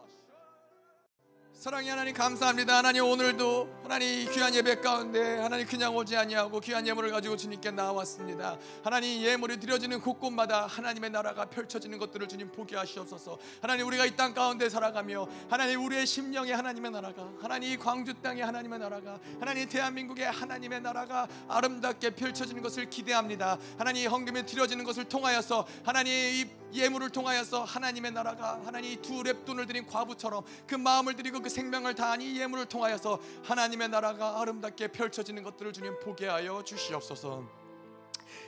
[1.53, 2.79] 사랑의 하나님 감사합니다.
[2.79, 7.73] 하나님 오늘도 하나님 이 귀한 예배 가운데 하나님 그냥 오지 아니하고 귀한 예물을 가지고 주님께
[7.73, 8.57] 나왔습니다.
[8.85, 13.37] 하나님 예물이 드려지는 곳곳마다 하나님의 나라가 펼쳐지는 것들을 주님 보게 하시옵소서.
[13.61, 18.43] 하나님 우리가 이 땅 가운데 살아가며 하나님 우리의 심령에 하나님의 나라가 하나님 이 광주 땅에
[18.43, 23.59] 하나님의 나라가 하나님 대한민국의 하나님의 나라가 아름답게 펼쳐지는 것을 기대합니다.
[23.77, 29.67] 하나님 이 헌금이 드려지는 것을 통하여서 하나님 이 예물을 통하여서 하나님의 나라가 하나님 두 랩돈을
[29.67, 34.89] 드린 과부처럼 그 마음을 드리고 그 생명을 다한 이 예물을 통하여서 하나님 의 나라가 아름답게
[34.89, 37.61] 펼쳐지는 것들을 주님 보게 하여 주시옵소서.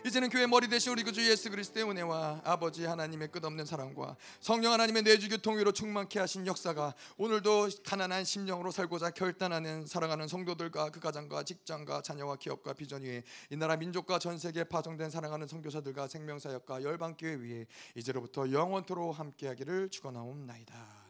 [0.04, 5.02] 이제는 교회 머리 대신 우리 구주 예수 그리스도의 은혜와 아버지 하나님의 끝없는 사랑과 성령 하나님의
[5.02, 12.02] 내주교 통위로 충만케 하신 역사가 오늘도 가난한 심령으로 살고자 결단하는 사랑하는 성도들과 그 가정과 직장과
[12.02, 17.66] 자녀와 기업과 비전 위에 이 나라 민족과 전 세계에 파송된 사랑하는 선교사들과 생명사역과 열방교회 위에
[17.94, 21.01] 이제로부터 영원토로 함께하기를 축원하옵나이다.